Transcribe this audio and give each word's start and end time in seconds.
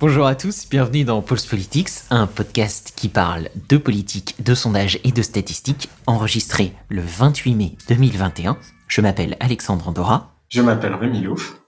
Bonjour 0.00 0.26
à 0.26 0.34
tous, 0.34 0.66
bienvenue 0.66 1.04
dans 1.04 1.20
Pulse 1.20 1.44
Politics, 1.44 1.90
un 2.08 2.26
podcast 2.26 2.94
qui 2.96 3.10
parle 3.10 3.50
de 3.68 3.76
politique, 3.76 4.42
de 4.42 4.54
sondage 4.54 4.98
et 5.04 5.12
de 5.12 5.20
statistiques, 5.20 5.90
enregistré 6.06 6.72
le 6.88 7.02
28 7.02 7.54
mai 7.54 7.76
2021. 7.86 8.56
Je 8.88 9.00
m'appelle 9.02 9.36
Alexandre 9.40 9.86
Andorra. 9.86 10.32
Je 10.48 10.62
m'appelle 10.62 10.94
Rémi 10.94 11.20
Louf. 11.20 11.60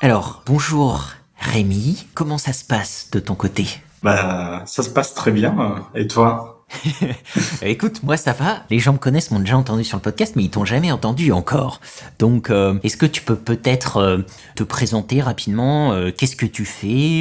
Alors, 0.00 0.44
bonjour 0.46 1.10
Rémi, 1.40 2.06
comment 2.14 2.38
ça 2.38 2.52
se 2.52 2.64
passe 2.64 3.10
de 3.10 3.18
ton 3.18 3.34
côté? 3.34 3.66
Bah, 4.04 4.62
ça 4.66 4.84
se 4.84 4.90
passe 4.90 5.14
très 5.14 5.32
bien. 5.32 5.84
Et 5.96 6.06
toi? 6.06 6.55
Écoute, 7.62 8.02
moi 8.02 8.16
ça 8.16 8.32
va. 8.32 8.64
Les 8.70 8.78
gens 8.78 8.92
me 8.92 8.98
connaissent, 8.98 9.30
m'ont 9.30 9.40
déjà 9.40 9.56
entendu 9.56 9.84
sur 9.84 9.96
le 9.96 10.02
podcast, 10.02 10.34
mais 10.36 10.44
ils 10.44 10.50
t'ont 10.50 10.64
jamais 10.64 10.92
entendu 10.92 11.32
encore. 11.32 11.80
Donc, 12.18 12.50
euh, 12.50 12.78
est-ce 12.82 12.96
que 12.96 13.06
tu 13.06 13.22
peux 13.22 13.36
peut-être 13.36 13.98
euh, 13.98 14.18
te 14.54 14.64
présenter 14.64 15.20
rapidement 15.20 15.92
euh, 15.92 16.10
Qu'est-ce 16.16 16.36
que 16.36 16.46
tu 16.46 16.64
fais 16.64 17.20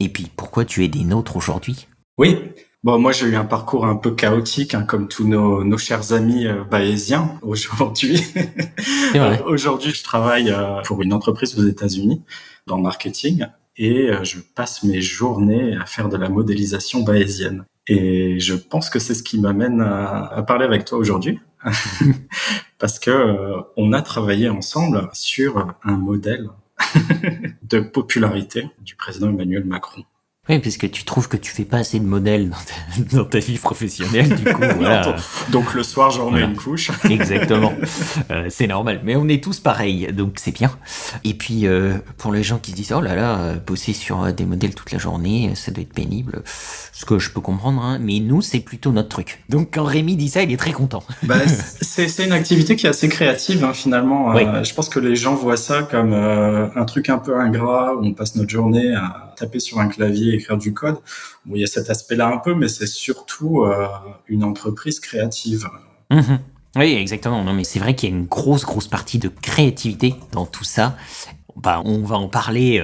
Et 0.00 0.08
puis, 0.08 0.30
pourquoi 0.36 0.64
tu 0.64 0.84
es 0.84 0.88
des 0.88 1.04
nôtres 1.04 1.36
aujourd'hui? 1.36 1.88
Oui. 2.18 2.38
Bon, 2.84 2.96
moi 2.96 3.10
j'ai 3.10 3.26
eu 3.26 3.34
un 3.34 3.44
parcours 3.44 3.86
un 3.86 3.96
peu 3.96 4.12
chaotique, 4.12 4.72
hein, 4.72 4.82
comme 4.82 5.08
tous 5.08 5.26
nos, 5.26 5.64
nos 5.64 5.78
chers 5.78 6.12
amis 6.12 6.46
bayésiens 6.70 7.36
aujourd'hui. 7.42 8.22
aujourd'hui, 9.46 9.90
je 9.90 10.04
travaille 10.04 10.54
pour 10.84 11.02
une 11.02 11.12
entreprise 11.12 11.58
aux 11.58 11.66
États-Unis 11.66 12.22
dans 12.68 12.76
le 12.76 12.84
marketing 12.84 13.46
et 13.76 14.10
je 14.22 14.38
passe 14.54 14.84
mes 14.84 15.00
journées 15.00 15.76
à 15.76 15.86
faire 15.86 16.08
de 16.08 16.16
la 16.16 16.28
modélisation 16.28 17.02
bayésienne. 17.02 17.64
Et 17.88 18.38
je 18.38 18.54
pense 18.54 18.90
que 18.90 18.98
c'est 18.98 19.14
ce 19.14 19.22
qui 19.22 19.40
m'amène 19.40 19.80
à, 19.80 20.42
parler 20.46 20.64
avec 20.64 20.84
toi 20.84 20.98
aujourd'hui, 20.98 21.40
parce 22.78 22.98
que 22.98 23.10
euh, 23.10 23.60
on 23.76 23.92
a 23.92 24.02
travaillé 24.02 24.48
ensemble 24.48 25.08
sur 25.12 25.74
un 25.82 25.96
modèle 25.96 26.50
de 27.62 27.80
popularité 27.80 28.68
du 28.80 28.94
président 28.94 29.30
Emmanuel 29.30 29.64
Macron. 29.64 30.04
Oui, 30.48 30.58
puisque 30.58 30.90
tu 30.90 31.04
trouves 31.04 31.28
que 31.28 31.36
tu 31.36 31.52
fais 31.52 31.64
pas 31.64 31.78
assez 31.78 31.98
de 31.98 32.04
modèles 32.04 32.50
dans 33.12 33.24
ta, 33.24 33.38
vie 33.40 33.58
professionnelle, 33.58 34.34
du 34.34 34.44
coup. 34.44 34.62
Voilà. 34.78 35.16
donc 35.50 35.74
le 35.74 35.82
soir, 35.82 36.10
j'en 36.10 36.26
remets 36.26 36.42
une 36.42 36.56
couche. 36.56 36.90
Exactement. 37.10 37.72
Euh, 38.30 38.46
c'est 38.48 38.66
normal. 38.66 39.00
Mais 39.02 39.16
on 39.16 39.28
est 39.28 39.42
tous 39.42 39.60
pareils, 39.60 40.12
donc 40.12 40.34
c'est 40.36 40.54
bien. 40.54 40.70
Et 41.24 41.34
puis, 41.34 41.66
euh, 41.66 41.98
pour 42.16 42.32
les 42.32 42.42
gens 42.42 42.58
qui 42.58 42.70
se 42.70 42.76
disent, 42.76 42.92
oh 42.92 43.00
là 43.00 43.14
là, 43.14 43.54
bosser 43.54 43.92
sur 43.92 44.32
des 44.32 44.44
modèles 44.44 44.74
toute 44.74 44.92
la 44.92 44.98
journée, 44.98 45.52
ça 45.54 45.72
doit 45.72 45.82
être 45.82 45.92
pénible 45.92 46.42
ce 46.98 47.04
que 47.04 47.20
je 47.20 47.30
peux 47.30 47.40
comprendre, 47.40 47.80
hein, 47.80 47.98
mais 48.00 48.18
nous, 48.18 48.42
c'est 48.42 48.58
plutôt 48.58 48.90
notre 48.90 49.08
truc. 49.08 49.44
Donc 49.48 49.68
quand 49.74 49.84
Rémi 49.84 50.16
dit 50.16 50.28
ça, 50.28 50.42
il 50.42 50.52
est 50.52 50.56
très 50.56 50.72
content. 50.72 51.04
Bah, 51.22 51.36
c'est 51.46 52.24
une 52.24 52.32
activité 52.32 52.74
qui 52.74 52.86
est 52.86 52.88
assez 52.88 53.08
créative, 53.08 53.62
hein, 53.62 53.72
finalement. 53.72 54.34
Euh, 54.34 54.64
je 54.64 54.74
pense 54.74 54.88
que 54.88 54.98
les 54.98 55.14
gens 55.14 55.36
voient 55.36 55.56
ça 55.56 55.84
comme 55.84 56.12
euh, 56.12 56.66
un 56.74 56.84
truc 56.86 57.08
un 57.08 57.18
peu 57.18 57.38
ingrat, 57.38 57.94
où 57.94 58.04
on 58.04 58.14
passe 58.14 58.34
notre 58.34 58.50
journée 58.50 58.94
à 58.96 59.27
taper 59.38 59.60
sur 59.60 59.78
un 59.80 59.88
clavier, 59.88 60.34
écrire 60.34 60.58
du 60.58 60.74
code. 60.74 60.96
Bon, 61.44 61.54
il 61.54 61.60
y 61.60 61.64
a 61.64 61.66
cet 61.66 61.90
aspect-là 61.90 62.28
un 62.28 62.38
peu, 62.38 62.54
mais 62.54 62.68
c'est 62.68 62.86
surtout 62.86 63.62
euh, 63.62 63.86
une 64.26 64.44
entreprise 64.44 65.00
créative. 65.00 65.68
Mhm. 66.10 66.38
Oui, 66.76 66.94
exactement. 66.94 67.42
Non, 67.44 67.54
mais 67.54 67.64
c'est 67.64 67.78
vrai 67.78 67.94
qu'il 67.94 68.10
y 68.10 68.12
a 68.12 68.16
une 68.16 68.26
grosse, 68.26 68.64
grosse 68.64 68.88
partie 68.88 69.18
de 69.18 69.28
créativité 69.28 70.14
dans 70.32 70.46
tout 70.46 70.64
ça. 70.64 70.96
Bah, 71.56 71.82
on 71.84 72.02
va 72.02 72.16
en 72.16 72.28
parler 72.28 72.80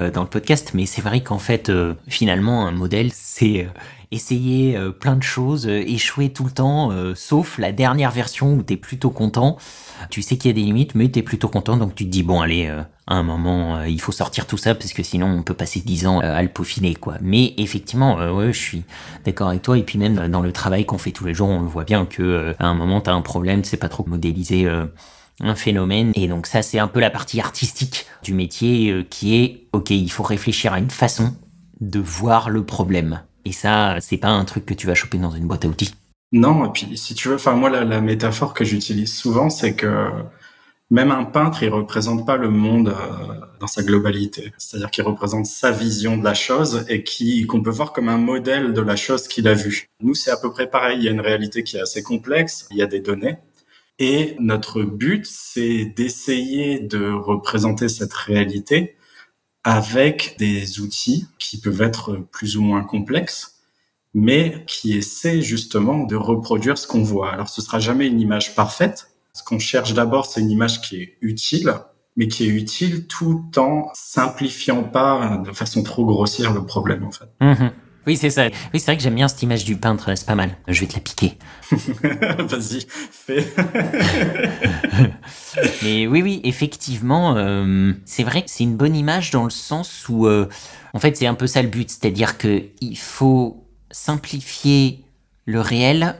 euh, 0.00 0.10
dans 0.10 0.22
le 0.22 0.28
podcast, 0.28 0.72
mais 0.74 0.86
c'est 0.86 1.02
vrai 1.02 1.22
qu'en 1.22 1.38
fait, 1.38 1.68
euh, 1.68 1.94
finalement, 2.08 2.66
un 2.66 2.72
modèle, 2.72 3.10
c'est 3.12 3.60
euh, 3.60 3.68
essayer 4.10 4.76
plein 5.00 5.14
de 5.14 5.22
choses, 5.22 5.66
échouer 5.66 6.32
tout 6.32 6.44
le 6.44 6.50
temps, 6.52 6.92
sauf 7.16 7.58
la 7.58 7.72
dernière 7.72 8.12
version 8.12 8.54
où 8.54 8.62
tu 8.62 8.74
es 8.74 8.76
plutôt 8.76 9.10
content. 9.10 9.56
Tu 10.08 10.22
sais 10.22 10.36
qu'il 10.36 10.50
y 10.50 10.54
a 10.54 10.54
des 10.54 10.62
limites, 10.62 10.94
mais 10.94 11.10
tu 11.10 11.18
es 11.18 11.22
plutôt 11.22 11.48
content, 11.48 11.76
donc 11.76 11.96
tu 11.96 12.04
te 12.04 12.10
dis, 12.10 12.22
bon, 12.22 12.40
allez, 12.40 12.72
à 13.06 13.16
un 13.16 13.22
moment, 13.22 13.82
il 13.84 14.00
faut 14.00 14.12
sortir 14.12 14.46
tout 14.46 14.56
ça, 14.56 14.74
parce 14.74 14.92
que 14.92 15.02
sinon, 15.02 15.26
on 15.26 15.42
peut 15.42 15.54
passer 15.54 15.80
10 15.80 16.06
ans 16.06 16.20
à 16.20 16.42
le 16.42 16.48
peaufiner, 16.48 16.94
quoi. 16.94 17.16
Mais 17.20 17.54
effectivement, 17.58 18.16
ouais, 18.34 18.52
je 18.52 18.58
suis 18.58 18.82
d'accord 19.24 19.48
avec 19.48 19.62
toi, 19.62 19.76
et 19.76 19.82
puis 19.82 19.98
même 19.98 20.28
dans 20.28 20.40
le 20.40 20.52
travail 20.52 20.86
qu'on 20.86 20.98
fait 20.98 21.10
tous 21.12 21.26
les 21.26 21.34
jours, 21.34 21.48
on 21.48 21.60
le 21.60 21.68
voit 21.68 21.84
bien 21.84 22.06
que 22.06 22.54
à 22.58 22.66
un 22.66 22.74
moment, 22.74 23.00
tu 23.00 23.10
as 23.10 23.14
un 23.14 23.20
problème, 23.20 23.62
sais 23.62 23.76
pas 23.76 23.88
trop 23.88 24.04
modéliser 24.06 24.68
un 25.40 25.54
phénomène. 25.54 26.12
Et 26.14 26.28
donc 26.28 26.46
ça, 26.46 26.62
c'est 26.62 26.78
un 26.78 26.88
peu 26.88 27.00
la 27.00 27.10
partie 27.10 27.40
artistique 27.40 28.06
du 28.22 28.34
métier 28.34 28.90
euh, 28.90 29.04
qui 29.08 29.36
est, 29.36 29.66
ok, 29.72 29.90
il 29.90 30.10
faut 30.10 30.22
réfléchir 30.22 30.72
à 30.72 30.78
une 30.78 30.90
façon 30.90 31.34
de 31.80 32.00
voir 32.00 32.50
le 32.50 32.64
problème. 32.64 33.22
Et 33.44 33.52
ça, 33.52 33.96
c'est 34.00 34.16
pas 34.16 34.28
un 34.28 34.44
truc 34.44 34.64
que 34.64 34.74
tu 34.74 34.86
vas 34.86 34.94
choper 34.94 35.18
dans 35.18 35.30
une 35.30 35.46
boîte 35.46 35.64
à 35.64 35.68
outils. 35.68 35.94
Non, 36.32 36.66
et 36.66 36.70
puis 36.70 36.96
si 36.96 37.14
tu 37.14 37.28
veux, 37.28 37.36
enfin 37.36 37.52
moi 37.52 37.70
la, 37.70 38.00
métaphore 38.00 38.54
que 38.54 38.64
j'utilise 38.64 39.14
souvent, 39.14 39.50
c'est 39.50 39.74
que 39.74 40.08
même 40.90 41.10
un 41.10 41.24
peintre, 41.24 41.62
il 41.62 41.70
représente 41.70 42.26
pas 42.26 42.36
le 42.36 42.50
monde 42.50 42.88
euh, 42.88 43.40
dans 43.58 43.66
sa 43.66 43.82
globalité. 43.82 44.52
C'est-à-dire 44.58 44.90
qu'il 44.90 45.04
représente 45.04 45.46
sa 45.46 45.70
vision 45.70 46.16
de 46.16 46.24
la 46.24 46.34
chose 46.34 46.84
et 46.88 47.02
qui 47.02 47.46
qu'on 47.46 47.62
peut 47.62 47.70
voir 47.70 47.92
comme 47.92 48.08
un 48.08 48.18
modèle 48.18 48.72
de 48.72 48.80
la 48.80 48.96
chose 48.96 49.26
qu'il 49.26 49.48
a 49.48 49.54
vue. 49.54 49.88
Nous, 50.00 50.14
c'est 50.14 50.30
à 50.30 50.36
peu 50.36 50.50
près 50.50 50.68
pareil. 50.68 50.98
Il 50.98 51.04
y 51.04 51.08
a 51.08 51.12
une 51.12 51.20
réalité 51.20 51.62
qui 51.64 51.76
est 51.76 51.80
assez 51.80 52.02
complexe. 52.02 52.66
Il 52.70 52.76
y 52.76 52.82
a 52.82 52.86
des 52.86 53.00
données. 53.00 53.38
Et 53.98 54.36
notre 54.40 54.82
but, 54.82 55.24
c'est 55.26 55.84
d'essayer 55.84 56.80
de 56.80 57.10
représenter 57.10 57.88
cette 57.88 58.12
réalité 58.12 58.96
avec 59.62 60.36
des 60.38 60.80
outils 60.80 61.26
qui 61.38 61.60
peuvent 61.60 61.82
être 61.82 62.16
plus 62.32 62.56
ou 62.56 62.62
moins 62.62 62.84
complexes, 62.84 63.60
mais 64.12 64.64
qui 64.66 64.96
essaient 64.96 65.42
justement 65.42 66.04
de 66.04 66.16
reproduire 66.16 66.76
ce 66.76 66.86
qu'on 66.86 67.02
voit. 67.02 67.32
Alors 67.32 67.48
ce 67.48 67.62
sera 67.62 67.80
jamais 67.80 68.06
une 68.06 68.20
image 68.20 68.54
parfaite. 68.54 69.13
Ce 69.36 69.42
qu'on 69.42 69.58
cherche 69.58 69.94
d'abord, 69.94 70.26
c'est 70.26 70.40
une 70.40 70.50
image 70.50 70.80
qui 70.80 71.02
est 71.02 71.18
utile, 71.20 71.74
mais 72.16 72.28
qui 72.28 72.44
est 72.44 72.48
utile 72.48 73.08
tout 73.08 73.50
en 73.56 73.90
simplifiant 73.92 74.84
pas 74.84 75.42
de 75.44 75.50
façon 75.52 75.82
trop 75.82 76.06
grossière 76.06 76.52
le 76.52 76.64
problème 76.64 77.04
en 77.04 77.10
fait. 77.10 77.28
Mmh 77.40 77.70
oui, 78.06 78.18
c'est 78.18 78.28
ça. 78.28 78.48
Oui, 78.74 78.80
c'est 78.80 78.84
vrai 78.86 78.96
que 78.98 79.02
j'aime 79.02 79.14
bien 79.14 79.28
cette 79.28 79.42
image 79.42 79.64
du 79.64 79.76
peintre, 79.76 80.14
c'est 80.14 80.26
pas 80.26 80.34
mal. 80.34 80.50
Je 80.68 80.78
vais 80.80 80.86
te 80.86 80.92
la 80.92 81.00
piquer. 81.00 81.38
Vas-y, 81.70 82.86
fais. 83.10 83.46
Mais 85.82 86.06
oui, 86.06 86.20
oui, 86.20 86.40
effectivement, 86.44 87.34
euh, 87.38 87.92
c'est 88.04 88.22
vrai 88.22 88.42
que 88.42 88.50
c'est 88.50 88.64
une 88.64 88.76
bonne 88.76 88.94
image 88.94 89.30
dans 89.30 89.44
le 89.44 89.50
sens 89.50 90.06
où, 90.10 90.26
euh, 90.26 90.50
en 90.92 90.98
fait, 90.98 91.16
c'est 91.16 91.26
un 91.26 91.32
peu 91.32 91.46
ça 91.46 91.62
le 91.62 91.68
but, 91.68 91.88
c'est-à-dire 91.88 92.36
que 92.36 92.64
il 92.82 92.98
faut 92.98 93.66
simplifier 93.90 95.06
le 95.46 95.62
réel 95.62 96.16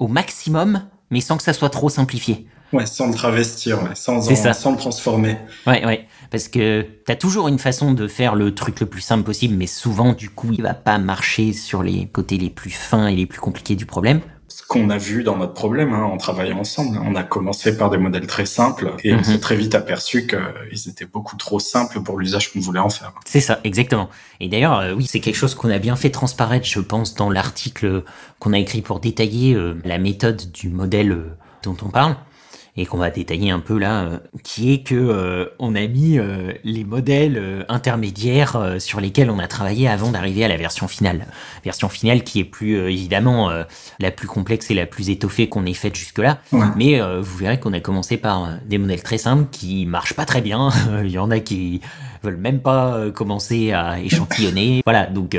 au 0.00 0.08
maximum, 0.08 0.82
mais 1.12 1.20
sans 1.20 1.36
que 1.36 1.42
ça 1.44 1.52
soit 1.52 1.68
trop 1.68 1.90
simplifié. 1.90 2.46
Ouais, 2.72 2.86
sans 2.86 3.08
le 3.08 3.14
travestir, 3.14 3.78
sans, 3.94 4.22
sans 4.54 4.70
le 4.72 4.78
transformer. 4.78 5.36
Ouais, 5.66 5.84
ouais. 5.84 6.06
Parce 6.30 6.48
que 6.48 6.86
t'as 7.04 7.16
toujours 7.16 7.48
une 7.48 7.58
façon 7.58 7.92
de 7.92 8.08
faire 8.08 8.34
le 8.34 8.54
truc 8.54 8.80
le 8.80 8.86
plus 8.86 9.02
simple 9.02 9.22
possible, 9.22 9.54
mais 9.54 9.66
souvent, 9.66 10.14
du 10.14 10.30
coup, 10.30 10.48
il 10.52 10.62
va 10.62 10.72
pas 10.72 10.96
marcher 10.96 11.52
sur 11.52 11.82
les 11.82 12.06
côtés 12.06 12.38
les 12.38 12.48
plus 12.48 12.70
fins 12.70 13.08
et 13.08 13.14
les 13.14 13.26
plus 13.26 13.40
compliqués 13.40 13.76
du 13.76 13.84
problème. 13.84 14.22
Qu'on 14.72 14.90
a 14.90 14.98
vu 14.98 15.22
dans 15.22 15.36
notre 15.36 15.52
problème, 15.52 15.92
hein, 15.92 16.02
en 16.02 16.16
travaillant 16.16 16.58
ensemble, 16.58 16.98
on 17.04 17.14
a 17.14 17.22
commencé 17.22 17.76
par 17.76 17.90
des 17.90 17.98
modèles 17.98 18.26
très 18.26 18.46
simples 18.46 18.94
et 19.04 19.12
on 19.12 19.18
mhm. 19.18 19.24
s'est 19.24 19.38
très 19.38 19.56
vite 19.56 19.74
aperçu 19.74 20.26
qu'ils 20.26 20.88
étaient 20.88 21.04
beaucoup 21.04 21.36
trop 21.36 21.58
simples 21.58 22.00
pour 22.02 22.18
l'usage 22.18 22.52
qu'on 22.52 22.60
voulait 22.60 22.80
en 22.80 22.88
faire. 22.88 23.12
C'est 23.26 23.40
ça, 23.40 23.60
exactement. 23.64 24.08
Et 24.40 24.48
d'ailleurs, 24.48 24.78
euh, 24.78 24.94
oui, 24.94 25.06
c'est 25.06 25.20
quelque 25.20 25.36
chose 25.36 25.54
qu'on 25.54 25.70
a 25.70 25.78
bien 25.78 25.96
fait 25.96 26.10
transparaître, 26.10 26.66
je 26.66 26.80
pense, 26.80 27.14
dans 27.14 27.28
l'article 27.28 28.02
qu'on 28.38 28.52
a 28.52 28.58
écrit 28.58 28.82
pour 28.82 28.98
détailler 28.98 29.54
euh, 29.54 29.74
la 29.84 29.98
méthode 29.98 30.50
du 30.52 30.68
modèle 30.68 31.12
euh, 31.12 31.36
dont 31.62 31.76
on 31.82 31.90
parle 31.90 32.16
et 32.76 32.86
qu'on 32.86 32.96
va 32.96 33.10
détailler 33.10 33.50
un 33.50 33.60
peu 33.60 33.78
là, 33.78 34.02
euh, 34.02 34.18
qui 34.42 34.72
est 34.72 34.82
que 34.82 34.94
euh, 34.94 35.46
on 35.58 35.74
a 35.74 35.86
mis 35.86 36.18
euh, 36.18 36.52
les 36.64 36.84
modèles 36.84 37.66
intermédiaires 37.68 38.76
sur 38.78 39.00
lesquels 39.00 39.30
on 39.30 39.38
a 39.38 39.46
travaillé 39.46 39.88
avant 39.88 40.10
d'arriver 40.10 40.44
à 40.44 40.48
la 40.48 40.56
version 40.56 40.88
finale. 40.88 41.26
Version 41.64 41.88
finale 41.88 42.24
qui 42.24 42.40
est 42.40 42.44
plus 42.44 42.76
évidemment 42.76 43.50
la 43.98 44.10
plus 44.10 44.26
complexe 44.26 44.70
et 44.70 44.74
la 44.74 44.86
plus 44.86 45.10
étoffée 45.10 45.48
qu'on 45.48 45.66
ait 45.66 45.74
faite 45.74 45.96
jusque-là. 45.96 46.38
Mais 46.76 47.00
vous 47.20 47.36
verrez 47.36 47.58
qu'on 47.60 47.72
a 47.72 47.80
commencé 47.80 48.16
par 48.16 48.58
des 48.66 48.78
modèles 48.78 49.02
très 49.02 49.18
simples 49.18 49.48
qui 49.50 49.86
marchent 49.86 50.14
pas 50.14 50.24
très 50.24 50.40
bien. 50.40 50.70
Il 51.04 51.10
y 51.10 51.18
en 51.18 51.30
a 51.30 51.40
qui 51.40 51.80
veulent 52.22 52.36
même 52.36 52.60
pas 52.60 53.10
commencer 53.14 53.72
à 53.72 54.00
échantillonner. 54.00 54.82
voilà, 54.84 55.06
donc 55.06 55.36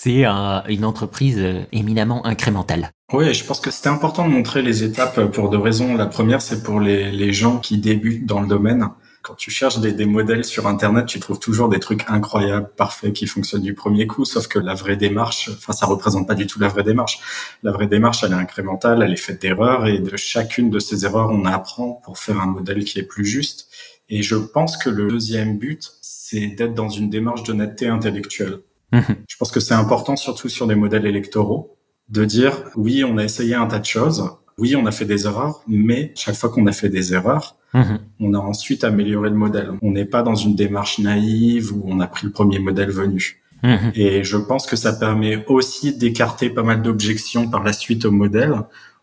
c'est 0.00 0.24
une 0.24 0.84
entreprise 0.84 1.44
éminemment 1.72 2.24
incrémentale. 2.24 2.92
Oui, 3.12 3.34
je 3.34 3.44
pense 3.44 3.58
que 3.58 3.72
c'était 3.72 3.88
important 3.88 4.28
de 4.28 4.32
montrer 4.32 4.62
les 4.62 4.84
étapes 4.84 5.32
pour 5.32 5.50
deux 5.50 5.58
raisons. 5.58 5.96
La 5.96 6.06
première, 6.06 6.40
c'est 6.40 6.62
pour 6.62 6.78
les, 6.78 7.10
les, 7.10 7.32
gens 7.32 7.58
qui 7.58 7.78
débutent 7.78 8.24
dans 8.24 8.40
le 8.40 8.46
domaine. 8.46 8.90
Quand 9.22 9.34
tu 9.34 9.50
cherches 9.50 9.80
des, 9.80 9.90
des, 9.92 10.06
modèles 10.06 10.44
sur 10.44 10.68
Internet, 10.68 11.06
tu 11.06 11.18
trouves 11.18 11.40
toujours 11.40 11.68
des 11.68 11.80
trucs 11.80 12.04
incroyables, 12.08 12.70
parfaits, 12.76 13.12
qui 13.12 13.26
fonctionnent 13.26 13.62
du 13.62 13.74
premier 13.74 14.06
coup, 14.06 14.24
sauf 14.24 14.46
que 14.46 14.60
la 14.60 14.74
vraie 14.74 14.96
démarche, 14.96 15.50
enfin, 15.52 15.72
ça 15.72 15.86
représente 15.86 16.28
pas 16.28 16.36
du 16.36 16.46
tout 16.46 16.60
la 16.60 16.68
vraie 16.68 16.84
démarche. 16.84 17.18
La 17.64 17.72
vraie 17.72 17.88
démarche, 17.88 18.22
elle 18.22 18.32
est 18.32 18.36
incrémentale, 18.36 19.02
elle 19.02 19.12
est 19.12 19.16
faite 19.16 19.42
d'erreurs, 19.42 19.88
et 19.88 19.98
de 19.98 20.16
chacune 20.16 20.70
de 20.70 20.78
ces 20.78 21.06
erreurs, 21.06 21.30
on 21.30 21.44
apprend 21.44 22.00
pour 22.04 22.18
faire 22.18 22.40
un 22.40 22.46
modèle 22.46 22.84
qui 22.84 23.00
est 23.00 23.08
plus 23.14 23.24
juste. 23.24 23.68
Et 24.08 24.22
je 24.22 24.36
pense 24.36 24.76
que 24.76 24.90
le 24.90 25.08
deuxième 25.08 25.58
but, 25.58 25.90
c'est 26.02 26.46
d'être 26.46 26.74
dans 26.74 26.88
une 26.88 27.10
démarche 27.10 27.42
d'honnêteté 27.42 27.88
intellectuelle. 27.88 28.60
Mmh. 28.92 29.00
Je 29.28 29.36
pense 29.36 29.50
que 29.50 29.60
c'est 29.60 29.74
important, 29.74 30.16
surtout 30.16 30.48
sur 30.48 30.66
des 30.66 30.74
modèles 30.74 31.06
électoraux 31.06 31.76
de 32.08 32.24
dire 32.24 32.64
oui, 32.76 33.04
on 33.04 33.18
a 33.18 33.24
essayé 33.24 33.54
un 33.54 33.66
tas 33.66 33.78
de 33.78 33.84
choses, 33.84 34.30
oui, 34.58 34.74
on 34.74 34.86
a 34.86 34.90
fait 34.90 35.04
des 35.04 35.26
erreurs, 35.26 35.62
mais 35.68 36.12
chaque 36.16 36.34
fois 36.34 36.50
qu'on 36.50 36.66
a 36.66 36.72
fait 36.72 36.88
des 36.88 37.14
erreurs, 37.14 37.56
mhm. 37.74 38.00
on 38.20 38.34
a 38.34 38.38
ensuite 38.38 38.82
amélioré 38.82 39.30
le 39.30 39.36
modèle. 39.36 39.70
On 39.82 39.92
n'est 39.92 40.04
pas 40.04 40.22
dans 40.22 40.34
une 40.34 40.56
démarche 40.56 40.98
naïve 40.98 41.72
où 41.72 41.84
on 41.86 42.00
a 42.00 42.08
pris 42.08 42.26
le 42.26 42.32
premier 42.32 42.58
modèle 42.58 42.90
venu. 42.90 43.40
Mhm. 43.62 43.92
Et 43.94 44.24
je 44.24 44.36
pense 44.36 44.66
que 44.66 44.76
ça 44.76 44.92
permet 44.92 45.44
aussi 45.46 45.96
d'écarter 45.96 46.50
pas 46.50 46.62
mal 46.62 46.82
d'objections 46.82 47.48
par 47.48 47.62
la 47.62 47.72
suite 47.72 48.04
au 48.04 48.10
modèle 48.10 48.54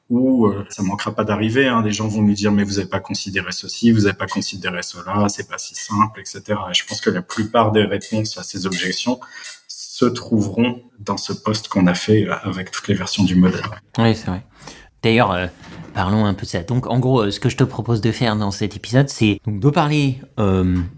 où 0.09 0.45
euh, 0.45 0.65
ça 0.69 0.83
manquera 0.83 1.13
pas 1.13 1.23
d'arriver. 1.23 1.67
Hein. 1.67 1.81
Des 1.81 1.91
gens 1.91 2.07
vont 2.07 2.21
nous 2.21 2.33
dire 2.33 2.51
mais 2.51 2.63
vous 2.63 2.75
n'avez 2.75 2.87
pas 2.87 2.99
considéré 2.99 3.51
ceci, 3.51 3.91
vous 3.91 4.01
n'avez 4.01 4.17
pas 4.17 4.27
considéré 4.27 4.81
cela, 4.81 5.27
c'est 5.29 5.49
pas 5.49 5.57
si 5.57 5.73
simple, 5.75 6.19
etc. 6.19 6.41
Et 6.69 6.73
je 6.73 6.85
pense 6.85 7.01
que 7.01 7.09
la 7.09 7.21
plupart 7.21 7.71
des 7.71 7.83
réponses 7.83 8.37
à 8.37 8.43
ces 8.43 8.65
objections 8.65 9.19
se 9.95 10.05
trouveront 10.05 10.81
dans 10.99 11.15
ce 11.15 11.31
poste 11.31 11.69
qu'on 11.69 11.87
a 11.87 11.93
fait 11.93 12.27
euh, 12.27 12.35
avec 12.43 12.71
toutes 12.71 12.89
les 12.89 12.95
versions 12.95 13.23
du 13.23 13.35
modèle. 13.35 13.63
Oui, 13.97 14.13
c'est 14.13 14.27
vrai. 14.27 14.43
D'ailleurs, 15.01 15.31
euh, 15.31 15.47
parlons 15.93 16.25
un 16.25 16.33
peu 16.33 16.41
de 16.41 16.51
ça. 16.51 16.63
Donc, 16.63 16.87
en 16.87 16.99
gros, 16.99 17.31
ce 17.31 17.39
que 17.39 17.47
je 17.47 17.55
te 17.55 17.63
propose 17.63 18.01
de 18.01 18.11
faire 18.11 18.35
dans 18.35 18.51
cet 18.51 18.75
épisode, 18.75 19.07
c'est 19.07 19.39
de 19.47 19.69
parler 19.69 20.19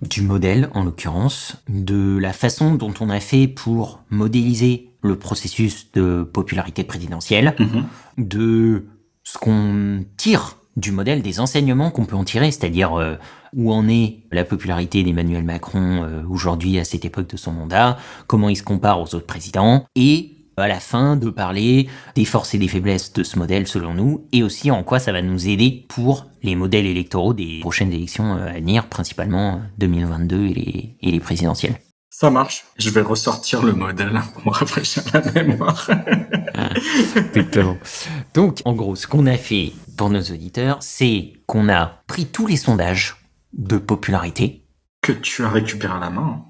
du 0.02 0.22
modèle, 0.22 0.70
en 0.74 0.84
l'occurrence, 0.84 1.58
de 1.70 2.18
la 2.18 2.34
façon 2.34 2.74
dont 2.74 2.94
on 3.00 3.10
a 3.10 3.20
fait 3.20 3.48
pour 3.48 4.00
modéliser 4.10 4.90
le 5.04 5.16
processus 5.16 5.92
de 5.92 6.24
popularité 6.24 6.84
présidentielle, 6.84 7.56
mm-hmm. 7.60 7.84
de 8.18 8.86
ce 9.24 9.38
qu'on 9.38 10.06
tire 10.16 10.58
du 10.78 10.92
modèle, 10.92 11.22
des 11.22 11.40
enseignements 11.40 11.92
qu'on 11.92 12.06
peut 12.06 12.16
en 12.16 12.24
tirer, 12.24 12.52
c'est-à-dire 12.52 12.94
euh, 12.94 13.16
où 13.58 13.74
en 13.74 13.90
est 13.90 14.20
la 14.32 14.46
popularité 14.46 15.04
d'Emmanuel 15.04 15.44
Macron 15.44 16.04
euh, 16.04 16.22
aujourd'hui 16.30 16.80
à 16.80 16.86
cette 16.86 17.04
époque 17.04 17.30
de 17.30 17.38
son 17.38 17.52
mandat, 17.52 17.98
comment 18.28 18.48
il 18.48 18.56
se 18.56 18.64
compare 18.64 19.02
aux 19.02 19.16
autres 19.16 19.26
présidents, 19.26 19.86
et 19.96 20.34
à 20.56 20.68
la 20.68 20.80
fin 20.80 21.18
de 21.18 21.30
parler 21.30 21.88
des 22.16 22.26
forces 22.26 22.56
et 22.56 22.58
des 22.58 22.68
faiblesses 22.68 23.14
de 23.14 23.24
ce 23.24 23.38
modèle 23.38 23.68
selon 23.68 23.94
nous, 23.94 24.26
et 24.32 24.44
aussi 24.44 24.72
en 24.72 24.84
quoi 24.84 25.00
ça 25.00 25.12
va 25.12 25.22
nous 25.22 25.48
aider 25.48 25.86
pour 25.90 26.28
les 26.44 26.56
modèles 26.56 26.86
électoraux 26.86 27.34
des 27.34 27.60
prochaines 27.60 27.92
élections 27.92 28.36
euh, 28.36 28.48
à 28.48 28.54
venir, 28.54 28.88
principalement 28.88 29.62
2022 29.80 30.46
et 30.46 30.54
les, 30.54 30.98
et 31.02 31.12
les 31.12 31.20
présidentielles. 31.20 31.80
Ça 32.10 32.32
marche. 32.32 32.66
Je 32.78 32.90
vais 32.90 33.02
ressortir 33.02 33.62
le 33.62 33.74
modèle 33.74 34.20
pour 34.34 34.48
me 34.48 34.52
rafraîchir 34.52 35.04
la 35.14 35.44
mémoire. 35.44 35.88
Exactement. 37.16 37.78
Donc, 38.34 38.62
en 38.66 38.74
gros, 38.74 38.96
ce 38.96 39.06
qu'on 39.06 39.28
a 39.28 39.38
fait 39.38 39.74
pour 39.98 40.10
nos 40.10 40.22
auditeurs, 40.22 40.78
c'est 40.82 41.34
qu'on 41.46 41.70
a 41.70 42.02
pris 42.08 42.26
tous 42.26 42.48
les 42.48 42.58
sondages 42.58 43.17
de 43.54 43.78
popularité. 43.78 44.64
Que 45.02 45.12
tu 45.12 45.44
as 45.44 45.50
récupéré 45.50 45.94
à 45.94 46.00
la 46.00 46.10
main. 46.10 46.44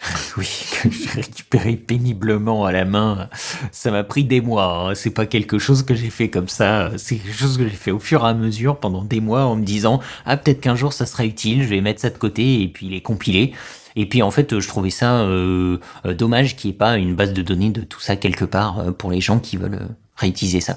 Oui, 0.36 0.48
que 0.82 0.90
j'ai 0.90 1.08
récupéré 1.10 1.76
péniblement 1.76 2.64
à 2.64 2.72
la 2.72 2.84
main. 2.84 3.28
Ça 3.72 3.90
m'a 3.90 4.04
pris 4.04 4.24
des 4.24 4.40
mois. 4.40 4.90
Hein. 4.90 4.94
C'est 4.94 5.10
pas 5.10 5.26
quelque 5.26 5.58
chose 5.58 5.82
que 5.82 5.94
j'ai 5.94 6.10
fait 6.10 6.28
comme 6.28 6.48
ça. 6.48 6.90
C'est 6.96 7.16
quelque 7.16 7.36
chose 7.36 7.56
que 7.56 7.68
j'ai 7.68 7.76
fait 7.76 7.90
au 7.90 8.00
fur 8.00 8.24
et 8.24 8.28
à 8.28 8.34
mesure 8.34 8.78
pendant 8.80 9.04
des 9.04 9.20
mois 9.20 9.44
en 9.44 9.56
me 9.56 9.64
disant 9.64 10.00
ah 10.26 10.36
peut-être 10.36 10.60
qu'un 10.60 10.76
jour 10.76 10.92
ça 10.92 11.06
sera 11.06 11.24
utile. 11.24 11.62
Je 11.62 11.68
vais 11.68 11.80
mettre 11.80 12.00
ça 12.00 12.10
de 12.10 12.18
côté 12.18 12.62
et 12.62 12.68
puis 12.68 12.88
les 12.88 13.00
compiler. 13.00 13.54
Et 13.96 14.06
puis 14.08 14.22
en 14.22 14.30
fait, 14.30 14.58
je 14.58 14.68
trouvais 14.68 14.90
ça 14.90 15.20
euh, 15.20 15.78
euh, 16.04 16.14
dommage 16.14 16.56
qu'il 16.56 16.70
n'y 16.70 16.74
ait 16.74 16.78
pas 16.78 16.96
une 16.96 17.14
base 17.14 17.32
de 17.32 17.42
données 17.42 17.70
de 17.70 17.82
tout 17.82 18.00
ça 18.00 18.16
quelque 18.16 18.44
part 18.44 18.80
euh, 18.80 18.90
pour 18.90 19.10
les 19.12 19.20
gens 19.20 19.38
qui 19.38 19.56
veulent 19.56 19.88
réutiliser 20.16 20.60
ça. 20.60 20.76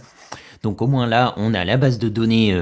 Donc 0.63 0.81
au 0.81 0.87
moins 0.87 1.07
là, 1.07 1.33
on 1.37 1.53
a 1.53 1.65
la 1.65 1.77
base 1.77 1.97
de 1.97 2.09
données 2.09 2.55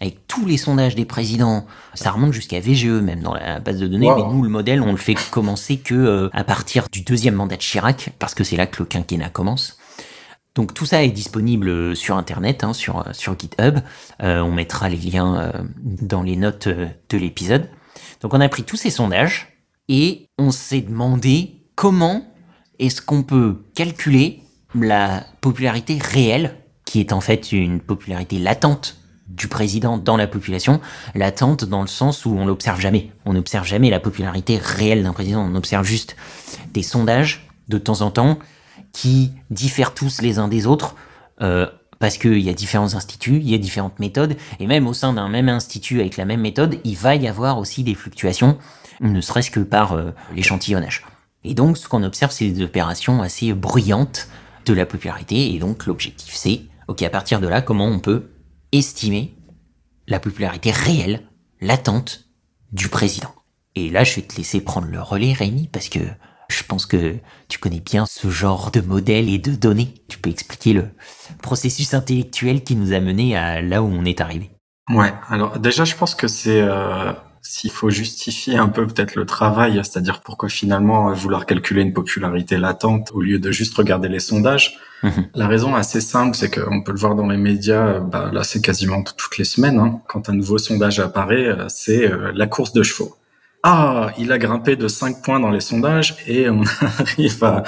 avec 0.00 0.26
tous 0.26 0.46
les 0.46 0.56
sondages 0.56 0.94
des 0.94 1.04
présidents. 1.04 1.66
Ça 1.94 2.10
remonte 2.10 2.32
jusqu'à 2.32 2.60
VGE 2.60 2.86
même 2.86 3.20
dans 3.20 3.34
la 3.34 3.60
base 3.60 3.78
de 3.78 3.86
données. 3.86 4.10
Mais 4.14 4.22
nous, 4.22 4.42
le 4.42 4.48
modèle, 4.48 4.82
on 4.82 4.92
le 4.92 4.96
fait 4.96 5.14
commencer 5.30 5.76
que 5.76 6.30
à 6.32 6.44
partir 6.44 6.86
du 6.90 7.02
deuxième 7.02 7.34
mandat 7.34 7.56
de 7.56 7.62
Chirac, 7.62 8.10
parce 8.18 8.34
que 8.34 8.44
c'est 8.44 8.56
là 8.56 8.66
que 8.66 8.82
le 8.82 8.86
quinquennat 8.86 9.28
commence. 9.28 9.78
Donc 10.54 10.74
tout 10.74 10.86
ça 10.86 11.04
est 11.04 11.10
disponible 11.10 11.94
sur 11.94 12.16
Internet, 12.16 12.64
hein, 12.64 12.72
sur, 12.72 13.04
sur 13.12 13.38
GitHub. 13.38 13.78
on 14.20 14.50
mettra 14.50 14.88
les 14.88 14.96
liens 14.96 15.52
dans 15.82 16.22
les 16.22 16.36
notes 16.36 16.68
de 16.68 17.18
l'épisode. 17.18 17.68
Donc 18.20 18.34
on 18.34 18.40
a 18.40 18.48
pris 18.48 18.64
tous 18.64 18.76
ces 18.76 18.90
sondages, 18.90 19.50
et 19.90 20.28
on 20.38 20.52
s'est 20.52 20.82
demandé 20.82 21.66
comment 21.74 22.24
est-ce 22.78 23.02
qu'on 23.02 23.24
peut 23.24 23.64
calculer 23.74 24.40
la 24.74 25.26
popularité 25.40 25.98
réelle, 26.00 26.56
qui 26.84 27.00
est 27.00 27.12
en 27.12 27.20
fait 27.20 27.50
une 27.50 27.80
popularité 27.80 28.38
latente 28.38 28.99
du 29.30 29.48
président 29.48 29.96
dans 29.96 30.16
la 30.16 30.26
population, 30.26 30.80
latente 31.14 31.64
dans 31.64 31.82
le 31.82 31.88
sens 31.88 32.26
où 32.26 32.30
on 32.30 32.46
l'observe 32.46 32.80
jamais. 32.80 33.10
On 33.24 33.32
n'observe 33.32 33.66
jamais 33.66 33.90
la 33.90 34.00
popularité 34.00 34.58
réelle 34.58 35.02
d'un 35.02 35.12
président, 35.12 35.40
on 35.42 35.54
observe 35.54 35.84
juste 35.84 36.16
des 36.72 36.82
sondages 36.82 37.48
de 37.68 37.78
temps 37.78 38.02
en 38.02 38.10
temps 38.10 38.38
qui 38.92 39.32
diffèrent 39.50 39.94
tous 39.94 40.20
les 40.20 40.38
uns 40.38 40.48
des 40.48 40.66
autres. 40.66 40.96
Euh, 41.40 41.66
parce 42.00 42.16
qu'il 42.16 42.40
y 42.40 42.48
a 42.48 42.54
différents 42.54 42.94
instituts, 42.94 43.36
il 43.36 43.50
y 43.50 43.54
a 43.54 43.58
différentes 43.58 43.98
méthodes, 43.98 44.36
et 44.58 44.66
même 44.66 44.86
au 44.86 44.94
sein 44.94 45.12
d'un 45.12 45.28
même 45.28 45.50
institut 45.50 46.00
avec 46.00 46.16
la 46.16 46.24
même 46.24 46.40
méthode, 46.40 46.78
il 46.82 46.96
va 46.96 47.14
y 47.14 47.28
avoir 47.28 47.58
aussi 47.58 47.84
des 47.84 47.94
fluctuations 47.94 48.56
ne 49.00 49.20
serait-ce 49.20 49.50
que 49.50 49.60
par 49.60 49.92
euh, 49.92 50.10
l'échantillonnage. 50.34 51.04
Et 51.44 51.54
donc, 51.54 51.78
ce 51.78 51.88
qu'on 51.88 52.02
observe, 52.02 52.32
c'est 52.32 52.48
des 52.48 52.62
opérations 52.62 53.22
assez 53.22 53.52
bruyantes 53.52 54.28
de 54.66 54.74
la 54.74 54.86
popularité. 54.86 55.54
Et 55.54 55.58
donc, 55.58 55.86
l'objectif, 55.86 56.34
c'est, 56.34 56.62
ok, 56.88 57.02
à 57.02 57.10
partir 57.10 57.40
de 57.40 57.48
là, 57.48 57.62
comment 57.62 57.86
on 57.86 57.98
peut 57.98 58.24
estimer 58.72 59.34
la 60.06 60.20
popularité 60.20 60.70
réelle, 60.70 61.22
latente, 61.60 62.26
du 62.72 62.88
président. 62.88 63.34
Et 63.74 63.90
là, 63.90 64.04
je 64.04 64.16
vais 64.16 64.22
te 64.22 64.36
laisser 64.36 64.60
prendre 64.60 64.88
le 64.88 65.00
relais, 65.00 65.32
Rémi, 65.32 65.68
parce 65.68 65.88
que 65.88 66.00
je 66.48 66.62
pense 66.64 66.86
que 66.86 67.16
tu 67.48 67.58
connais 67.58 67.80
bien 67.80 68.06
ce 68.06 68.28
genre 68.28 68.70
de 68.70 68.80
modèle 68.80 69.28
et 69.28 69.38
de 69.38 69.54
données. 69.54 69.94
Tu 70.08 70.18
peux 70.18 70.30
expliquer 70.30 70.72
le 70.72 70.88
processus 71.42 71.94
intellectuel 71.94 72.64
qui 72.64 72.74
nous 72.74 72.92
a 72.92 73.00
mené 73.00 73.36
à 73.36 73.62
là 73.62 73.82
où 73.82 73.86
on 73.86 74.04
est 74.04 74.20
arrivé. 74.20 74.50
Ouais, 74.90 75.12
alors 75.28 75.58
déjà, 75.58 75.84
je 75.84 75.94
pense 75.94 76.14
que 76.16 76.26
c'est 76.26 76.60
euh, 76.60 77.12
s'il 77.42 77.70
faut 77.70 77.90
justifier 77.90 78.56
un 78.56 78.68
peu 78.68 78.86
peut-être 78.86 79.14
le 79.14 79.24
travail, 79.24 79.80
c'est-à-dire 79.82 80.20
pourquoi 80.20 80.48
finalement 80.48 81.12
vouloir 81.12 81.46
calculer 81.46 81.82
une 81.82 81.92
popularité 81.92 82.58
latente 82.58 83.10
au 83.14 83.20
lieu 83.20 83.38
de 83.38 83.50
juste 83.50 83.74
regarder 83.74 84.08
les 84.08 84.20
sondages. 84.20 84.78
Mhm. 85.02 85.28
La 85.34 85.48
raison 85.48 85.74
assez 85.74 86.00
simple, 86.00 86.36
c'est 86.36 86.50
qu'on 86.50 86.82
peut 86.82 86.92
le 86.92 86.98
voir 86.98 87.14
dans 87.14 87.26
les 87.26 87.38
médias, 87.38 88.00
bah, 88.00 88.30
là 88.32 88.42
c'est 88.42 88.60
quasiment 88.60 89.02
toutes 89.02 89.38
les 89.38 89.44
semaines, 89.44 89.78
hein. 89.78 90.00
quand 90.08 90.28
un 90.28 90.34
nouveau 90.34 90.58
sondage 90.58 91.00
apparaît, 91.00 91.46
euh, 91.46 91.64
c'est 91.68 92.10
euh, 92.10 92.32
la 92.34 92.46
course 92.46 92.72
de 92.72 92.82
chevaux. 92.82 93.16
Ah, 93.62 94.12
il 94.18 94.32
a 94.32 94.38
grimpé 94.38 94.76
de 94.76 94.88
5 94.88 95.22
points 95.22 95.38
dans 95.38 95.50
les 95.50 95.60
sondages 95.60 96.16
et 96.26 96.48
on 96.48 96.62
arrive 96.98 97.44
à 97.44 97.62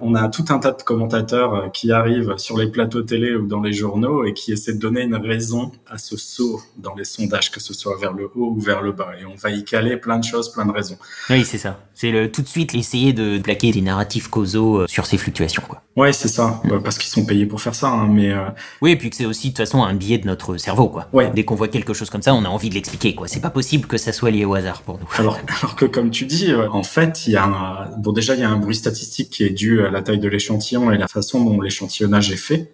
on 0.00 0.14
a 0.14 0.28
tout 0.28 0.44
un 0.48 0.58
tas 0.58 0.72
de 0.72 0.82
commentateurs 0.82 1.54
euh, 1.54 1.68
qui 1.68 1.92
arrivent 1.92 2.36
sur 2.36 2.56
les 2.58 2.68
plateaux 2.68 3.02
télé 3.02 3.34
ou 3.34 3.46
dans 3.46 3.60
les 3.60 3.72
journaux 3.72 4.24
et 4.24 4.34
qui 4.34 4.52
essaient 4.52 4.74
de 4.74 4.78
donner 4.78 5.02
une 5.02 5.16
raison 5.16 5.72
à 5.88 5.98
ce 5.98 6.16
saut 6.16 6.60
dans 6.78 6.94
les 6.94 7.04
sondages, 7.04 7.50
que 7.50 7.60
ce 7.60 7.74
soit 7.74 7.96
vers 7.98 8.12
le 8.12 8.30
haut 8.34 8.54
ou 8.56 8.60
vers 8.60 8.82
le 8.82 8.92
bas. 8.92 9.10
Et 9.20 9.24
on 9.24 9.34
va 9.34 9.50
y 9.50 9.64
caler 9.64 9.96
plein 9.96 10.18
de 10.18 10.24
choses, 10.24 10.50
plein 10.52 10.66
de 10.66 10.72
raisons. 10.72 10.96
Oui, 11.28 11.44
c'est 11.44 11.58
ça. 11.58 11.78
C'est 11.94 12.10
le, 12.10 12.32
tout 12.32 12.42
de 12.42 12.48
suite 12.48 12.74
essayer 12.74 13.12
de 13.12 13.38
plaquer 13.38 13.72
des 13.72 13.82
narratifs 13.82 14.28
causaux 14.28 14.80
euh, 14.80 14.86
sur 14.86 15.06
ces 15.06 15.18
fluctuations. 15.18 15.62
Quoi. 15.68 15.82
Ouais, 15.96 16.12
c'est 16.12 16.28
ça. 16.28 16.62
Bah, 16.64 16.76
parce 16.82 16.96
qu'ils 16.96 17.10
sont 17.10 17.26
payés 17.26 17.46
pour 17.46 17.60
faire 17.60 17.74
ça. 17.74 17.88
Hein, 17.88 18.08
mais 18.10 18.30
euh, 18.30 18.48
Oui, 18.80 18.92
et 18.92 18.96
puis 18.96 19.10
que 19.10 19.16
c'est 19.16 19.26
aussi 19.26 19.48
de 19.48 19.52
toute 19.52 19.58
façon 19.58 19.82
un 19.82 19.94
biais 19.94 20.18
de 20.18 20.26
notre 20.26 20.56
cerveau. 20.56 20.88
Quoi. 20.88 21.08
Ouais. 21.12 21.30
Dès 21.34 21.44
qu'on 21.44 21.56
voit 21.56 21.68
quelque 21.68 21.92
chose 21.92 22.08
comme 22.08 22.22
ça, 22.22 22.34
on 22.34 22.44
a 22.44 22.48
envie 22.48 22.70
de 22.70 22.74
l'expliquer. 22.74 23.14
quoi. 23.14 23.28
C'est 23.28 23.40
pas 23.40 23.50
possible 23.50 23.86
que 23.86 23.98
ça 23.98 24.12
soit 24.12 24.30
lié 24.30 24.44
au 24.44 24.54
hasard 24.54 24.82
pour 24.82 24.98
nous. 24.98 25.06
Alors, 25.18 25.38
alors 25.60 25.76
que 25.76 25.84
comme 25.84 26.10
tu 26.10 26.24
dis, 26.24 26.54
en 26.54 26.82
fait, 26.82 27.26
il 27.26 27.34
y 27.34 27.36
a 27.36 27.44
un... 27.44 27.90
bon 27.98 28.12
déjà 28.12 28.34
il 28.34 28.40
y 28.40 28.44
a 28.44 28.50
un 28.50 28.56
bruit 28.56 28.74
statistique 28.76 29.30
qui 29.30 29.44
est 29.44 29.50
dû 29.50 29.84
à 29.84 29.89
la 29.90 30.02
taille 30.02 30.18
de 30.18 30.28
l'échantillon 30.28 30.90
et 30.90 30.98
la 30.98 31.08
façon 31.08 31.44
dont 31.44 31.60
l'échantillonnage 31.60 32.30
est 32.30 32.36
fait 32.36 32.72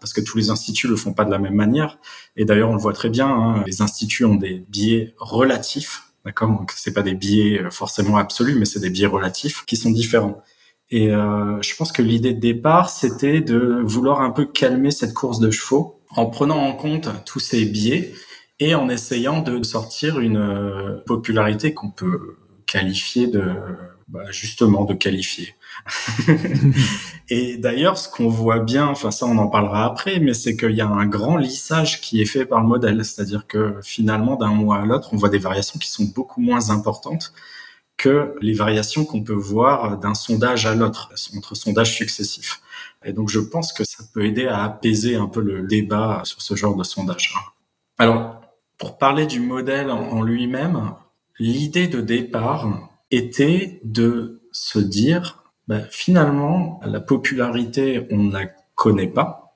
parce 0.00 0.14
que 0.14 0.22
tous 0.22 0.38
les 0.38 0.48
instituts 0.48 0.88
le 0.88 0.96
font 0.96 1.12
pas 1.12 1.26
de 1.26 1.30
la 1.30 1.38
même 1.38 1.54
manière. 1.54 1.98
Et 2.34 2.46
d'ailleurs, 2.46 2.70
on 2.70 2.74
le 2.74 2.80
voit 2.80 2.94
très 2.94 3.10
bien, 3.10 3.28
hein, 3.28 3.62
les 3.66 3.82
instituts 3.82 4.24
ont 4.24 4.34
des 4.34 4.64
biais 4.70 5.14
relatifs 5.18 6.10
D'accord? 6.24 6.50
Donc, 6.50 6.72
c'est 6.76 6.92
pas 6.92 7.02
des 7.02 7.14
biais 7.14 7.62
euh, 7.62 7.70
forcément 7.70 8.16
absolus, 8.16 8.54
mais 8.54 8.64
c'est 8.64 8.80
des 8.80 8.90
biais 8.90 9.06
relatifs 9.06 9.64
qui 9.64 9.76
sont 9.76 9.90
différents. 9.90 10.42
Et 10.90 11.10
euh, 11.10 11.60
je 11.62 11.74
pense 11.76 11.92
que 11.92 12.02
l'idée 12.02 12.34
de 12.34 12.40
départ, 12.40 12.90
c'était 12.90 13.40
de 13.40 13.80
vouloir 13.84 14.20
un 14.20 14.30
peu 14.30 14.44
calmer 14.44 14.90
cette 14.90 15.14
course 15.14 15.38
de 15.38 15.50
chevaux 15.50 16.00
en 16.10 16.26
prenant 16.26 16.58
en 16.58 16.72
compte 16.72 17.08
tous 17.24 17.38
ces 17.38 17.64
biais 17.64 18.12
et 18.58 18.74
en 18.74 18.88
essayant 18.88 19.40
de 19.40 19.62
sortir 19.62 20.18
une 20.18 20.36
euh, 20.36 20.96
popularité 21.06 21.72
qu'on 21.72 21.90
peut 21.90 22.36
qualifier 22.66 23.28
de 23.28 23.42
bah, 24.08 24.24
justement 24.30 24.84
de 24.84 24.94
qualifier. 24.94 25.54
et 27.28 27.56
d'ailleurs, 27.56 27.98
ce 27.98 28.08
qu'on 28.08 28.28
voit 28.28 28.60
bien, 28.60 28.86
enfin 28.86 29.10
ça 29.10 29.26
on 29.26 29.38
en 29.38 29.48
parlera 29.48 29.84
après, 29.84 30.20
mais 30.20 30.34
c'est 30.34 30.56
qu'il 30.56 30.72
y 30.72 30.80
a 30.80 30.88
un 30.88 31.06
grand 31.06 31.36
lissage 31.36 32.00
qui 32.00 32.20
est 32.20 32.26
fait 32.26 32.44
par 32.44 32.60
le 32.60 32.66
modèle, 32.66 33.04
c'est-à-dire 33.04 33.46
que 33.46 33.76
finalement 33.82 34.36
d'un 34.36 34.48
mois 34.54 34.78
à 34.78 34.84
l'autre, 34.84 35.10
on 35.12 35.16
voit 35.16 35.28
des 35.28 35.38
variations 35.38 35.78
qui 35.78 35.90
sont 35.90 36.04
beaucoup 36.04 36.40
moins 36.40 36.70
importantes 36.70 37.32
que 37.96 38.34
les 38.40 38.54
variations 38.54 39.04
qu'on 39.04 39.22
peut 39.22 39.32
voir 39.32 39.98
d'un 39.98 40.14
sondage 40.14 40.64
à 40.64 40.74
l'autre, 40.74 41.12
entre 41.36 41.54
sondages 41.54 41.94
successifs. 41.94 42.62
Et 43.04 43.12
donc 43.12 43.28
je 43.28 43.40
pense 43.40 43.72
que 43.72 43.84
ça 43.84 44.04
peut 44.14 44.24
aider 44.24 44.46
à 44.46 44.64
apaiser 44.64 45.16
un 45.16 45.26
peu 45.26 45.40
le 45.40 45.66
débat 45.66 46.22
sur 46.24 46.40
ce 46.40 46.54
genre 46.54 46.76
de 46.76 46.84
sondage. 46.84 47.34
Alors, 47.98 48.40
pour 48.78 48.96
parler 48.96 49.26
du 49.26 49.40
modèle 49.40 49.90
en 49.90 50.22
lui-même, 50.22 50.94
l'idée 51.38 51.88
de 51.88 52.00
départ 52.00 52.90
était 53.10 53.80
de 53.84 54.40
se 54.52 54.78
dire, 54.78 55.39
bah, 55.70 55.82
finalement, 55.88 56.80
la 56.84 56.98
popularité, 56.98 58.04
on 58.10 58.24
ne 58.24 58.32
la 58.32 58.46
connaît 58.74 59.06
pas. 59.06 59.54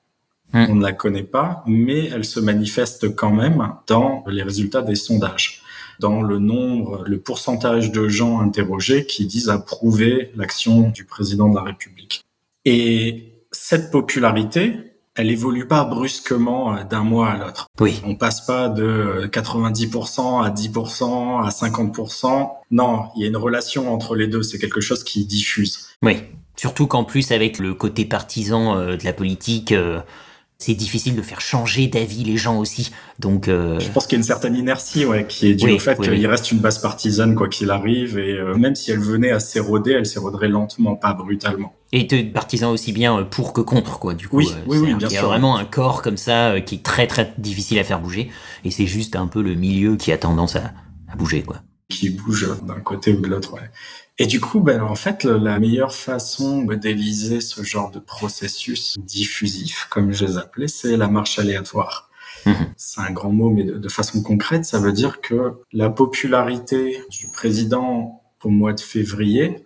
Hmm. 0.52 0.66
On 0.68 0.74
ne 0.76 0.82
la 0.84 0.92
connaît 0.92 1.24
pas, 1.24 1.64
mais 1.66 2.04
elle 2.06 2.24
se 2.24 2.38
manifeste 2.38 3.16
quand 3.16 3.32
même 3.32 3.72
dans 3.88 4.22
les 4.28 4.44
résultats 4.44 4.82
des 4.82 4.94
sondages, 4.94 5.60
dans 5.98 6.22
le 6.22 6.38
nombre, 6.38 7.02
le 7.04 7.18
pourcentage 7.18 7.90
de 7.90 8.06
gens 8.06 8.38
interrogés 8.38 9.06
qui 9.06 9.26
disent 9.26 9.48
approuver 9.48 10.30
l'action 10.36 10.90
du 10.90 11.04
président 11.04 11.48
de 11.48 11.56
la 11.56 11.62
République. 11.62 12.22
Et 12.64 13.32
cette 13.50 13.90
popularité, 13.90 14.93
elle 15.16 15.30
évolue 15.30 15.66
pas 15.66 15.84
brusquement 15.84 16.74
euh, 16.74 16.84
d'un 16.84 17.04
mois 17.04 17.30
à 17.30 17.36
l'autre. 17.36 17.68
Oui. 17.80 18.00
On 18.04 18.16
passe 18.16 18.44
pas 18.44 18.68
de 18.68 19.28
90% 19.32 20.40
euh, 20.40 20.44
à 20.44 20.50
10% 20.50 21.44
à 21.44 21.48
50%. 21.50 22.50
Non, 22.70 23.08
il 23.16 23.22
y 23.22 23.24
a 23.24 23.28
une 23.28 23.36
relation 23.36 23.92
entre 23.92 24.16
les 24.16 24.26
deux. 24.26 24.42
C'est 24.42 24.58
quelque 24.58 24.80
chose 24.80 25.04
qui 25.04 25.24
diffuse. 25.24 25.88
Oui. 26.02 26.16
Surtout 26.56 26.86
qu'en 26.86 27.04
plus, 27.04 27.32
avec 27.32 27.58
le 27.58 27.74
côté 27.74 28.04
partisan 28.04 28.76
euh, 28.76 28.96
de 28.96 29.04
la 29.04 29.12
politique, 29.12 29.74
c'est 30.64 30.74
difficile 30.74 31.14
de 31.14 31.20
faire 31.20 31.42
changer 31.42 31.88
d'avis 31.88 32.24
les 32.24 32.38
gens 32.38 32.58
aussi. 32.58 32.90
Donc, 33.18 33.48
euh... 33.48 33.78
je 33.80 33.88
pense 33.90 34.06
qu'il 34.06 34.16
y 34.16 34.18
a 34.18 34.20
une 34.20 34.24
certaine 34.24 34.56
inertie, 34.56 35.04
ouais, 35.04 35.26
qui 35.26 35.48
est 35.48 35.54
due 35.54 35.72
au 35.72 35.78
fait 35.78 36.00
qu'il 36.00 36.26
reste 36.26 36.50
une 36.52 36.58
base 36.58 36.78
partisane 36.78 37.34
quoi 37.34 37.48
qu'il 37.48 37.70
arrive, 37.70 38.18
et 38.18 38.38
euh, 38.38 38.54
même 38.54 38.74
si 38.74 38.90
elle 38.90 39.00
venait 39.00 39.30
à 39.30 39.40
s'éroder, 39.40 39.92
elle 39.92 40.06
s'éroderait 40.06 40.48
lentement, 40.48 40.96
pas 40.96 41.12
brutalement. 41.12 41.74
Et 41.92 42.04
de 42.04 42.32
partisans 42.32 42.72
aussi 42.72 42.92
bien 42.92 43.18
euh, 43.18 43.24
pour 43.24 43.52
que 43.52 43.60
contre, 43.60 43.98
quoi. 43.98 44.14
Du 44.14 44.28
coup, 44.28 44.38
oui, 44.38 44.48
oui, 44.66 44.78
oui, 44.78 44.94
bien 44.94 45.08
il 45.08 45.14
y 45.14 45.18
a 45.18 45.22
vraiment 45.22 45.56
un 45.58 45.66
corps 45.66 46.00
comme 46.00 46.16
ça 46.16 46.52
euh, 46.52 46.60
qui 46.60 46.76
est 46.76 46.82
très 46.82 47.06
très 47.06 47.34
difficile 47.36 47.78
à 47.78 47.84
faire 47.84 48.00
bouger, 48.00 48.30
et 48.64 48.70
c'est 48.70 48.86
juste 48.86 49.16
un 49.16 49.26
peu 49.26 49.42
le 49.42 49.54
milieu 49.54 49.96
qui 49.96 50.12
a 50.12 50.18
tendance 50.18 50.56
à, 50.56 50.72
à 51.12 51.16
bouger, 51.16 51.42
quoi. 51.42 51.56
Qui 51.90 52.08
bouge 52.08 52.48
d'un 52.66 52.80
côté 52.80 53.12
ou 53.12 53.20
de 53.20 53.28
l'autre, 53.28 53.52
ouais. 53.52 53.70
Et 54.18 54.26
du 54.26 54.40
coup, 54.40 54.60
ben, 54.60 54.80
en 54.80 54.94
fait, 54.94 55.24
la 55.24 55.58
meilleure 55.58 55.92
façon 55.92 56.60
de 56.60 56.64
modéliser 56.64 57.40
ce 57.40 57.62
genre 57.64 57.90
de 57.90 57.98
processus 57.98 58.96
diffusif, 58.98 59.88
comme 59.90 60.12
je 60.12 60.24
les 60.24 60.38
appelais, 60.38 60.68
c'est 60.68 60.96
la 60.96 61.08
marche 61.08 61.38
aléatoire. 61.40 62.10
Mhm. 62.46 62.74
C'est 62.76 63.00
un 63.00 63.10
grand 63.10 63.32
mot, 63.32 63.50
mais 63.50 63.64
de, 63.64 63.88
façon 63.88 64.22
concrète, 64.22 64.64
ça 64.64 64.78
veut 64.78 64.92
dire 64.92 65.20
que 65.20 65.54
la 65.72 65.90
popularité 65.90 67.02
du 67.10 67.26
président 67.32 68.22
au 68.44 68.50
mois 68.50 68.72
de 68.72 68.80
février, 68.80 69.64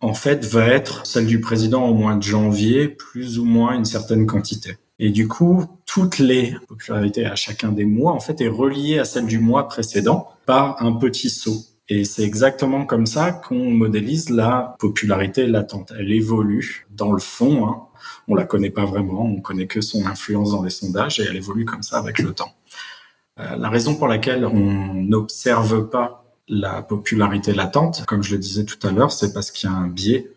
en 0.00 0.12
fait, 0.12 0.44
va 0.44 0.66
être 0.66 1.06
celle 1.06 1.26
du 1.26 1.40
président 1.40 1.86
au 1.86 1.94
mois 1.94 2.16
de 2.16 2.22
janvier, 2.22 2.88
plus 2.88 3.38
ou 3.38 3.44
moins 3.44 3.74
une 3.74 3.84
certaine 3.86 4.26
quantité. 4.26 4.76
Et 4.98 5.10
du 5.10 5.28
coup, 5.28 5.64
toutes 5.86 6.18
les 6.18 6.54
popularités 6.68 7.24
à 7.24 7.34
chacun 7.34 7.70
des 7.70 7.84
mois, 7.84 8.12
en 8.12 8.20
fait, 8.20 8.40
est 8.40 8.48
reliée 8.48 8.98
à 8.98 9.04
celle 9.04 9.26
du 9.26 9.38
mois 9.38 9.68
précédent 9.68 10.28
par 10.44 10.82
un 10.82 10.92
petit 10.92 11.30
saut. 11.30 11.64
Et 11.88 12.04
c'est 12.04 12.24
exactement 12.24 12.84
comme 12.84 13.06
ça 13.06 13.30
qu'on 13.30 13.70
modélise 13.70 14.30
la 14.30 14.74
popularité 14.80 15.46
latente. 15.46 15.92
Elle 15.96 16.12
évolue 16.12 16.86
dans 16.90 17.12
le 17.12 17.20
fond. 17.20 17.68
Hein. 17.68 17.82
On 18.26 18.34
la 18.34 18.44
connaît 18.44 18.70
pas 18.70 18.84
vraiment, 18.84 19.24
on 19.24 19.40
connaît 19.40 19.68
que 19.68 19.80
son 19.80 20.04
influence 20.04 20.50
dans 20.50 20.62
les 20.62 20.70
sondages 20.70 21.20
et 21.20 21.24
elle 21.28 21.36
évolue 21.36 21.64
comme 21.64 21.82
ça 21.82 21.98
avec 21.98 22.18
le 22.18 22.32
temps. 22.32 22.52
Euh, 23.38 23.56
la 23.56 23.68
raison 23.68 23.94
pour 23.94 24.08
laquelle 24.08 24.44
on 24.44 24.94
n'observe 24.94 25.88
pas 25.88 26.24
la 26.48 26.82
popularité 26.82 27.52
latente, 27.52 28.04
comme 28.06 28.22
je 28.22 28.32
le 28.32 28.38
disais 28.38 28.64
tout 28.64 28.84
à 28.86 28.90
l'heure, 28.90 29.12
c'est 29.12 29.32
parce 29.32 29.50
qu'il 29.50 29.68
y 29.68 29.72
a 29.72 29.76
un 29.76 29.88
biais, 29.88 30.30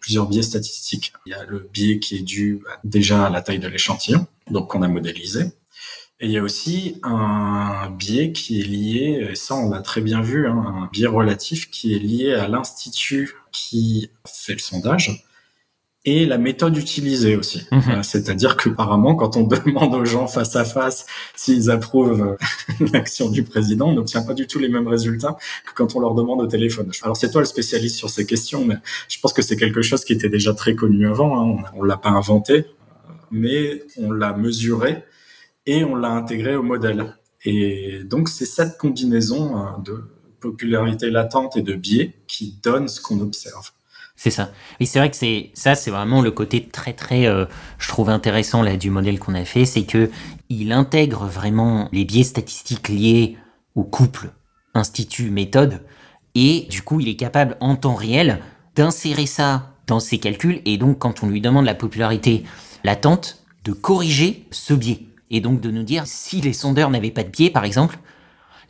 plusieurs 0.00 0.26
biais 0.26 0.42
statistiques. 0.42 1.12
Il 1.26 1.30
y 1.30 1.34
a 1.34 1.44
le 1.44 1.68
biais 1.72 1.98
qui 1.98 2.16
est 2.16 2.22
dû 2.22 2.62
déjà 2.84 3.26
à 3.26 3.30
la 3.30 3.40
taille 3.40 3.58
de 3.58 3.68
l'échantillon, 3.68 4.26
donc 4.50 4.70
qu'on 4.70 4.82
a 4.82 4.88
modélisé. 4.88 5.52
Et 6.20 6.26
il 6.26 6.32
y 6.32 6.38
a 6.38 6.42
aussi 6.42 7.00
un 7.02 7.88
biais 7.90 8.32
qui 8.32 8.60
est 8.60 8.64
lié, 8.64 9.28
et 9.30 9.34
ça 9.34 9.54
on 9.56 9.70
l'a 9.70 9.80
très 9.80 10.02
bien 10.02 10.20
vu, 10.20 10.46
hein, 10.46 10.82
un 10.82 10.88
biais 10.92 11.06
relatif 11.06 11.70
qui 11.70 11.94
est 11.94 11.98
lié 11.98 12.34
à 12.34 12.46
l'institut 12.46 13.36
qui 13.52 14.10
fait 14.26 14.52
le 14.52 14.58
sondage 14.58 15.24
et 16.04 16.24
la 16.24 16.38
méthode 16.38 16.76
utilisée 16.76 17.36
aussi. 17.36 17.66
Mhm. 17.70 17.82
Euh, 17.88 18.02
c'est-à-dire 18.02 18.56
que 18.56 18.70
apparemment, 18.70 19.14
quand 19.14 19.36
on 19.36 19.42
demande 19.66 19.94
aux 19.94 20.04
gens 20.04 20.26
face 20.26 20.56
à 20.56 20.64
face 20.64 21.06
s'ils 21.36 21.70
approuvent 21.70 22.36
euh, 22.80 22.84
l'action 22.92 23.30
du 23.30 23.42
président, 23.42 23.88
on 23.88 23.94
n'obtient 23.94 24.22
pas 24.22 24.34
du 24.34 24.46
tout 24.46 24.58
les 24.58 24.68
mêmes 24.68 24.88
résultats 24.88 25.36
que 25.66 25.72
quand 25.74 25.96
on 25.96 26.00
leur 26.00 26.14
demande 26.14 26.40
au 26.40 26.46
téléphone. 26.46 26.90
Alors 27.02 27.16
c'est 27.16 27.30
toi 27.30 27.42
le 27.42 27.46
spécialiste 27.46 27.96
sur 27.96 28.08
ces 28.08 28.24
questions, 28.24 28.64
mais 28.64 28.76
je 29.08 29.18
pense 29.20 29.32
que 29.32 29.42
c'est 29.42 29.56
quelque 29.56 29.82
chose 29.82 30.04
qui 30.04 30.14
était 30.14 30.30
déjà 30.30 30.54
très 30.54 30.74
connu 30.74 31.06
avant. 31.06 31.38
Hein. 31.38 31.64
On, 31.74 31.80
on 31.80 31.82
l'a 31.82 31.96
pas 31.98 32.10
inventé, 32.10 32.64
mais 33.30 33.82
on 33.98 34.10
l'a 34.10 34.32
mesuré 34.32 35.04
et 35.66 35.84
on 35.84 35.94
l'a 35.94 36.10
intégré 36.10 36.56
au 36.56 36.62
modèle. 36.62 37.14
Et 37.44 38.02
donc 38.04 38.28
c'est 38.28 38.46
cette 38.46 38.78
combinaison 38.78 39.58
euh, 39.58 39.64
de 39.84 40.04
popularité 40.40 41.10
latente 41.10 41.56
et 41.56 41.62
de 41.62 41.74
biais 41.74 42.14
qui 42.26 42.58
donne 42.62 42.88
ce 42.88 43.00
qu'on 43.00 43.20
observe. 43.20 43.70
C'est 44.16 44.30
ça. 44.30 44.52
Et 44.80 44.86
c'est 44.86 44.98
vrai 44.98 45.10
que 45.10 45.16
c'est 45.16 45.50
ça, 45.54 45.74
c'est 45.74 45.90
vraiment 45.90 46.20
le 46.20 46.30
côté 46.30 46.68
très 46.68 46.92
très, 46.92 47.26
euh, 47.26 47.46
je 47.78 47.88
trouve 47.88 48.10
intéressant 48.10 48.62
là 48.62 48.76
du 48.76 48.90
modèle 48.90 49.18
qu'on 49.18 49.34
a 49.34 49.46
fait, 49.46 49.64
c'est 49.64 49.84
que 49.84 50.10
il 50.50 50.72
intègre 50.72 51.24
vraiment 51.24 51.88
les 51.92 52.04
biais 52.04 52.24
statistiques 52.24 52.88
liés 52.90 53.38
au 53.74 53.84
couple 53.84 54.30
institut 54.74 55.30
méthode 55.30 55.80
et 56.34 56.66
du 56.70 56.82
coup 56.82 57.00
il 57.00 57.08
est 57.08 57.16
capable 57.16 57.56
en 57.60 57.76
temps 57.76 57.94
réel 57.94 58.40
d'insérer 58.76 59.26
ça 59.26 59.74
dans 59.86 60.00
ses 60.00 60.18
calculs 60.18 60.60
et 60.64 60.76
donc 60.76 60.98
quand 60.98 61.22
on 61.22 61.28
lui 61.28 61.40
demande 61.40 61.64
la 61.64 61.74
popularité 61.74 62.44
latente 62.84 63.44
de 63.64 63.72
corriger 63.72 64.46
ce 64.50 64.74
biais 64.74 65.00
et 65.30 65.40
donc 65.40 65.60
de 65.60 65.70
nous 65.70 65.82
dire 65.82 66.04
si 66.06 66.40
les 66.40 66.52
sondeurs 66.52 66.90
n'avaient 66.90 67.10
pas 67.10 67.22
de 67.22 67.28
biais, 67.30 67.50
par 67.50 67.64
exemple, 67.64 67.98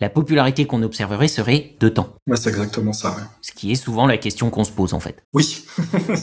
la 0.00 0.09
popularité 0.09 0.67
qu'on 0.67 0.83
observerait 0.83 1.29
serait 1.29 1.75
de 1.79 1.88
temps. 1.88 2.14
C'est 2.35 2.49
exactement 2.49 2.93
ça. 2.93 3.11
Ouais. 3.11 3.23
Ce 3.43 3.52
qui 3.52 3.71
est 3.71 3.76
souvent 3.76 4.07
la 4.07 4.17
question 4.17 4.50
qu'on 4.50 4.64
se 4.64 4.73
pose 4.73 4.95
en 4.95 5.00
fait. 5.00 5.23
Oui. 5.35 5.64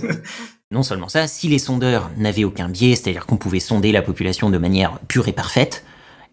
non 0.71 0.83
seulement 0.83 1.09
ça, 1.09 1.27
si 1.27 1.47
les 1.47 1.59
sondeurs 1.59 2.09
n'avaient 2.17 2.43
aucun 2.43 2.69
biais, 2.69 2.95
c'est-à-dire 2.95 3.25
qu'on 3.25 3.37
pouvait 3.37 3.59
sonder 3.59 3.91
la 3.91 4.01
population 4.01 4.49
de 4.49 4.57
manière 4.57 4.99
pure 5.07 5.27
et 5.27 5.33
parfaite, 5.33 5.83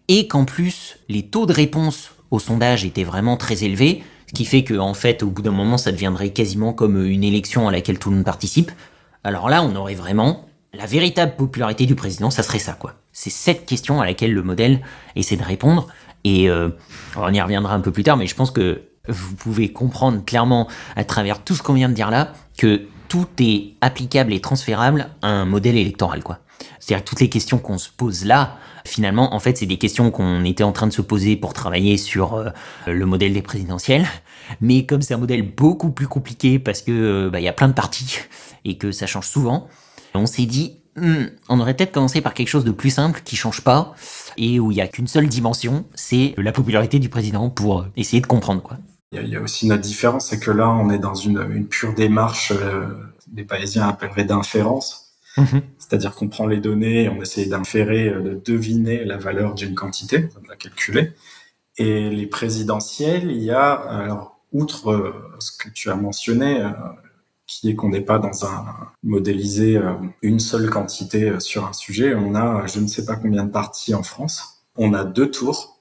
et 0.07 0.27
qu'en 0.27 0.45
plus 0.45 0.97
les 1.07 1.27
taux 1.27 1.45
de 1.45 1.53
réponse 1.53 2.11
au 2.31 2.39
sondage 2.39 2.83
étaient 2.83 3.03
vraiment 3.03 3.37
très 3.37 3.63
élevés, 3.63 4.03
ce 4.27 4.33
qui 4.33 4.45
fait 4.45 4.63
qu'en 4.63 4.89
en 4.89 4.93
fait 4.95 5.21
au 5.21 5.27
bout 5.27 5.43
d'un 5.43 5.51
moment 5.51 5.77
ça 5.77 5.91
deviendrait 5.91 6.31
quasiment 6.31 6.73
comme 6.73 7.05
une 7.05 7.23
élection 7.23 7.67
à 7.67 7.71
laquelle 7.71 7.99
tout 7.99 8.09
le 8.09 8.17
monde 8.17 8.25
participe, 8.25 8.71
alors 9.23 9.49
là 9.49 9.63
on 9.63 9.75
aurait 9.75 9.93
vraiment 9.93 10.45
la 10.73 10.85
véritable 10.85 11.35
popularité 11.35 11.85
du 11.85 11.95
président, 11.95 12.29
ça 12.29 12.43
serait 12.43 12.59
ça, 12.59 12.73
quoi. 12.73 12.95
C'est 13.17 13.29
cette 13.29 13.65
question 13.65 14.01
à 14.01 14.05
laquelle 14.05 14.33
le 14.33 14.43
modèle 14.43 14.81
essaie 15.15 15.37
de 15.37 15.43
répondre. 15.43 15.87
Et 16.25 16.49
euh, 16.49 16.67
on 17.15 17.33
y 17.33 17.39
reviendra 17.39 17.73
un 17.73 17.79
peu 17.79 17.93
plus 17.93 18.03
tard, 18.03 18.17
mais 18.17 18.27
je 18.27 18.35
pense 18.35 18.51
que 18.51 18.81
vous 19.07 19.35
pouvez 19.35 19.71
comprendre 19.71 20.25
clairement 20.25 20.67
à 20.97 21.05
travers 21.05 21.41
tout 21.41 21.55
ce 21.55 21.63
qu'on 21.63 21.75
vient 21.75 21.87
de 21.87 21.93
dire 21.93 22.11
là 22.11 22.33
que 22.57 22.81
tout 23.07 23.27
est 23.39 23.75
applicable 23.79 24.33
et 24.33 24.41
transférable 24.41 25.07
à 25.21 25.29
un 25.29 25.45
modèle 25.45 25.77
électoral, 25.77 26.23
quoi. 26.23 26.39
C'est-à-dire 26.79 27.05
toutes 27.05 27.21
les 27.21 27.29
questions 27.29 27.57
qu'on 27.57 27.77
se 27.77 27.89
pose 27.89 28.25
là, 28.25 28.57
finalement, 28.85 29.33
en 29.33 29.39
fait, 29.39 29.57
c'est 29.57 29.65
des 29.65 29.77
questions 29.77 30.11
qu'on 30.11 30.43
était 30.43 30.63
en 30.63 30.73
train 30.73 30.87
de 30.87 30.93
se 30.93 31.01
poser 31.01 31.37
pour 31.37 31.53
travailler 31.53 31.95
sur 31.95 32.33
euh, 32.33 32.49
le 32.85 33.05
modèle 33.05 33.31
des 33.31 33.41
présidentielles. 33.41 34.07
Mais 34.59 34.85
comme 34.85 35.01
c'est 35.01 35.13
un 35.13 35.19
modèle 35.19 35.41
beaucoup 35.55 35.91
plus 35.91 36.07
compliqué 36.07 36.59
parce 36.59 36.81
que 36.81 36.91
euh, 36.91 37.29
bah, 37.29 37.39
y 37.39 37.47
a 37.47 37.53
plein 37.53 37.69
de 37.69 37.73
parties 37.73 38.17
et 38.65 38.77
que 38.77 38.91
ça 38.91 39.07
change 39.07 39.27
souvent, 39.27 39.69
on 40.13 40.25
s'est 40.25 40.45
dit, 40.45 40.79
hmm, 40.95 41.25
on 41.49 41.59
aurait 41.59 41.75
peut-être 41.75 41.91
commencé 41.91 42.21
par 42.21 42.33
quelque 42.33 42.49
chose 42.49 42.65
de 42.65 42.71
plus 42.71 42.89
simple 42.89 43.21
qui 43.23 43.35
change 43.35 43.61
pas 43.61 43.95
et 44.37 44.59
où 44.59 44.71
il 44.71 44.77
y 44.77 44.81
a 44.81 44.87
qu'une 44.87 45.07
seule 45.07 45.27
dimension, 45.27 45.85
c'est 45.95 46.33
la 46.37 46.51
popularité 46.51 46.99
du 46.99 47.09
président 47.09 47.49
pour 47.49 47.85
essayer 47.95 48.21
de 48.21 48.27
comprendre 48.27 48.61
quoi. 48.61 48.77
Il 49.11 49.29
y 49.29 49.35
a 49.35 49.41
aussi 49.41 49.67
une 49.67 49.77
différence, 49.77 50.29
c'est 50.29 50.39
que 50.39 50.51
là, 50.51 50.69
on 50.69 50.89
est 50.89 50.97
dans 50.97 51.13
une, 51.13 51.67
pure 51.67 51.93
démarche, 51.93 52.51
euh, 52.51 52.87
les 53.33 53.43
Parisiens 53.43 53.87
appelleraient 53.87 54.25
d'inférence. 54.25 55.13
Mhm. 55.37 55.61
C'est-à-dire 55.77 56.15
qu'on 56.15 56.29
prend 56.29 56.47
les 56.47 56.59
données 56.59 57.03
et 57.03 57.09
on 57.09 57.21
essaie 57.21 57.45
d'inférer, 57.45 58.09
euh, 58.09 58.21
de 58.21 58.41
deviner 58.45 59.03
la 59.03 59.17
valeur 59.17 59.53
d'une 59.53 59.75
quantité, 59.75 60.19
de 60.19 60.47
la 60.49 60.55
calculer. 60.55 61.11
Et 61.77 62.09
les 62.09 62.25
présidentielles, 62.25 63.29
il 63.31 63.43
y 63.43 63.51
a, 63.51 63.71
alors, 63.71 64.39
outre 64.53 64.91
euh, 64.91 65.13
ce 65.39 65.51
que 65.51 65.69
tu 65.69 65.89
as 65.89 65.95
mentionné, 65.95 66.63
qui 67.47 67.69
est 67.69 67.75
qu'on 67.75 67.89
n'est 67.89 68.01
pas 68.01 68.19
dans 68.19 68.45
un 68.45 68.65
modélisé 69.03 69.77
euh, 69.77 69.93
une 70.21 70.39
seule 70.39 70.69
quantité 70.69 71.29
euh, 71.29 71.39
sur 71.39 71.65
un 71.65 71.73
sujet. 71.73 72.15
On 72.15 72.35
a 72.35 72.65
je 72.67 72.79
ne 72.79 72.87
sais 72.87 73.05
pas 73.05 73.15
combien 73.15 73.45
de 73.45 73.51
partis 73.51 73.93
en 73.93 74.03
France. 74.03 74.65
On 74.77 74.93
a 74.93 75.03
deux 75.03 75.29
tours 75.29 75.79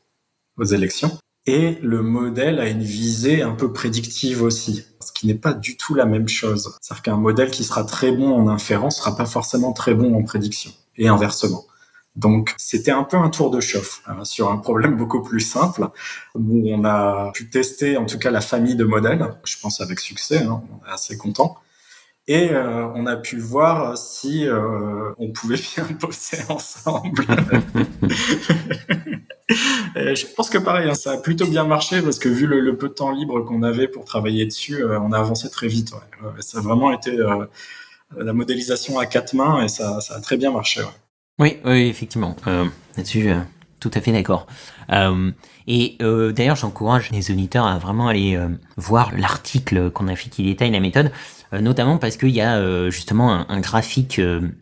aux 0.56 0.64
élections. 0.64 1.18
Et 1.46 1.78
le 1.82 2.02
modèle 2.02 2.58
a 2.58 2.68
une 2.68 2.82
visée 2.82 3.42
un 3.42 3.52
peu 3.52 3.70
prédictive 3.70 4.42
aussi, 4.42 4.82
ce 5.00 5.12
qui 5.12 5.26
n'est 5.26 5.34
pas 5.34 5.52
du 5.52 5.76
tout 5.76 5.94
la 5.94 6.06
même 6.06 6.26
chose. 6.26 6.74
C'est-à-dire 6.80 7.02
qu'un 7.02 7.16
modèle 7.18 7.50
qui 7.50 7.64
sera 7.64 7.84
très 7.84 8.12
bon 8.12 8.32
en 8.32 8.48
inférence 8.48 8.96
sera 8.96 9.14
pas 9.14 9.26
forcément 9.26 9.74
très 9.74 9.94
bon 9.94 10.14
en 10.14 10.22
prédiction, 10.22 10.70
et 10.96 11.06
inversement. 11.06 11.66
Donc 12.16 12.54
c'était 12.58 12.92
un 12.92 13.02
peu 13.02 13.16
un 13.16 13.28
tour 13.28 13.50
de 13.50 13.60
chauffe 13.60 14.02
hein, 14.06 14.24
sur 14.24 14.50
un 14.50 14.58
problème 14.58 14.96
beaucoup 14.96 15.20
plus 15.20 15.40
simple 15.40 15.88
où 16.36 16.62
on 16.68 16.84
a 16.84 17.32
pu 17.32 17.50
tester 17.50 17.96
en 17.96 18.06
tout 18.06 18.18
cas 18.18 18.30
la 18.30 18.40
famille 18.40 18.76
de 18.76 18.84
modèles, 18.84 19.34
je 19.44 19.56
pense 19.60 19.80
avec 19.80 19.98
succès, 19.98 20.44
hein, 20.44 20.62
on 20.70 20.88
est 20.88 20.92
assez 20.92 21.16
content. 21.16 21.56
Et 22.26 22.52
euh, 22.52 22.86
on 22.94 23.04
a 23.06 23.16
pu 23.16 23.38
voir 23.38 23.98
si 23.98 24.46
euh, 24.46 25.12
on 25.18 25.30
pouvait 25.30 25.58
bien 25.76 25.86
bosser 26.00 26.38
ensemble. 26.48 27.26
je 29.96 30.34
pense 30.34 30.48
que 30.48 30.56
pareil, 30.58 30.88
hein, 30.88 30.94
ça 30.94 31.12
a 31.12 31.16
plutôt 31.18 31.46
bien 31.46 31.64
marché 31.64 32.00
parce 32.00 32.18
que 32.18 32.30
vu 32.30 32.46
le, 32.46 32.78
peu 32.78 32.88
de 32.88 32.94
temps 32.94 33.10
libre 33.10 33.40
qu'on 33.42 33.62
avait 33.62 33.88
pour 33.88 34.06
travailler 34.06 34.46
dessus, 34.46 34.82
euh, 34.82 34.98
on 35.00 35.12
a 35.12 35.18
avancé 35.18 35.50
très 35.50 35.68
vite. 35.68 35.92
Ouais. 35.92 36.30
ça 36.40 36.58
a 36.58 36.60
vraiment 36.62 36.92
été 36.92 37.14
la 38.16 38.32
modélisation 38.32 38.98
à 38.98 39.04
quatre 39.04 39.34
mains 39.34 39.62
et 39.62 39.68
ça, 39.68 40.00
ça 40.00 40.14
a 40.14 40.20
très 40.20 40.38
bien 40.38 40.50
marché. 40.50 40.80
Ouais. 40.80 40.88
Oui, 41.40 41.56
oui, 41.64 41.86
effectivement. 41.88 42.36
Euh, 42.46 42.64
Là-dessus, 42.96 43.28
euh, 43.28 43.40
tout 43.80 43.90
à 43.92 44.00
fait 44.00 44.12
d'accord. 44.12 44.46
Euh, 44.92 45.32
et 45.66 45.96
d'ailleurs, 45.98 46.56
j'encourage 46.56 47.10
les 47.10 47.30
auditeurs 47.30 47.66
à 47.66 47.78
vraiment 47.78 48.06
aller 48.06 48.38
voir 48.76 49.12
l'article 49.16 49.90
qu'on 49.90 50.08
a 50.08 50.14
fait 50.14 50.28
qui 50.28 50.42
détaille 50.44 50.70
la 50.70 50.80
méthode, 50.80 51.10
notamment 51.52 51.96
parce 51.96 52.18
qu'il 52.18 52.30
y 52.30 52.42
a 52.42 52.90
justement 52.90 53.50
un, 53.50 53.60
graphique 53.60 54.20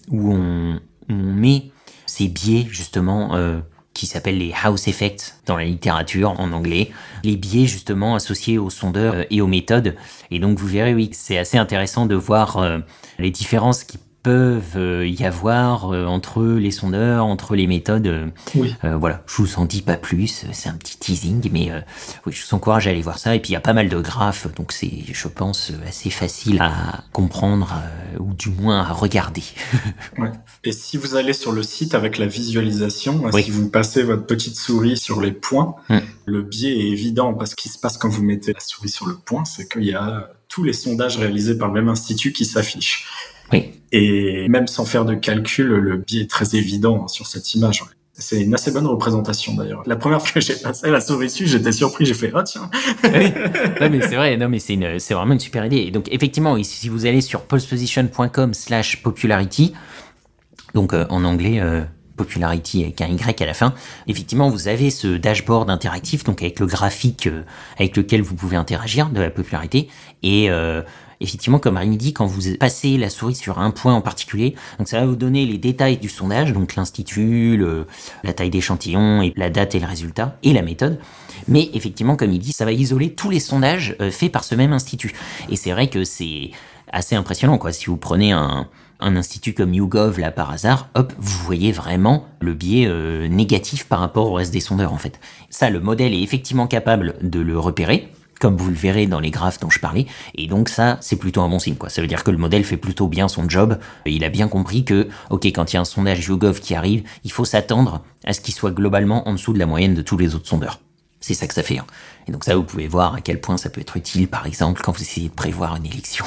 où 0.09 0.33
on, 0.33 0.81
on 1.09 1.15
met 1.15 1.73
ces 2.07 2.29
biais 2.29 2.67
justement 2.71 3.37
qui 3.95 4.07
s'appellent 4.07 4.39
les 4.39 4.55
house 4.63 4.87
effects 4.87 5.35
dans 5.47 5.57
la 5.57 5.65
littérature 5.65 6.39
en 6.39 6.53
anglais, 6.53 6.93
les 7.25 7.37
biais 7.37 7.67
justement 7.67 8.15
associés 8.15 8.59
aux 8.59 8.71
sondeurs 8.71 9.27
et 9.29 9.41
aux 9.41 9.49
méthodes. 9.49 9.97
Et 10.31 10.39
donc 10.39 10.59
vous 10.61 10.69
verrez, 10.69 10.95
oui, 10.95 11.11
c'est 11.13 11.37
assez 11.37 11.59
intéressant 11.59 12.07
de 12.07 12.15
voir 12.15 12.65
les 13.19 13.31
différences 13.33 13.83
qui 13.83 13.99
peuvent 14.23 14.77
euh, 14.77 15.07
y 15.07 15.25
avoir 15.25 15.93
euh, 15.93 16.07
entre 16.07 16.45
les 16.45 16.71
sondeurs, 16.71 17.27
entre 17.27 17.57
les 17.57 17.67
méthodes. 17.67 18.07
euh, 18.07 18.27
Oui. 18.55 18.75
euh, 18.85 18.97
voilà, 18.97 19.23
je 19.27 19.37
vous 19.43 19.59
en 19.59 19.65
dis 19.65 19.83
pas 19.83 19.97
plus, 19.97 20.45
c'est 20.53 20.69
un 20.69 20.75
petit 20.75 20.97
teasing, 20.97 21.49
mais 21.53 21.71
euh, 21.71 21.81
oui, 22.27 22.33
je 22.33 22.45
vous 22.47 22.55
encourage 22.55 22.87
à 22.87 22.91
aller 22.91 23.03
voir 23.03 23.19
ça. 23.19 23.35
Et 23.35 23.41
puis 23.41 23.51
il 23.51 23.53
y 23.55 23.57
a 23.57 23.61
pas 23.61 23.73
mal 23.73 23.89
de 23.89 23.99
graphes, 24.01 24.47
donc 24.55 24.73
c'est, 24.73 24.91
je 25.13 25.29
pense, 25.29 25.73
assez 25.87 26.11
facile 26.11 26.61
à 26.61 27.05
comprendre 27.13 27.73
euh, 28.15 28.19
ou 28.21 28.33
du 28.35 28.51
moins 28.51 28.81
à 28.81 28.93
regarder. 28.93 29.43
Ouais. 30.19 30.31
Et 30.65 30.73
si 30.73 30.97
vous 30.99 31.15
allez 31.17 31.33
sur 31.33 31.53
le 31.53 31.63
site 31.63 31.95
avec 31.95 32.19
la 32.19 32.27
visualisation, 32.27 33.23
Oui. 33.33 33.43
si 33.43 33.51
vous 33.51 33.69
passez 33.71 34.03
votre 34.03 34.27
petite 34.27 34.57
souris 34.57 34.97
sur 34.97 35.21
les 35.21 35.33
points, 35.33 35.75
Mm. 35.89 35.99
le 36.27 36.43
biais 36.43 36.73
est 36.79 36.89
évident 36.91 37.35
parce 37.35 37.55
qu'il 37.55 37.71
se 37.71 37.79
passe 37.79 37.97
quand 37.99 38.09
vous 38.09 38.23
mettez 38.23 38.53
la 38.53 38.61
souris 38.61 38.89
sur 38.91 39.07
le 39.07 39.15
point, 39.17 39.45
c'est 39.45 39.69
qu'il 39.69 39.85
y 39.85 39.95
a 39.95 40.29
tous 40.49 40.63
les 40.65 40.73
sondages 40.75 41.17
réalisés 41.17 41.57
par 41.57 41.69
le 41.69 41.75
même 41.75 41.89
institut 41.89 42.33
qui 42.33 42.45
s'affichent. 42.45 43.07
Oui. 43.53 43.71
Et 43.93 44.49
même 44.49 44.67
sans 44.67 44.85
faire 44.85 45.05
de 45.05 45.15
calcul, 45.15 45.67
le 45.67 45.97
biais 45.97 46.23
est 46.23 46.31
très 46.31 46.55
évident 46.55 47.05
hein, 47.05 47.09
sur 47.09 47.27
cette 47.27 47.55
image. 47.55 47.85
C'est 48.15 48.43
une 48.43 48.55
assez 48.55 48.71
bonne 48.71 48.87
représentation 48.87 49.55
d'ailleurs. 49.55 49.83
La 49.87 49.97
première 49.97 50.21
fois 50.21 50.33
que 50.33 50.41
j'ai 50.41 50.55
passé 50.55 50.91
la 50.91 51.01
souris 51.01 51.27
dessus, 51.27 51.47
j'étais 51.47 51.73
surpris, 51.73 52.05
j'ai 52.05 52.15
fait 52.15 52.31
«Oh 52.35 52.43
tiens 52.43 52.71
oui, 53.05 53.33
non, 53.81 53.91
mais 53.91 54.01
c'est 54.03 54.17
vrai, 54.17 54.37
non, 54.37 54.49
mais 54.49 54.59
c'est 54.59 54.77
vraiment 55.15 55.33
une 55.33 55.41
super 55.41 55.65
idée. 55.65 55.79
Et 55.79 55.91
donc, 55.91 56.09
effectivement, 56.11 56.63
si 56.63 56.89
vous 56.91 57.07
allez 57.07 57.23
sur 57.23 57.43
pulseposition.com 57.43 58.53
slash 58.53 59.03
popularity, 59.03 59.73
donc 60.75 60.93
euh, 60.93 61.07
en 61.09 61.25
anglais, 61.25 61.61
euh, 61.61 61.83
popularity 62.17 62.83
avec 62.83 63.01
un 63.01 63.09
Y 63.09 63.43
à 63.43 63.47
la 63.47 63.55
fin, 63.55 63.75
effectivement, 64.07 64.51
vous 64.51 64.69
avez 64.69 64.91
ce 64.91 65.17
dashboard 65.17 65.71
interactif, 65.71 66.23
donc 66.23 66.43
avec 66.43 66.61
le 66.61 66.67
graphique 66.67 67.27
euh, 67.27 67.43
avec 67.79 67.97
lequel 67.97 68.21
vous 68.21 68.35
pouvez 68.35 68.57
interagir 68.57 69.09
de 69.09 69.23
la 69.23 69.31
popularité. 69.31 69.89
Et 70.23 70.49
effectivement, 71.23 71.59
comme 71.59 71.77
Rémi 71.77 71.97
dit, 71.97 72.13
quand 72.13 72.27
vous 72.27 72.57
passez 72.59 72.97
la 72.99 73.11
souris 73.11 73.35
sur 73.35 73.59
un 73.59 73.71
point 73.71 73.95
en 73.95 74.01
particulier, 74.01 74.55
donc 74.79 74.89
ça 74.89 75.01
va 75.01 75.07
vous 75.07 75.17
donner 75.17 75.47
les 75.47 75.59
détails 75.59 75.97
du 75.97 76.09
sondage, 76.09 76.53
donc 76.53 76.75
l'institut, 76.77 77.63
la 78.25 78.33
taille 78.33 78.51
d'échantillon, 78.51 79.23
et 79.23 79.33
la 79.37 79.51
date 79.51 79.75
et 79.75 79.81
le 79.81 79.87
résultat, 79.87 80.37
et 80.43 80.53
la 80.53 80.63
méthode. 80.63 80.99
Mais 81.49 81.71
effectivement, 81.75 82.17
comme 82.17 82.33
il 82.33 82.39
dit, 82.39 82.53
ça 82.53 82.65
va 82.65 82.73
isoler 82.73 83.15
tous 83.15 83.31
les 83.31 83.41
sondages 83.41 83.97
euh, 84.01 84.11
faits 84.11 84.31
par 84.31 84.45
ce 84.45 84.55
même 84.55 84.73
institut. 84.73 85.13
Et 85.49 85.57
c'est 85.57 85.73
vrai 85.73 85.89
que 85.89 86.05
c'est 86.05 86.51
assez 86.93 87.17
impressionnant, 87.17 87.59
quoi. 87.59 87.73
Si 87.73 87.87
vous 87.87 87.97
prenez 87.97 88.33
un, 88.33 88.69
un 89.01 89.17
institut 89.17 89.55
comme 89.55 89.75
YouGov, 89.75 90.21
là, 90.21 90.31
par 90.31 90.51
hasard, 90.51 90.89
hop, 90.95 91.13
vous 91.19 91.45
voyez 91.45 91.73
vraiment 91.73 92.27
le 92.41 92.55
biais 92.55 92.87
euh, 92.87 93.29
négatif 93.29 93.87
par 93.87 93.99
rapport 93.99 94.31
au 94.31 94.35
reste 94.35 94.53
des 94.53 94.61
sondeurs, 94.61 94.93
en 94.93 94.99
fait. 94.99 95.19
Ça, 95.51 95.71
le 95.71 95.81
modèle 95.81 96.15
est 96.15 96.23
effectivement 96.23 96.67
capable 96.67 97.17
de 97.23 97.41
le 97.41 97.59
repérer, 97.59 98.09
comme 98.43 98.57
vous 98.57 98.71
le 98.71 98.75
verrez 98.75 99.07
dans 99.07 99.21
les 99.21 99.31
graphes 99.31 99.61
dont 99.61 99.71
je 99.71 99.79
parlais. 99.79 100.07
Et 100.35 100.49
donc 100.49 100.69
ça, 100.69 100.99
c'est 101.01 101.15
plutôt 101.15 101.43
un 101.43 101.49
bon 101.49 101.61
signe, 101.61 101.77
quoi. 101.77 101.89
Ça 101.89 102.03
veut 102.03 102.09
dire 102.09 102.25
que 102.25 102.33
le 102.33 102.39
modèle 102.39 102.65
fait 102.65 102.77
plutôt 102.77 103.07
bien 103.07 103.29
son 103.29 103.49
job. 103.49 103.79
Il 104.05 104.25
a 104.25 104.31
bien 104.31 104.49
compris 104.49 104.85
que, 104.85 105.09
ok, 105.31 105.47
quand 105.47 105.73
il 105.73 105.77
y 105.77 105.79
a 105.79 105.81
un 105.81 105.85
sondage 105.85 106.27
YouGov 106.27 106.59
qui 106.59 106.75
arrive, 106.75 107.05
il 107.23 107.31
faut 107.31 107.45
s'attendre 107.45 108.03
à 108.25 108.33
ce 108.33 108.41
qu'il 108.41 108.53
soit 108.53 108.73
globalement 108.73 109.29
en 109.29 109.35
dessous 109.35 109.53
de 109.53 109.61
la 109.61 109.67
moyenne 109.67 109.95
de 109.95 110.03
tous 110.03 110.17
les 110.17 110.35
autres 110.35 110.49
sondeurs. 110.49 110.81
C'est 111.21 111.35
ça 111.35 111.47
que 111.47 111.55
ça 111.55 111.63
fait. 111.63 111.79
hein. 111.79 111.87
Et 112.27 112.33
donc 112.33 112.43
ça, 112.43 112.57
vous 112.57 112.65
pouvez 112.65 112.89
voir 112.89 113.15
à 113.15 113.21
quel 113.21 113.41
point 113.41 113.57
ça 113.57 113.71
peut 113.71 113.81
être 113.81 113.97
utile, 113.97 114.27
par 114.27 114.45
exemple, 114.45 114.83
quand 114.83 114.91
vous 114.91 115.03
essayez 115.03 115.29
de 115.29 115.35
prévoir 115.35 115.77
une 115.77 115.87
élection. 115.87 116.25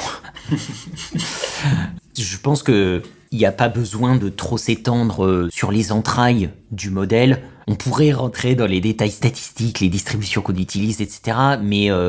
Je 2.18 2.36
pense 2.38 2.62
que 2.62 3.02
il 3.36 3.40
n'y 3.40 3.46
a 3.46 3.52
pas 3.52 3.68
besoin 3.68 4.16
de 4.16 4.30
trop 4.30 4.56
s'étendre 4.56 5.26
euh, 5.26 5.48
sur 5.52 5.70
les 5.70 5.92
entrailles 5.92 6.48
du 6.70 6.88
modèle. 6.88 7.42
On 7.66 7.74
pourrait 7.74 8.12
rentrer 8.12 8.54
dans 8.54 8.64
les 8.64 8.80
détails 8.80 9.10
statistiques, 9.10 9.80
les 9.80 9.90
distributions 9.90 10.40
qu'on 10.40 10.54
utilise, 10.54 11.02
etc. 11.02 11.36
Mais 11.60 11.90
euh, 11.90 12.08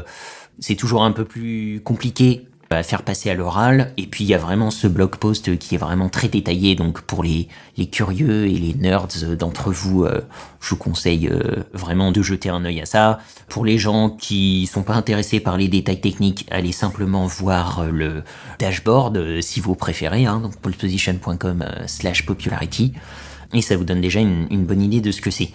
c'est 0.59 0.75
toujours 0.75 1.03
un 1.03 1.11
peu 1.11 1.25
plus 1.25 1.81
compliqué 1.83 2.46
à 2.69 2.83
faire 2.83 3.03
passer 3.03 3.29
à 3.29 3.33
l'oral. 3.33 3.93
Et 3.97 4.07
puis 4.07 4.23
il 4.23 4.27
y 4.27 4.33
a 4.33 4.37
vraiment 4.37 4.71
ce 4.71 4.87
blog 4.87 5.15
post 5.17 5.57
qui 5.57 5.75
est 5.75 5.77
vraiment 5.77 6.09
très 6.09 6.27
détaillé. 6.27 6.75
Donc 6.75 7.01
pour 7.01 7.23
les, 7.23 7.47
les 7.77 7.87
curieux 7.87 8.45
et 8.47 8.53
les 8.53 8.73
nerds 8.73 9.07
d'entre 9.37 9.71
vous, 9.71 10.03
euh, 10.03 10.21
je 10.59 10.71
vous 10.71 10.77
conseille 10.77 11.27
euh, 11.27 11.63
vraiment 11.73 12.11
de 12.11 12.21
jeter 12.21 12.49
un 12.49 12.65
œil 12.65 12.81
à 12.81 12.85
ça. 12.85 13.19
Pour 13.47 13.65
les 13.65 13.77
gens 13.77 14.09
qui 14.09 14.67
sont 14.71 14.83
pas 14.83 14.95
intéressés 14.95 15.39
par 15.39 15.57
les 15.57 15.67
détails 15.67 16.01
techniques, 16.01 16.45
allez 16.51 16.71
simplement 16.71 17.25
voir 17.25 17.79
euh, 17.79 17.91
le 17.91 18.23
dashboard 18.59 19.41
si 19.41 19.59
vous 19.59 19.75
préférez. 19.75 20.25
Hein, 20.25 20.39
donc 20.39 20.57
poleposition.com 20.57 21.65
slash 21.87 22.25
popularity. 22.25 22.93
Et 23.53 23.61
ça 23.61 23.77
vous 23.77 23.85
donne 23.85 24.01
déjà 24.01 24.19
une, 24.19 24.47
une 24.51 24.65
bonne 24.65 24.81
idée 24.81 24.99
de 24.99 25.11
ce 25.11 25.21
que 25.21 25.31
c'est. 25.31 25.51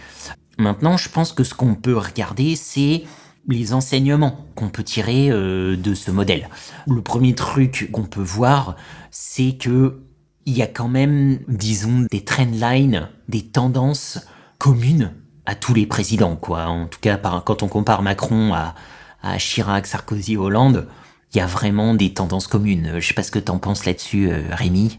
Maintenant, 0.59 0.97
je 0.97 1.09
pense 1.09 1.33
que 1.33 1.45
ce 1.45 1.55
qu'on 1.55 1.75
peut 1.75 1.97
regarder, 1.97 2.57
c'est 2.57 3.05
les 3.49 3.73
enseignements 3.75 4.47
qu'on 4.55 4.69
peut 4.69 4.85
tirer 4.85 5.31
euh, 5.31 5.77
de 5.77 5.95
ce 5.95 6.11
modèle. 6.11 6.49
Le 6.87 7.03
premier 7.03 7.35
truc 7.35 7.89
qu'on 7.93 8.05
peut 8.05 8.23
voir, 8.23 8.77
c'est 9.11 9.53
que 9.53 10.01
il 10.45 10.57
y 10.57 10.63
a 10.63 10.67
quand 10.67 10.89
même, 10.89 11.39
disons, 11.47 12.07
des 12.11 12.25
trendlines, 12.25 13.09
des 13.29 13.43
tendances 13.43 14.27
communes 14.59 15.13
à 15.47 15.55
tous 15.55 15.73
les 15.73 15.87
présidents, 15.87 16.35
quoi. 16.35 16.67
En 16.67 16.87
tout 16.87 16.99
cas, 17.01 17.17
par, 17.17 17.45
quand 17.45 17.63
on 17.63 17.69
compare 17.69 18.03
Macron 18.03 18.53
à, 18.53 18.75
à 19.23 19.39
Chirac, 19.39 19.87
Sarkozy, 19.87 20.37
Hollande, 20.37 20.89
il 21.33 21.39
y 21.39 21.41
a 21.41 21.47
vraiment 21.47 21.95
des 21.95 22.13
tendances 22.13 22.47
communes. 22.47 22.95
Je 22.99 23.07
sais 23.07 23.15
pas 23.15 23.23
ce 23.23 23.31
que 23.31 23.39
t'en 23.39 23.59
penses 23.59 23.85
là-dessus, 23.85 24.31
euh, 24.31 24.43
Rémi. 24.51 24.99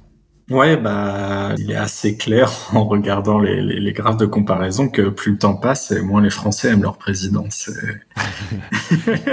Ouais, 0.49 0.75
bah, 0.75 1.55
il 1.57 1.71
est 1.71 1.75
assez 1.75 2.17
clair 2.17 2.51
en 2.73 2.85
regardant 2.85 3.39
les, 3.39 3.61
les, 3.61 3.79
les 3.79 3.93
graphes 3.93 4.17
de 4.17 4.25
comparaison 4.25 4.89
que 4.89 5.09
plus 5.09 5.31
le 5.33 5.37
temps 5.37 5.55
passe 5.55 5.91
et 5.91 6.01
moins 6.01 6.21
les 6.21 6.29
Français 6.29 6.67
aiment 6.69 6.83
leur 6.83 6.97
président. 6.97 7.45
C'est- 7.49 7.71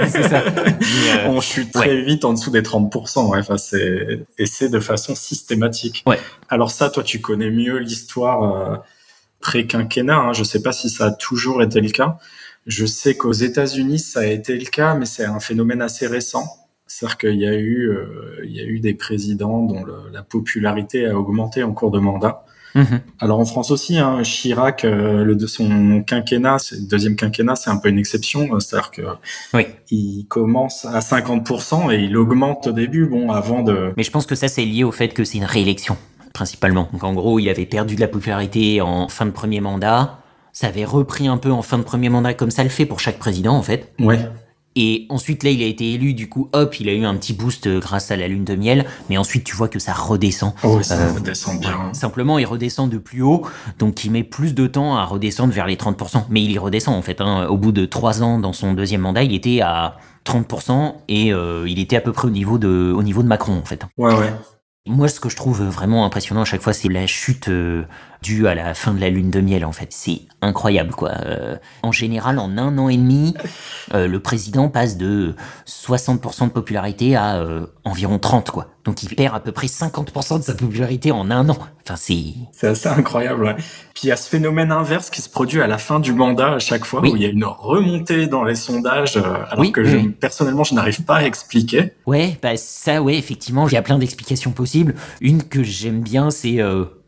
ça. 0.07 0.43
Euh, 0.45 1.27
On 1.27 1.41
chute 1.41 1.71
très 1.73 2.01
vite 2.01 2.23
en 2.25 2.33
dessous 2.33 2.49
des 2.51 2.61
30%. 2.61 3.29
Ouais, 3.29 3.39
enfin, 3.39 3.57
c'est, 3.57 4.25
et 4.37 4.45
c'est 4.45 4.69
de 4.69 4.79
façon 4.79 5.13
systématique. 5.15 6.03
Ouais. 6.05 6.19
Alors 6.49 6.71
ça, 6.71 6.89
toi, 6.89 7.03
tu 7.03 7.19
connais 7.21 7.51
mieux 7.51 7.77
l'histoire 7.79 8.43
euh, 8.71 8.77
pré-quinquennat. 9.41 10.17
Hein. 10.17 10.33
Je 10.33 10.43
sais 10.43 10.61
pas 10.61 10.71
si 10.71 10.89
ça 10.89 11.05
a 11.07 11.11
toujours 11.11 11.61
été 11.61 11.81
le 11.81 11.89
cas. 11.89 12.17
Je 12.67 12.85
sais 12.85 13.15
qu'aux 13.17 13.31
États-Unis, 13.33 13.99
ça 13.99 14.21
a 14.21 14.25
été 14.25 14.57
le 14.57 14.65
cas, 14.65 14.93
mais 14.93 15.05
c'est 15.05 15.25
un 15.25 15.39
phénomène 15.39 15.81
assez 15.81 16.07
récent. 16.07 16.45
C'est-à-dire 16.93 17.17
qu'il 17.17 17.35
y 17.39 17.45
a 17.47 17.53
eu, 17.53 17.87
euh, 17.89 18.41
il 18.43 18.51
y 18.51 18.59
a 18.59 18.63
eu 18.65 18.79
des 18.79 18.93
présidents 18.93 19.63
dont 19.63 19.83
le- 19.83 20.11
la 20.11 20.23
popularité 20.23 21.05
a 21.07 21.17
augmenté 21.17 21.63
en 21.63 21.71
cours 21.71 21.89
de 21.91 21.99
mandat. 21.99 22.43
mhm. 22.75 22.99
Alors 23.19 23.39
en 23.39 23.45
France 23.45 23.71
aussi, 23.71 23.97
hein, 23.97 24.21
Chirac, 24.23 24.83
euh, 24.85 25.23
le 25.23 25.37
son 25.47 26.03
quinquennat, 26.05 26.57
le 26.71 26.87
deuxième 26.89 27.15
quinquennat, 27.15 27.55
c'est 27.55 27.69
un 27.69 27.77
peu 27.77 27.89
une 27.89 27.97
exception. 27.99 28.53
euh, 28.53 28.59
C'est-à-dire 28.59 28.91
que 28.91 29.01
Oui. 29.53 29.63
il 29.89 30.25
commence 30.27 30.85
à 30.85 30.99
50% 31.01 31.91
et 31.91 31.99
il 32.03 32.15
augmente 32.17 32.67
au 32.67 32.71
début, 32.73 33.05
bon, 33.07 33.31
avant 33.31 33.61
de. 33.63 33.93
Mais 33.97 34.03
je 34.03 34.11
pense 34.11 34.25
que 34.25 34.35
ça, 34.35 34.47
c'est 34.49 34.65
lié 34.65 34.83
au 34.83 34.91
fait 34.91 35.09
que 35.09 35.23
c'est 35.23 35.37
une 35.37 35.45
réélection, 35.45 35.95
principalement. 36.33 36.89
Donc 36.91 37.03
en 37.05 37.13
gros, 37.13 37.39
il 37.39 37.49
avait 37.49 37.65
perdu 37.65 37.95
de 37.95 38.01
la 38.01 38.07
popularité 38.09 38.81
en 38.81 39.07
fin 39.07 39.25
de 39.25 39.31
premier 39.31 39.61
mandat. 39.61 40.17
Ça 40.53 40.67
avait 40.67 40.83
repris 40.85 41.27
un 41.29 41.37
peu 41.37 41.51
en 41.51 41.61
fin 41.61 41.77
de 41.77 41.83
premier 41.83 42.09
mandat, 42.09 42.33
comme 42.33 42.51
ça 42.51 42.63
le 42.63 42.69
fait 42.69 42.85
pour 42.85 42.99
chaque 42.99 43.17
président, 43.19 43.55
en 43.55 43.63
fait. 43.63 43.93
Ouais. 43.99 44.19
Et 44.75 45.05
ensuite, 45.09 45.43
là, 45.43 45.49
il 45.49 45.61
a 45.61 45.65
été 45.65 45.91
élu, 45.93 46.13
du 46.13 46.29
coup, 46.29 46.49
hop, 46.53 46.79
il 46.79 46.87
a 46.87 46.93
eu 46.93 47.03
un 47.03 47.15
petit 47.15 47.33
boost 47.33 47.67
euh, 47.67 47.79
grâce 47.79 48.09
à 48.11 48.15
la 48.15 48.27
lune 48.27 48.45
de 48.45 48.55
miel. 48.55 48.85
Mais 49.09 49.17
ensuite, 49.17 49.43
tu 49.43 49.55
vois 49.55 49.67
que 49.67 49.79
ça 49.79 49.91
redescend. 49.93 50.53
Oh, 50.63 50.81
ça 50.81 50.95
Euh, 50.97 51.13
redescend 51.13 51.59
bien. 51.59 51.93
Simplement, 51.93 52.39
il 52.39 52.45
redescend 52.45 52.89
de 52.89 52.97
plus 52.97 53.21
haut, 53.21 53.45
donc 53.79 54.03
il 54.05 54.11
met 54.11 54.23
plus 54.23 54.53
de 54.53 54.67
temps 54.67 54.95
à 54.95 55.03
redescendre 55.05 55.53
vers 55.53 55.67
les 55.67 55.75
30%. 55.75 56.25
Mais 56.29 56.41
il 56.43 56.51
y 56.51 56.57
redescend, 56.57 56.95
en 56.95 57.01
fait. 57.01 57.19
hein. 57.19 57.47
Au 57.47 57.57
bout 57.57 57.71
de 57.73 57.85
trois 57.85 58.23
ans, 58.23 58.39
dans 58.39 58.53
son 58.53 58.73
deuxième 58.73 59.01
mandat, 59.01 59.23
il 59.23 59.33
était 59.33 59.59
à 59.61 59.97
30% 60.25 60.95
et 61.09 61.33
euh, 61.33 61.65
il 61.67 61.79
était 61.79 61.95
à 61.97 62.01
peu 62.01 62.11
près 62.13 62.27
au 62.27 62.31
niveau 62.31 62.57
de, 62.57 62.93
au 62.95 63.03
niveau 63.03 63.23
de 63.23 63.27
Macron, 63.27 63.57
en 63.57 63.65
fait. 63.65 63.83
Ouais, 63.97 64.13
ouais. 64.13 64.33
Moi, 64.87 65.07
ce 65.07 65.19
que 65.19 65.29
je 65.29 65.35
trouve 65.35 65.61
vraiment 65.63 66.05
impressionnant 66.05 66.41
à 66.41 66.45
chaque 66.45 66.61
fois, 66.61 66.73
c'est 66.73 66.89
la 66.89 67.05
chute 67.05 67.49
euh, 67.49 67.83
due 68.21 68.47
à 68.47 68.53
la 68.55 68.73
fin 68.73 68.93
de 68.93 68.99
la 68.99 69.09
lune 69.09 69.31
de 69.31 69.41
miel, 69.41 69.65
en 69.65 69.71
fait. 69.71 69.87
C'est 69.89 70.21
incroyable, 70.41 70.91
quoi. 70.91 71.11
Euh, 71.25 71.55
en 71.81 71.91
général, 71.91 72.37
en 72.37 72.57
un 72.57 72.77
an 72.77 72.87
et 72.87 72.97
demi, 72.97 73.33
euh, 73.93 74.07
le 74.07 74.19
président 74.19 74.69
passe 74.69 74.95
de 74.97 75.35
60% 75.67 76.45
de 76.45 76.51
popularité 76.51 77.15
à 77.15 77.37
euh, 77.37 77.65
environ 77.83 78.19
30, 78.19 78.51
quoi. 78.51 78.67
Donc, 78.85 79.03
il 79.03 79.15
perd 79.15 79.35
à 79.35 79.39
peu 79.39 79.51
près 79.51 79.67
50% 79.67 80.39
de 80.39 80.43
sa 80.43 80.53
popularité 80.53 81.11
en 81.11 81.29
un 81.31 81.49
an. 81.49 81.57
Enfin, 81.83 81.95
c'est... 81.95 82.23
C'est 82.51 82.67
assez 82.67 82.87
incroyable, 82.89 83.43
ouais. 83.43 83.55
Puis 83.55 84.03
il 84.03 84.07
y 84.07 84.11
a 84.11 84.15
ce 84.15 84.29
phénomène 84.29 84.71
inverse 84.71 85.09
qui 85.09 85.21
se 85.21 85.29
produit 85.29 85.61
à 85.61 85.67
la 85.67 85.77
fin 85.77 85.99
du 85.99 86.13
mandat 86.13 86.53
à 86.53 86.59
chaque 86.59 86.85
fois, 86.85 87.01
Oui. 87.01 87.11
où 87.11 87.15
il 87.15 87.23
y 87.23 87.25
a 87.25 87.29
une 87.29 87.43
remontée 87.45 88.27
dans 88.27 88.43
les 88.43 88.55
sondages, 88.55 89.17
alors 89.17 89.47
Oui, 89.57 89.71
que 89.71 89.81
oui, 89.81 90.03
je, 90.05 90.09
personnellement, 90.09 90.63
je 90.63 90.75
n'arrive 90.75 91.03
pas 91.03 91.17
à 91.17 91.23
expliquer. 91.23 91.93
Ouais, 92.05 92.37
bah 92.41 92.55
ça, 92.55 93.01
ouais, 93.01 93.17
effectivement, 93.17 93.67
il 93.67 93.73
y 93.73 93.77
a 93.77 93.81
plein 93.81 93.97
d'explications 93.97 94.51
possibles. 94.51 94.95
Une 95.21 95.43
que 95.43 95.63
j'aime 95.63 96.01
bien, 96.01 96.29
c'est... 96.29 96.59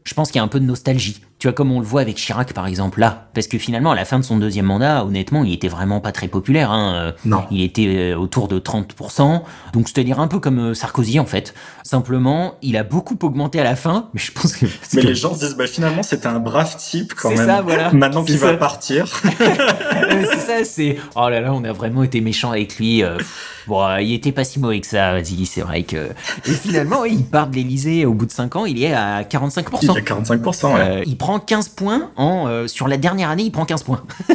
je 0.04 0.13
pense 0.13 0.30
qu'il 0.32 0.38
y 0.38 0.39
a 0.39 0.44
un 0.44 0.48
peu 0.48 0.60
de 0.60 0.66
nostalgie. 0.66 1.22
Tu 1.39 1.48
vois, 1.48 1.54
comme 1.54 1.72
on 1.72 1.80
le 1.80 1.86
voit 1.86 2.02
avec 2.02 2.16
Chirac, 2.16 2.54
par 2.54 2.68
exemple, 2.68 3.02
là. 3.02 3.28
Parce 3.34 3.48
que 3.48 3.58
finalement, 3.58 3.92
à 3.92 3.96
la 3.96 4.06
fin 4.06 4.18
de 4.18 4.24
son 4.24 4.38
deuxième 4.38 4.66
mandat, 4.66 5.04
honnêtement, 5.04 5.44
il 5.44 5.54
était 5.54 5.68
vraiment 5.68 6.00
pas 6.00 6.13
très 6.13 6.30
populaire. 6.30 6.72
Hein. 6.72 6.94
Euh, 6.96 7.12
Non. 7.26 7.44
Il 7.52 7.62
était 7.62 8.13
euh, 8.13 8.18
autour 8.18 8.48
de 8.48 8.60
30%. 8.60 9.42
Donc, 9.74 9.89
c'est-à-dire 9.89 10.22
un 10.22 10.28
peu 10.28 10.39
comme 10.39 10.60
euh, 10.60 10.74
Sarkozy, 10.74 11.20
en 11.20 11.26
fait. 11.26 11.54
Simplement, 11.84 12.56
il 12.62 12.78
a 12.78 12.84
beaucoup 12.84 13.17
augmenté 13.24 13.60
à 13.60 13.63
la 13.63 13.76
fin. 13.76 14.10
Mais 14.13 14.19
je 14.22 14.32
pense 14.32 14.54
que... 14.56 14.65
parce 14.65 14.93
Mais 14.93 15.02
que- 15.02 15.08
les 15.08 15.15
gens 15.15 15.34
se 15.36 15.39
disent, 15.39 15.56
bah, 15.56 15.67
finalement, 15.67 16.02
c'était 16.04 16.28
un 16.28 16.39
brave 16.39 16.76
type 16.78 17.13
quand 17.13 17.30
C'est 17.30 17.36
même. 17.38 17.46
ça, 17.48 17.62
voilà. 17.62 17.91
Maintenant 17.93 18.24
qu'il 18.24 18.38
va 18.38 18.54
partir. 18.56 19.08
C'est 19.34 20.39
ça, 20.39 20.63
c'est... 20.65 20.98
Oh 21.15 21.30
là 21.30 21.41
là, 21.41 21.54
on 21.54 21.63
a 21.63 21.72
vraiment 21.72 22.04
été 22.04 22.22
méchant 22.22 22.52
avec 22.52 22.78
lui. 22.78 23.04
euh, 23.04 23.17
Bon, 23.67 23.82
euh, 23.86 24.02
il 24.02 24.13
était 24.13 24.32
pas 24.34 24.43
si 24.43 24.60
mauvais 24.60 24.82
que 24.82 24.88
ça, 24.88 25.13
vas-y, 25.13 25.46
c'est 25.46 25.62
vrai 25.62 25.84
que... 25.84 26.10
Et 26.46 26.52
finalement, 26.52 27.02
oui, 27.04 27.12
il 27.19 27.26
part 27.26 27.48
de 27.48 27.56
l'Elysée 27.56 28.06
au 28.06 28.13
bout 28.13 28.26
de 28.26 28.32
5 28.32 28.56
ans, 28.58 28.65
il 28.65 28.84
est 28.84 28.91
à 28.93 29.22
45%. 29.24 29.80
Il 29.84 29.89
a 29.89 29.93
45%, 30.02 30.74
ouais. 30.74 30.80
Euh, 30.82 31.04
il 31.06 31.17
prend 31.17 31.39
15 31.39 31.69
points 31.69 32.12
en... 32.17 32.48
euh, 32.48 32.67
sur 32.67 32.89
la 32.89 32.98
dernière 32.98 33.30
année, 33.30 33.43
il 33.43 33.52
prend 33.52 33.65
15 33.65 33.84
points. 33.84 34.04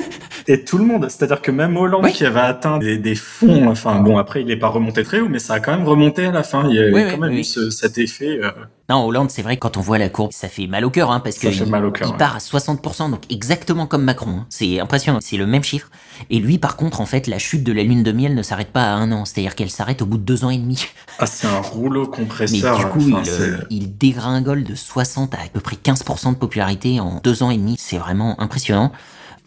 Et 0.50 0.64
tout 0.64 0.78
le 0.78 0.84
monde, 0.84 1.06
c'est-à-dire 1.10 1.42
que 1.42 1.50
même 1.50 1.76
Hollande 1.76 2.04
Oui. 2.04 2.12
qui 2.12 2.24
avait 2.24 2.40
atteint 2.40 2.78
des, 2.78 2.96
des 2.96 3.14
fonds, 3.14 3.68
enfin 3.68 3.96
bon, 4.00 4.16
après 4.16 4.40
il 4.40 4.50
est 4.50 4.56
pas 4.56 4.68
remonté 4.68 5.02
très 5.04 5.20
haut, 5.20 5.28
mais 5.28 5.38
ça 5.40 5.54
a 5.54 5.60
quand 5.60 5.76
même 5.76 5.86
remonté 5.86 6.24
à 6.24 6.30
la 6.32 6.42
fin. 6.42 6.66
Il 6.70 6.74
y 6.74 6.78
a 6.78 6.86
Oui, 6.86 7.04
quand 7.10 7.16
oui, 7.16 7.28
même 7.28 7.36
oui. 7.38 7.44
ce- 7.44 7.70
cet 7.70 7.98
effet. 7.98 8.38
euh, 8.42 8.50
Non, 8.88 9.04
Hollande, 9.04 9.30
c'est 9.30 9.42
vrai 9.42 9.56
que 9.56 9.60
quand 9.60 9.76
on 9.76 9.80
voit 9.80 9.98
la 9.98 10.08
courbe, 10.08 10.32
ça 10.32 10.48
fait 10.48 10.66
mal 10.66 10.84
au 10.84 10.90
cœur, 10.90 11.10
hein, 11.10 11.20
parce 11.20 11.36
fait 11.38 11.50
il, 11.52 11.66
mal 11.66 11.84
au 11.84 11.90
cœur, 11.90 12.08
il 12.08 12.12
ouais. 12.12 12.16
part 12.18 12.36
à 12.36 12.38
60%, 12.38 13.10
donc 13.10 13.22
exactement 13.30 13.86
comme 13.86 14.04
Macron. 14.04 14.30
hein. 14.40 14.46
C'est 14.48 14.80
impressionnant, 14.80 15.18
c'est 15.20 15.36
le 15.36 15.46
même 15.46 15.62
chiffre. 15.64 15.90
Et 16.30 16.38
lui, 16.38 16.58
par 16.58 16.76
contre, 16.76 17.00
en 17.00 17.06
fait, 17.06 17.26
la 17.26 17.38
chute 17.38 17.64
de 17.64 17.72
la 17.72 17.82
lune 17.82 18.02
de 18.02 18.12
miel 18.12 18.34
ne 18.34 18.42
s'arrête 18.42 18.68
pas 18.72 18.82
à 18.84 18.94
un 18.94 19.12
an, 19.12 19.24
c'est-à-dire 19.24 19.54
qu'elle 19.54 19.70
s'arrête 19.70 20.00
au 20.02 20.06
bout 20.06 20.16
de 20.18 20.22
deux 20.22 20.44
ans 20.44 20.50
et 20.50 20.58
demi. 20.58 20.84
Ah, 21.18 21.26
c'est 21.26 21.46
un 21.48 21.60
rouleau 21.60 22.02
Mais 22.02 22.16
compresseur. 22.16 22.78
du 22.78 22.86
coup, 22.86 23.12
enfin, 23.12 23.22
il, 23.24 23.30
euh, 23.30 23.56
il 23.70 23.96
dégringole 23.98 24.64
de 24.64 24.74
60 24.74 25.34
à 25.34 25.38
à 25.38 25.48
peu 25.52 25.60
près 25.60 25.76
15% 25.76 26.32
de 26.32 26.36
popularité 26.36 27.00
en 27.00 27.20
deux 27.22 27.42
ans 27.42 27.50
et 27.50 27.56
demi. 27.56 27.76
C'est 27.78 27.98
vraiment 27.98 28.40
impressionnant. 28.40 28.92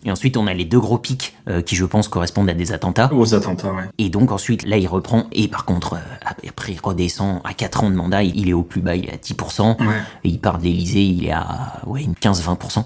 Et 0.04 0.12
ensuite, 0.12 0.36
on 0.36 0.48
a 0.48 0.54
les 0.54 0.66
deux 0.66 0.80
gros 0.80 0.98
pics 0.98 1.36
euh, 1.48 1.62
qui, 1.62 1.76
je 1.76 1.86
pense, 1.86 2.08
correspondent 2.08 2.50
à 2.50 2.54
des 2.54 2.72
attentats. 2.72 3.12
Aux 3.14 3.36
attentats, 3.36 3.72
ouais. 3.72 3.84
Et 4.00 4.10
donc 4.10 4.32
ensuite, 4.32 4.64
là, 4.68 4.78
il 4.78 4.88
reprend. 4.88 5.28
Et 5.32 5.48
par 5.48 5.66
contre, 5.66 5.94
euh, 5.94 6.48
après, 6.48 6.74
il 6.74 6.80
redescend 6.82 7.42
à 7.44 7.54
4 7.54 7.84
ans 7.84 7.90
de 7.90 7.96
mandat. 7.96 8.24
Il 8.24 8.50
est 8.50 8.54
au 8.54 8.64
plus 8.64 8.82
bas, 8.82 8.96
il 8.96 9.06
est 9.06 9.14
à 9.14 9.18
10%. 9.18 9.80
Ouais. 9.80 9.86
Et 10.24 10.30
il 10.30 10.40
part 10.40 10.58
de 10.58 10.64
l'Elysée, 10.64 11.04
il 11.04 11.26
est 11.26 11.32
à 11.32 11.82
ouais, 11.86 12.04
une 12.04 12.14
15-20%. 12.14 12.84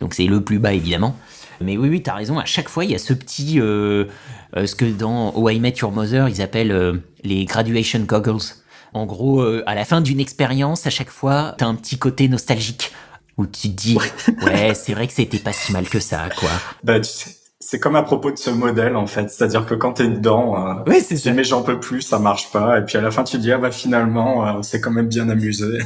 Donc 0.00 0.14
c'est 0.14 0.26
le 0.26 0.42
plus 0.42 0.60
bas, 0.60 0.72
évidemment. 0.72 1.16
Mais 1.60 1.76
oui, 1.76 1.88
oui, 1.88 2.02
t'as 2.02 2.14
raison. 2.14 2.38
À 2.38 2.44
chaque 2.44 2.68
fois, 2.68 2.84
il 2.84 2.92
y 2.92 2.94
a 2.94 2.98
ce 2.98 3.14
petit... 3.14 3.60
euh, 3.60 4.06
ce 4.54 4.74
que 4.76 4.84
dans 4.84 5.34
How 5.34 5.50
I 5.50 5.60
Met 5.60 5.74
Your 5.80 5.90
Mother, 5.90 6.28
ils 6.28 6.40
appellent 6.40 7.00
les 7.24 7.44
graduation 7.44 8.00
goggles. 8.00 8.42
En 8.92 9.06
gros, 9.06 9.42
à 9.42 9.74
la 9.74 9.84
fin 9.84 10.00
d'une 10.00 10.20
expérience, 10.20 10.86
à 10.86 10.90
chaque 10.90 11.10
fois, 11.10 11.54
t'as 11.58 11.66
un 11.66 11.74
petit 11.74 11.98
côté 11.98 12.28
nostalgique. 12.28 12.92
Où 13.36 13.46
tu 13.46 13.68
te 13.68 13.74
dis, 13.74 13.98
ouais, 14.42 14.74
c'est 14.74 14.94
vrai 14.94 15.06
que 15.06 15.12
c'était 15.12 15.38
pas 15.38 15.52
si 15.52 15.72
mal 15.72 15.88
que 15.88 15.98
ça, 15.98 16.28
quoi. 16.38 16.50
Bah, 16.84 17.00
tu 17.00 17.10
sais, 17.10 17.30
c'est 17.58 17.80
comme 17.80 17.96
à 17.96 18.02
propos 18.02 18.30
de 18.30 18.36
ce 18.36 18.50
modèle, 18.50 18.94
en 18.94 19.06
fait. 19.06 19.30
C'est-à-dire 19.30 19.66
que 19.66 19.74
quand 19.74 19.94
t'es 19.94 20.06
dedans, 20.08 20.56
euh, 20.56 20.74
Ouais, 20.86 21.00
c'est 21.00 21.16
tu 21.16 21.22
dis, 21.22 21.32
mais 21.32 21.44
j'en 21.44 21.62
peux 21.62 21.80
plus, 21.80 22.02
ça 22.02 22.18
marche 22.18 22.52
pas. 22.52 22.78
Et 22.78 22.82
puis 22.82 22.98
à 22.98 23.00
la 23.00 23.10
fin, 23.10 23.24
tu 23.24 23.36
te 23.36 23.42
dis, 23.42 23.50
ah 23.52 23.58
bah 23.58 23.70
finalement, 23.72 24.46
euh, 24.46 24.52
on 24.58 24.62
s'est 24.62 24.80
quand 24.80 24.90
même 24.90 25.08
bien 25.08 25.28
amusé. 25.28 25.78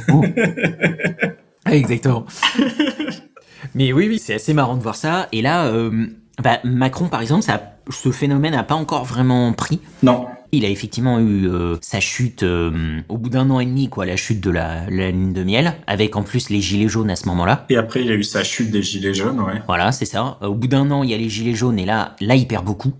Exactement. 1.65 2.25
Mais 3.75 3.93
oui, 3.93 4.07
oui, 4.07 4.19
c'est 4.19 4.33
assez 4.33 4.53
marrant 4.53 4.75
de 4.75 4.81
voir 4.81 4.95
ça. 4.95 5.27
Et 5.31 5.41
là, 5.41 5.67
euh, 5.67 6.07
bah, 6.41 6.59
Macron, 6.63 7.07
par 7.07 7.21
exemple, 7.21 7.43
ça, 7.43 7.61
ce 7.89 8.11
phénomène 8.11 8.53
n'a 8.53 8.63
pas 8.63 8.75
encore 8.75 9.05
vraiment 9.05 9.51
pris. 9.53 9.79
Non. 10.03 10.27
Il 10.51 10.65
a 10.65 10.69
effectivement 10.69 11.19
eu 11.19 11.47
euh, 11.47 11.75
sa 11.81 11.99
chute 11.99 12.41
euh, 12.41 13.01
au 13.07 13.17
bout 13.17 13.29
d'un 13.29 13.49
an 13.51 13.59
et 13.59 13.65
demi, 13.65 13.87
quoi, 13.87 14.05
la 14.05 14.15
chute 14.15 14.41
de 14.41 14.49
la, 14.49 14.89
la 14.89 15.11
lune 15.11 15.33
de 15.33 15.43
miel, 15.43 15.75
avec 15.85 16.15
en 16.15 16.23
plus 16.23 16.49
les 16.49 16.59
gilets 16.59 16.87
jaunes 16.87 17.11
à 17.11 17.15
ce 17.15 17.27
moment-là. 17.27 17.65
Et 17.69 17.77
après, 17.77 18.01
il 18.01 18.11
a 18.11 18.15
eu 18.15 18.23
sa 18.23 18.43
chute 18.43 18.71
des 18.71 18.81
gilets 18.81 19.13
jaunes, 19.13 19.39
ouais. 19.41 19.61
Voilà, 19.67 19.91
c'est 19.91 20.05
ça. 20.05 20.39
Au 20.41 20.55
bout 20.55 20.67
d'un 20.67 20.89
an, 20.89 21.03
il 21.03 21.11
y 21.11 21.13
a 21.13 21.17
les 21.17 21.29
gilets 21.29 21.53
jaunes 21.53 21.77
et 21.77 21.85
là, 21.85 22.15
là, 22.19 22.35
il 22.35 22.47
perd 22.47 22.65
beaucoup. 22.65 22.93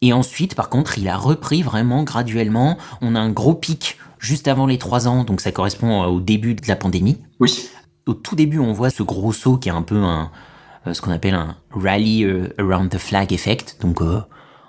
Et 0.00 0.12
ensuite, 0.12 0.54
par 0.54 0.68
contre, 0.68 0.98
il 0.98 1.08
a 1.08 1.16
repris 1.16 1.62
vraiment 1.62 2.02
graduellement. 2.02 2.76
On 3.00 3.14
a 3.14 3.20
un 3.20 3.30
gros 3.30 3.54
pic 3.54 3.98
juste 4.18 4.48
avant 4.48 4.66
les 4.66 4.78
trois 4.78 5.08
ans, 5.08 5.24
donc 5.24 5.40
ça 5.40 5.50
correspond 5.52 6.02
euh, 6.02 6.06
au 6.06 6.20
début 6.20 6.54
de 6.54 6.66
la 6.68 6.76
pandémie. 6.76 7.18
Oui. 7.40 7.68
Au 8.06 8.14
tout 8.14 8.36
début, 8.36 8.58
on 8.58 8.72
voit 8.72 8.90
ce 8.90 9.02
gros 9.02 9.32
saut 9.32 9.56
qui 9.56 9.68
est 9.68 9.72
un 9.72 9.82
peu 9.82 9.96
un, 9.96 10.22
euh, 10.22 10.24
ce 10.90 11.00
qu'on 11.00 11.12
appelle 11.12 11.34
un 11.34 11.56
rally 11.70 12.24
euh, 12.24 12.48
around 12.58 12.90
the 12.90 12.98
flag 12.98 13.32
effect, 13.32 13.76
donc 13.80 14.00
euh, 14.02 14.20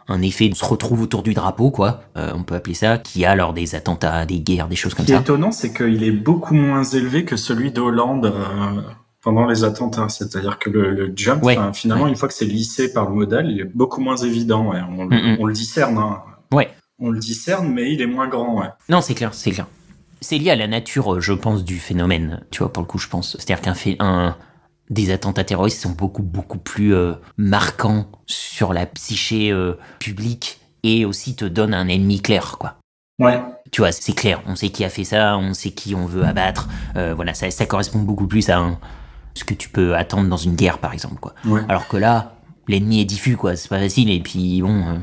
un 0.08 0.22
effet 0.22 0.50
de 0.50 0.56
se 0.56 0.66
retrouve 0.66 1.02
autour 1.02 1.24
du 1.24 1.34
drapeau, 1.34 1.72
quoi. 1.72 2.02
Euh, 2.18 2.32
on 2.36 2.44
peut 2.44 2.56
appeler 2.56 2.76
ça, 2.76 2.98
qui 2.98 3.26
a 3.26 3.36
lors 3.36 3.54
des 3.54 3.74
attentats, 3.76 4.26
des 4.26 4.40
guerres, 4.42 4.68
des 4.68 4.76
choses 4.76 4.92
Ce 4.92 4.98
comme 4.98 5.06
qui 5.06 5.12
est 5.14 5.16
ça. 5.16 5.22
étonnant, 5.22 5.52
c'est 5.52 5.74
qu'il 5.74 6.04
est 6.04 6.12
beaucoup 6.12 6.54
moins 6.56 6.84
élevé 6.84 7.24
que 7.26 7.38
celui 7.38 7.72
d'Hollande 7.72 8.26
euh, 8.26 8.82
pendant 9.22 9.46
les 9.48 9.64
attentats. 9.64 10.10
C'est-à-dire 10.10 10.60
que 10.60 10.70
le, 10.70 10.92
le 10.92 11.14
jump, 11.16 11.42
Ouais. 11.44 11.58
finalement, 11.74 12.04
Ouais. 12.04 12.10
une 12.10 12.16
fois 12.18 12.28
que 12.28 12.34
c'est 12.34 12.46
lissé 12.46 12.92
par 12.92 13.08
le 13.10 13.16
modèle, 13.16 13.48
il 13.50 13.62
est 13.62 13.72
beaucoup 13.74 14.02
moins 14.02 14.18
évident. 14.18 14.72
ouais. 14.72 14.82
On, 14.98 15.06
Mm-mm. 15.08 15.38
on 15.40 15.46
le 15.46 15.54
discerne. 15.54 15.98
Hein. 15.98 16.22
Ouais. 16.52 16.70
On 17.00 17.10
le 17.10 17.20
discerne, 17.20 17.70
mais 17.74 17.92
il 17.94 18.02
est 18.02 18.06
moins 18.06 18.28
grand. 18.28 18.62
Non, 18.90 19.00
c'est 19.02 19.14
clair, 19.16 19.34
c'est 19.34 19.52
clair. 19.52 19.68
C'est 20.22 20.38
lié 20.38 20.52
à 20.52 20.56
la 20.56 20.68
nature, 20.68 21.16
euh, 21.16 21.20
je 21.22 21.34
pense, 21.34 21.64
du 21.64 21.80
phénomène. 21.80 22.44
Tu 22.52 22.60
vois, 22.60 22.72
pour 22.72 22.84
le 22.84 22.88
coup, 22.88 22.98
je 22.98 23.08
pense. 23.08 23.36
C'est-à-dire 23.40 23.62
qu'un 23.62 23.74
un 24.00 24.36
des 24.94 25.12
attentats 25.12 25.44
terroristes 25.44 25.82
sont 25.82 25.92
beaucoup 25.92 26.24
beaucoup 26.24 26.58
plus 26.58 26.94
euh, 26.94 27.14
marquants 27.38 28.08
sur 28.26 28.74
la 28.74 28.86
psyché 28.86 29.52
euh, 29.52 29.74
publique 30.00 30.60
et 30.84 31.06
aussi 31.06 31.36
te 31.36 31.46
donnent 31.46 31.74
un 31.74 31.88
ennemi 31.88 32.22
clair, 32.22 32.58
quoi. 32.60 32.76
Ouais. 33.20 33.40
tu 33.72 33.82
vois, 33.82 33.92
c'est 33.92 34.14
clair, 34.14 34.42
on 34.48 34.56
sait 34.56 34.70
qui 34.70 34.84
a 34.84 34.90
fait 34.90 35.04
ça, 35.04 35.38
on 35.38 35.54
sait 35.54 35.70
qui 35.72 35.94
on 35.96 36.06
veut 36.08 36.26
abattre. 36.26 36.68
Euh, 36.96 37.14
voilà, 37.14 37.34
ça, 37.36 37.50
ça 37.52 37.66
correspond 37.66 38.00
beaucoup 38.00 38.28
plus 38.28 38.50
à 38.50 38.58
un- 38.58 38.80
ce 39.36 39.44
que 39.44 39.54
tu 39.54 39.70
peux 39.70 39.96
attendre 39.96 40.28
dans 40.30 40.38
une 40.38 40.56
guerre, 40.56 40.80
par 40.80 40.94
exemple. 40.94 41.20
Quoi. 41.22 41.34
Ouais. 41.46 41.62
Alors 41.70 41.88
que 41.88 41.96
là, 41.98 42.34
l'ennemi 42.68 43.02
est 43.02 43.06
diffus, 43.06 43.38
quoi. 43.38 43.56
C'est 43.56 43.70
pas 43.70 43.80
facile. 43.80 44.10
Et 44.10 44.20
puis, 44.20 44.62
bon, 44.62 44.84
euh, 44.88 44.98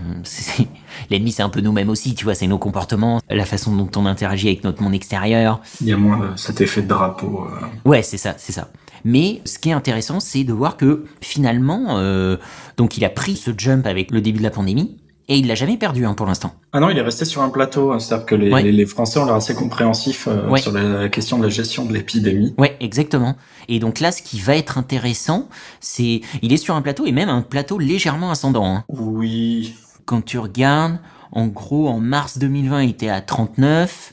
l'ennemi, 1.11 1.33
c'est 1.33 1.42
un 1.42 1.48
peu 1.48 1.61
nous-mêmes 1.61 1.88
aussi, 1.88 2.14
tu 2.14 2.24
vois. 2.24 2.35
C'est 2.35 2.46
nos 2.48 2.59
comportements, 2.59 3.20
la 3.31 3.44
façon 3.44 3.74
dont 3.74 3.90
on 3.96 4.07
interagit 4.07 4.48
avec 4.48 4.64
notre 4.64 4.83
monde 4.83 4.94
extérieur. 4.94 5.61
Il 5.81 5.87
y 5.88 5.92
a 5.92 5.96
moins 5.96 6.18
de 6.33 6.37
cet 6.37 6.61
effet 6.61 6.83
de 6.83 6.88
drapeau. 6.88 7.46
euh. 7.48 7.66
Ouais, 7.88 8.03
c'est 8.03 8.18
ça, 8.18 8.35
c'est 8.38 8.53
ça. 8.53 8.68
Mais 9.04 9.40
ce 9.44 9.58
qui 9.58 9.70
est 9.70 9.72
intéressant, 9.72 10.20
c'est 10.20 10.44
de 10.44 10.52
voir 10.52 10.76
que 10.76 11.04
finalement, 11.20 11.98
euh, 11.98 12.36
donc 12.76 12.96
il 12.96 13.04
a 13.04 13.10
pris 13.10 13.36
ce 13.36 13.50
jump 13.56 13.86
avec 13.86 14.10
le 14.10 14.20
début 14.20 14.38
de 14.38 14.42
la 14.44 14.50
pandémie 14.50 14.96
et 15.28 15.38
il 15.38 15.46
l'a 15.46 15.54
jamais 15.54 15.76
perdu 15.76 16.04
hein, 16.06 16.14
pour 16.14 16.26
l'instant. 16.26 16.54
Ah 16.72 16.80
non, 16.80 16.90
il 16.90 16.98
est 16.98 17.02
resté 17.02 17.24
sur 17.24 17.40
un 17.42 17.50
plateau. 17.50 17.92
hein. 17.92 18.00
C'est-à-dire 18.00 18.26
que 18.26 18.34
les, 18.34 18.50
Ouais. 18.52 18.62
les, 18.64 18.72
les 18.72 18.86
Français 18.86 19.20
ont 19.20 19.26
l'air 19.26 19.36
assez 19.36 19.54
compréhensifs 19.54 20.26
euh, 20.28 20.48
Ouais. 20.48 20.60
sur 20.60 20.72
la 20.72 21.08
question 21.08 21.38
de 21.38 21.44
la 21.44 21.48
gestion 21.48 21.84
de 21.84 21.92
l'épidémie. 21.94 22.52
Ouais, 22.58 22.76
exactement. 22.80 23.36
Et 23.68 23.78
donc 23.78 24.00
là, 24.00 24.10
ce 24.10 24.22
qui 24.22 24.40
va 24.40 24.56
être 24.56 24.76
intéressant, 24.76 25.48
c'est 25.78 26.20
il 26.42 26.52
est 26.52 26.56
sur 26.56 26.74
un 26.74 26.82
plateau 26.82 27.06
et 27.06 27.12
même 27.12 27.28
un 27.28 27.42
plateau 27.42 27.78
légèrement 27.78 28.30
ascendant. 28.32 28.66
hein. 28.74 28.84
Oui. 28.88 29.74
Quand 30.04 30.24
tu 30.24 30.38
regardes, 30.38 30.98
en 31.30 31.46
gros, 31.46 31.88
en 31.88 32.00
mars 32.00 32.38
2020, 32.38 32.82
il 32.82 32.90
était 32.90 33.08
à 33.08 33.20
39. 33.20 34.12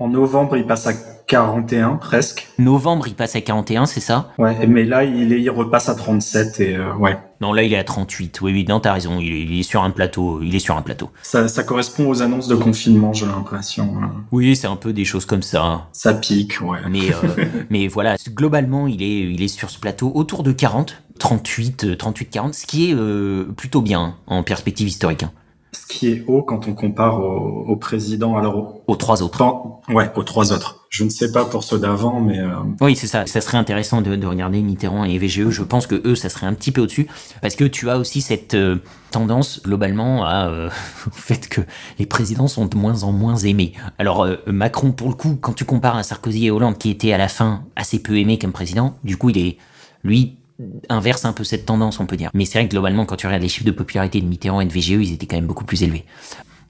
En 0.00 0.08
novembre, 0.08 0.56
il 0.56 0.66
passe 0.66 0.86
à 0.86 0.94
41 1.26 1.96
presque. 1.96 2.48
Novembre, 2.58 3.06
il 3.06 3.14
passe 3.14 3.36
à 3.36 3.42
41, 3.42 3.84
c'est 3.84 4.00
ça? 4.00 4.30
Ouais. 4.38 4.66
Mais 4.66 4.84
là, 4.84 5.04
il, 5.04 5.30
est, 5.32 5.40
il 5.42 5.50
repasse 5.50 5.90
à 5.90 5.94
37 5.94 6.58
et 6.60 6.74
euh, 6.76 6.94
ouais. 6.94 7.18
Non, 7.42 7.52
là, 7.52 7.62
il 7.62 7.72
est 7.74 7.78
à 7.78 7.84
38. 7.84 8.40
Oui, 8.40 8.52
oui, 8.52 8.64
non, 8.66 8.80
t'as 8.80 8.94
raison. 8.94 9.20
Il 9.20 9.30
est, 9.30 9.42
il 9.42 9.60
est 9.60 9.62
sur 9.62 9.82
un 9.84 9.90
plateau. 9.90 10.40
Il 10.42 10.54
est 10.56 10.58
sur 10.58 10.74
un 10.76 10.82
plateau. 10.82 11.10
Ça, 11.22 11.48
ça 11.48 11.62
correspond 11.64 12.08
aux 12.08 12.22
annonces 12.22 12.48
de 12.48 12.56
confinement, 12.56 13.12
j'ai 13.12 13.26
l'impression. 13.26 13.92
hein. 14.02 14.10
Oui, 14.32 14.56
c'est 14.56 14.66
un 14.66 14.76
peu 14.76 14.92
des 14.94 15.04
choses 15.04 15.26
comme 15.26 15.42
ça. 15.42 15.86
Ça 15.92 16.14
pique, 16.14 16.60
ouais. 16.62 16.78
Mais, 16.88 17.10
euh, 17.38 17.44
mais 17.70 17.86
voilà, 17.86 18.16
globalement, 18.30 18.86
il 18.86 19.02
est, 19.02 19.20
il 19.30 19.42
est 19.42 19.48
sur 19.48 19.68
ce 19.68 19.78
plateau 19.78 20.10
autour 20.14 20.42
de 20.42 20.52
40, 20.52 21.02
38, 21.18 21.84
euh, 21.84 21.96
38, 21.96 22.30
40, 22.30 22.54
ce 22.54 22.66
qui 22.66 22.90
est 22.90 22.94
euh, 22.94 23.44
plutôt 23.56 23.82
bien 23.82 24.00
hein, 24.00 24.14
en 24.26 24.42
perspective 24.42 24.88
historique. 24.88 25.26
Ce 25.72 25.86
qui 25.86 26.08
est 26.08 26.24
haut 26.26 26.42
quand 26.42 26.66
on 26.66 26.74
compare 26.74 27.20
au, 27.20 27.64
au 27.68 27.76
président, 27.76 28.36
alors 28.36 28.56
au- 28.56 28.82
aux 28.88 28.96
trois 28.96 29.22
autres. 29.22 29.38
Pan- 29.38 29.80
ouais, 29.88 30.10
aux 30.16 30.24
trois 30.24 30.52
autres. 30.52 30.76
Je 30.88 31.04
ne 31.04 31.08
sais 31.08 31.30
pas 31.30 31.44
pour 31.44 31.62
ceux 31.62 31.78
d'avant, 31.78 32.20
mais 32.20 32.40
euh, 32.40 32.48
Oui, 32.80 32.96
c'est 32.96 33.06
ça. 33.06 33.24
Ça 33.26 33.40
serait 33.40 33.58
intéressant 33.58 34.02
de, 34.02 34.16
de 34.16 34.26
regarder 34.26 34.60
Mitterrand 34.62 35.04
et 35.04 35.16
VGE. 35.18 35.50
Je 35.50 35.62
pense 35.62 35.86
que 35.86 36.00
eux, 36.04 36.16
ça 36.16 36.28
serait 36.28 36.46
un 36.46 36.54
petit 36.54 36.72
peu 36.72 36.80
au-dessus. 36.80 37.06
Parce 37.42 37.54
que 37.54 37.62
tu 37.64 37.88
as 37.88 37.98
aussi 37.98 38.20
cette 38.20 38.54
euh, 38.54 38.78
tendance, 39.12 39.62
globalement, 39.62 40.24
à, 40.24 40.48
euh, 40.48 40.68
au 41.06 41.10
fait 41.12 41.48
que 41.48 41.60
les 42.00 42.06
présidents 42.06 42.48
sont 42.48 42.66
de 42.66 42.76
moins 42.76 43.04
en 43.04 43.12
moins 43.12 43.36
aimés. 43.36 43.72
Alors, 43.98 44.24
euh, 44.24 44.36
Macron, 44.48 44.90
pour 44.90 45.08
le 45.08 45.14
coup, 45.14 45.36
quand 45.40 45.52
tu 45.52 45.64
compares 45.64 45.96
à 45.96 46.02
Sarkozy 46.02 46.46
et 46.46 46.50
Hollande, 46.50 46.78
qui 46.78 46.90
étaient 46.90 47.12
à 47.12 47.18
la 47.18 47.28
fin 47.28 47.62
assez 47.76 48.02
peu 48.02 48.18
aimés 48.18 48.38
comme 48.40 48.50
président, 48.52 48.96
du 49.04 49.16
coup, 49.16 49.30
il 49.30 49.38
est, 49.38 49.58
lui, 50.02 50.38
inverse 50.88 51.24
un 51.24 51.32
peu 51.32 51.44
cette 51.44 51.66
tendance, 51.66 52.00
on 52.00 52.06
peut 52.06 52.16
dire. 52.16 52.30
Mais 52.34 52.44
c'est 52.44 52.58
vrai 52.58 52.66
que 52.68 52.72
globalement, 52.72 53.06
quand 53.06 53.16
tu 53.16 53.26
regardes 53.26 53.42
les 53.42 53.48
chiffres 53.48 53.66
de 53.66 53.70
popularité 53.72 54.20
de 54.20 54.26
Mitterrand 54.26 54.60
et 54.60 54.66
de 54.66 54.72
VGE, 54.72 54.90
ils 54.90 55.12
étaient 55.14 55.26
quand 55.26 55.36
même 55.36 55.46
beaucoup 55.46 55.64
plus 55.64 55.82
élevés. 55.82 56.04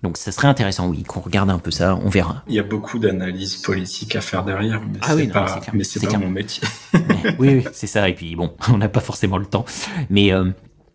Donc, 0.02 0.16
ça 0.16 0.32
serait 0.32 0.48
intéressant, 0.48 0.88
oui, 0.88 1.02
qu'on 1.02 1.20
regarde 1.20 1.50
un 1.50 1.58
peu 1.58 1.70
ça, 1.70 1.94
on 2.02 2.08
verra. 2.08 2.42
il 2.48 2.54
y 2.54 2.58
a 2.58 2.62
beaucoup 2.62 2.98
d'analyses 2.98 3.56
politiques 3.56 4.16
à 4.16 4.22
faire 4.22 4.44
derrière. 4.44 4.80
Mais 4.80 4.98
Ah 5.02 5.08
c'est 5.08 5.14
oui, 5.14 5.28
pas, 5.28 5.60
mais 5.74 5.84
c'est 5.84 6.00
mais 6.00 6.06
pas 6.08 6.14
clair. 6.16 6.20
mon 6.26 6.32
métier. 6.32 6.62
Oui, 7.38 7.56
oui, 7.56 7.64
c'est 7.74 7.86
ça. 7.86 8.08
Et 8.08 8.14
puis 8.14 8.34
bon, 8.34 8.54
on 8.72 8.78
n'a 8.78 8.88
pas 8.88 9.00
forcément 9.00 9.36
le 9.36 9.44
temps. 9.44 9.66
Mais 10.08 10.32
euh, 10.32 10.50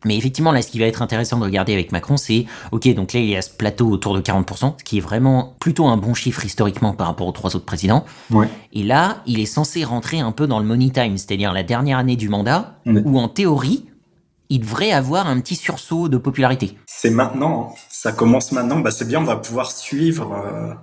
Mais 0.05 0.15
effectivement, 0.15 0.51
là, 0.53 0.61
ce 0.61 0.67
qui 0.69 0.79
va 0.79 0.85
être 0.85 1.01
intéressant 1.01 1.37
de 1.39 1.43
regarder 1.43 1.73
avec 1.73 1.91
Macron, 1.91 2.15
c'est, 2.15 2.45
ok, 2.71 2.87
donc 2.93 3.11
là, 3.11 3.19
il 3.19 3.25
y 3.25 3.35
a 3.35 3.41
ce 3.41 3.49
plateau 3.49 3.89
autour 3.89 4.13
de 4.15 4.21
40%, 4.21 4.75
ce 4.77 4.83
qui 4.83 4.97
est 4.99 5.01
vraiment 5.01 5.55
plutôt 5.59 5.87
un 5.87 5.97
bon 5.97 6.13
chiffre 6.13 6.45
historiquement 6.45 6.93
par 6.93 7.07
rapport 7.07 7.27
aux 7.27 7.31
trois 7.33 7.55
autres 7.55 7.65
présidents. 7.65 8.05
Ouais. 8.31 8.47
Et 8.71 8.83
là, 8.83 9.17
il 9.25 9.39
est 9.39 9.45
censé 9.45 9.83
rentrer 9.83 10.19
un 10.19 10.31
peu 10.31 10.47
dans 10.47 10.59
le 10.59 10.65
money 10.65 10.91
time, 10.91 11.17
c'est-à-dire 11.17 11.51
la 11.51 11.63
dernière 11.63 11.97
année 11.97 12.15
du 12.15 12.29
mandat, 12.29 12.75
Ouais. 12.85 13.01
où 13.03 13.19
en 13.19 13.27
théorie, 13.27 13.85
il 14.49 14.59
devrait 14.59 14.91
avoir 14.91 15.27
un 15.27 15.39
petit 15.39 15.55
sursaut 15.55 16.07
de 16.07 16.17
popularité. 16.17 16.77
C'est 16.85 17.09
maintenant, 17.09 17.69
hein. 17.71 17.75
ça 17.89 18.11
commence 18.11 18.51
maintenant. 18.51 18.79
Bah, 18.79 18.91
c'est 18.91 19.07
bien, 19.07 19.19
on 19.19 19.23
va 19.25 19.37
pouvoir 19.37 19.71
suivre 19.71 20.31
euh, 20.33 20.73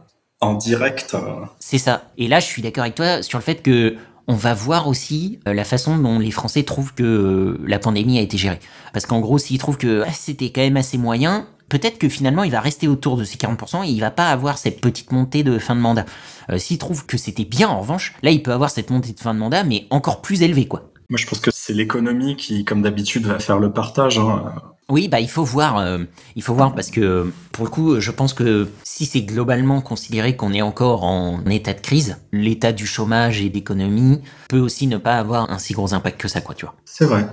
en 0.40 0.54
direct. 0.54 1.14
euh, 1.14 1.44
C'est 1.60 1.78
ça. 1.78 2.10
Et 2.18 2.26
là, 2.26 2.40
je 2.40 2.46
suis 2.46 2.60
d'accord 2.60 2.82
avec 2.82 2.96
toi 2.96 3.22
sur 3.22 3.38
le 3.38 3.44
fait 3.44 3.62
que 3.62 3.94
on 4.28 4.34
va 4.34 4.54
voir 4.54 4.88
aussi 4.88 5.40
euh, 5.48 5.54
la 5.54 5.64
façon 5.64 5.98
dont 5.98 6.18
les 6.18 6.30
Français 6.30 6.62
trouvent 6.62 6.94
que 6.94 7.02
euh, 7.02 7.60
la 7.66 7.78
pandémie 7.78 8.18
a 8.18 8.22
été 8.22 8.36
gérée. 8.38 8.60
Parce 8.92 9.06
qu'en 9.06 9.20
gros, 9.20 9.38
s'ils 9.38 9.58
trouvent 9.58 9.78
que 9.78 10.04
ah, 10.06 10.12
c'était 10.12 10.50
quand 10.50 10.60
même 10.60 10.76
assez 10.76 10.98
moyen, 10.98 11.46
peut-être 11.68 11.98
que 11.98 12.08
finalement, 12.08 12.44
il 12.44 12.52
va 12.52 12.60
rester 12.60 12.88
autour 12.88 13.16
de 13.16 13.24
ces 13.24 13.36
40% 13.36 13.84
et 13.84 13.88
il 13.88 14.00
va 14.00 14.10
pas 14.10 14.30
avoir 14.30 14.58
cette 14.58 14.80
petite 14.80 15.12
montée 15.12 15.42
de 15.42 15.58
fin 15.58 15.74
de 15.74 15.80
mandat. 15.80 16.04
Euh, 16.50 16.58
s'il 16.58 16.78
trouve 16.78 17.06
que 17.06 17.16
c'était 17.16 17.44
bien, 17.44 17.68
en 17.68 17.80
revanche, 17.80 18.14
là, 18.22 18.30
il 18.30 18.42
peut 18.42 18.52
avoir 18.52 18.70
cette 18.70 18.90
montée 18.90 19.12
de 19.12 19.20
fin 19.20 19.34
de 19.34 19.38
mandat, 19.38 19.64
mais 19.64 19.86
encore 19.90 20.22
plus 20.22 20.42
élevée, 20.42 20.66
quoi. 20.66 20.90
Moi, 21.08 21.18
je 21.18 21.26
pense 21.26 21.40
que 21.40 21.50
c'est 21.52 21.74
l'économie 21.74 22.36
qui, 22.36 22.64
comme 22.64 22.82
d'habitude, 22.82 23.26
va 23.26 23.38
faire 23.38 23.58
le 23.58 23.72
partage. 23.72 24.18
hein. 24.18 24.54
Oui, 24.88 25.08
bah 25.08 25.20
il 25.20 25.30
faut 25.30 25.44
voir, 25.44 25.78
euh, 25.78 25.98
il 26.36 26.42
faut 26.42 26.54
voir 26.54 26.74
parce 26.74 26.90
que 26.90 27.32
pour 27.52 27.64
le 27.64 27.70
coup, 27.70 28.00
je 28.00 28.10
pense 28.10 28.34
que 28.34 28.68
si 28.82 29.06
c'est 29.06 29.22
globalement 29.22 29.80
considéré 29.80 30.36
qu'on 30.36 30.52
est 30.52 30.62
encore 30.62 31.04
en 31.04 31.44
état 31.46 31.72
de 31.72 31.80
crise, 31.80 32.18
l'état 32.32 32.72
du 32.72 32.86
chômage 32.86 33.40
et 33.40 33.48
d'économie 33.48 34.20
peut 34.48 34.58
aussi 34.58 34.86
ne 34.86 34.98
pas 34.98 35.14
avoir 35.14 35.50
un 35.50 35.58
si 35.58 35.72
gros 35.72 35.94
impact 35.94 36.20
que 36.20 36.28
ça, 36.28 36.40
quoi, 36.40 36.54
tu 36.54 36.66
vois. 36.66 36.74
C'est 36.84 37.06
vrai. 37.06 37.26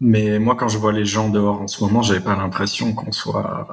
Mais 0.00 0.38
moi, 0.38 0.56
quand 0.56 0.68
je 0.68 0.78
vois 0.78 0.92
les 0.92 1.04
gens 1.04 1.28
dehors 1.28 1.62
en 1.62 1.68
ce 1.68 1.82
moment, 1.82 2.02
j'avais 2.02 2.20
pas 2.20 2.36
l'impression 2.36 2.92
qu'on 2.92 3.12
soit. 3.12 3.68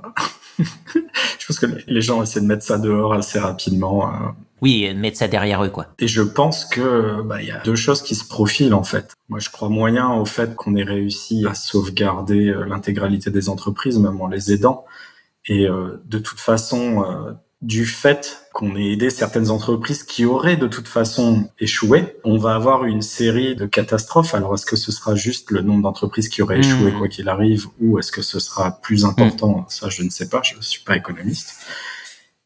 je 1.40 1.48
pense 1.48 1.60
que 1.60 1.68
les 1.88 2.02
gens 2.02 2.22
essaient 2.22 2.42
de 2.42 2.46
mettre 2.46 2.64
ça 2.64 2.78
dehors 2.78 3.14
assez 3.14 3.40
rapidement. 3.40 4.08
euh. 4.08 4.30
Oui, 4.62 4.84
et 4.84 4.94
mettre 4.94 5.18
ça 5.18 5.28
derrière 5.28 5.64
eux, 5.64 5.70
quoi. 5.70 5.88
Et 6.00 6.08
je 6.08 6.22
pense 6.22 6.66
que 6.66 7.22
bah, 7.22 7.42
il 7.42 7.48
y 7.48 7.52
a 7.52 7.60
deux 7.60 7.76
choses 7.76 8.02
qui 8.02 8.16
se 8.16 8.28
profilent 8.28 8.74
en 8.74 8.84
fait. 8.84 9.14
Moi, 9.30 9.40
je 9.40 9.50
crois 9.50 9.70
moyen 9.70 10.12
au 10.12 10.26
fait 10.26 10.56
qu'on 10.56 10.76
ait 10.76 10.84
réussi 10.84 11.46
à 11.48 11.54
sauvegarder 11.54 12.50
euh, 12.50 12.66
l'intégralité 12.66 13.32
des 13.32 13.48
entreprises, 13.48 13.98
même 14.00 14.20
en 14.20 14.28
les 14.28 14.52
aidant. 14.52 14.86
Et 15.48 15.68
euh, 15.68 16.02
de 16.06 16.20
toute 16.20 16.40
façon, 16.40 17.04
euh, 17.04 17.32
du 17.62 17.86
fait 17.86 18.48
qu'on 18.54 18.76
ait 18.78 18.94
aidé 18.94 19.10
certaines 19.10 19.50
entreprises 19.50 20.04
qui 20.04 20.24
auraient 20.26 20.56
de 20.56 20.68
toute 20.68 20.88
façon 20.88 21.50
échoué, 21.60 22.16
on 22.24 22.38
va 22.38 22.56
avoir 22.56 22.86
une 22.86 23.02
série 23.02 23.56
de 23.56 23.66
catastrophes. 23.66 24.34
Alors, 24.34 24.54
est-ce 24.54 24.66
que 24.66 24.78
ce 24.78 24.92
sera 24.92 25.16
juste 25.16 25.52
le 25.52 25.62
nombre 25.62 25.84
d'entreprises 25.84 26.30
qui 26.30 26.42
auraient 26.42 26.60
échoué 26.60 26.92
Mmh. 26.92 26.98
quoi 26.98 27.08
qu'il 27.10 27.28
arrive, 27.28 27.68
ou 27.82 28.00
est-ce 28.00 28.12
que 28.12 28.22
ce 28.22 28.40
sera 28.40 28.80
plus 28.82 29.04
important? 29.04 29.66
Ça, 29.68 29.90
je 29.90 30.04
ne 30.04 30.10
sais 30.10 30.30
pas. 30.30 30.42
Je 30.44 30.56
ne 30.56 30.62
suis 30.62 30.84
pas 30.84 30.96
économiste. 30.96 31.66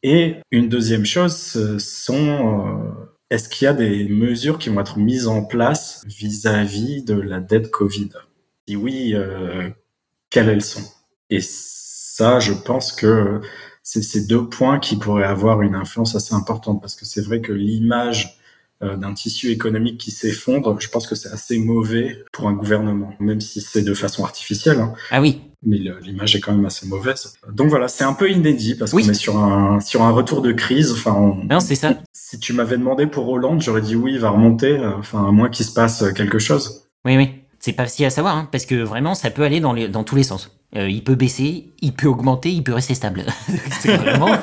Et 0.01 0.37
une 0.51 0.67
deuxième 0.67 1.05
chose, 1.05 1.35
ce 1.35 1.79
sont 1.79 2.67
euh, 2.67 3.13
est-ce 3.29 3.49
qu'il 3.49 3.65
y 3.65 3.69
a 3.69 3.73
des 3.73 4.09
mesures 4.09 4.57
qui 4.57 4.69
vont 4.69 4.81
être 4.81 4.97
mises 4.97 5.27
en 5.27 5.43
place 5.43 6.01
vis-à-vis 6.05 7.03
de 7.03 7.13
la 7.13 7.39
dette 7.39 7.71
Covid? 7.71 8.09
Si 8.67 8.75
oui, 8.75 9.13
euh, 9.13 9.69
quelles 10.29 10.49
elles 10.49 10.63
sont? 10.63 10.83
Et 11.29 11.39
ça, 11.41 12.39
je 12.39 12.53
pense 12.53 12.91
que 12.91 13.41
c'est 13.83 14.01
ces 14.01 14.25
deux 14.25 14.47
points 14.47 14.79
qui 14.79 14.95
pourraient 14.95 15.23
avoir 15.25 15.61
une 15.61 15.75
influence 15.75 16.15
assez 16.15 16.33
importante 16.33 16.81
parce 16.81 16.95
que 16.95 17.05
c'est 17.05 17.21
vrai 17.21 17.41
que 17.41 17.51
l'image 17.51 18.39
euh, 18.81 18.97
d'un 18.97 19.13
tissu 19.13 19.49
économique 19.51 19.97
qui 19.99 20.11
s'effondre, 20.11 20.79
je 20.79 20.89
pense 20.89 21.05
que 21.07 21.15
c'est 21.15 21.29
assez 21.29 21.57
mauvais 21.59 22.23
pour 22.31 22.47
un 22.47 22.53
gouvernement, 22.53 23.13
même 23.19 23.39
si 23.41 23.61
c'est 23.61 23.81
de 23.83 23.93
façon 23.93 24.23
artificielle. 24.23 24.79
hein 24.79 24.93
Ah 25.11 25.21
oui, 25.21 25.41
mais 25.65 25.77
l'image 26.01 26.35
est 26.35 26.39
quand 26.41 26.53
même 26.53 26.65
assez 26.65 26.85
mauvaise. 26.87 27.33
Donc 27.51 27.69
voilà, 27.69 27.87
c'est 27.87 28.03
un 28.03 28.13
peu 28.13 28.29
inédit 28.31 28.75
parce 28.75 28.91
Oui. 28.93 29.03
qu'on 29.05 29.11
est 29.11 29.13
sur 29.13 29.37
un 29.37 29.79
sur 29.79 30.01
un 30.01 30.11
retour 30.11 30.41
de 30.41 30.51
crise. 30.51 30.91
Enfin, 30.91 31.13
on- 31.13 31.43
non, 31.45 31.59
c'est 31.59 31.75
ça. 31.75 31.93
si 32.13 32.39
tu 32.39 32.51
m'avais 32.53 32.77
demandé 32.77 33.05
pour 33.07 33.29
Hollande, 33.29 33.61
j'aurais 33.61 33.81
dit 33.81 33.95
oui, 33.95 34.13
il 34.13 34.19
va 34.19 34.29
remonter. 34.31 34.77
euh, 34.77 34.97
Enfin, 34.97 35.25
à 35.27 35.31
moins 35.31 35.49
qu'il 35.49 35.65
se 35.65 35.73
passe 35.73 36.03
quelque 36.15 36.39
chose. 36.39 36.85
Oui, 37.05 37.15
oui. 37.17 37.29
C'est 37.59 37.73
pas 37.73 37.83
facile 37.83 38.05
à 38.07 38.09
savoir, 38.09 38.35
hein, 38.35 38.49
parce 38.51 38.65
que 38.65 38.75
vraiment, 38.75 39.15
ça 39.15 39.29
peut 39.29 39.43
aller 39.43 39.61
dans, 39.61 39.71
les, 39.71 39.87
dans 39.87 40.03
tous 40.03 40.15
les 40.17 40.23
sens. 40.23 40.51
Euh, 40.75 40.89
il 40.89 41.03
peut 41.03 41.13
baisser, 41.13 41.67
il 41.81 41.93
peut 41.93 42.07
augmenter, 42.07 42.49
il 42.51 42.63
peut 42.63 42.73
rester 42.73 42.95
stable. 42.95 43.25
c'est 43.79 43.95
vraiment, 43.95 44.35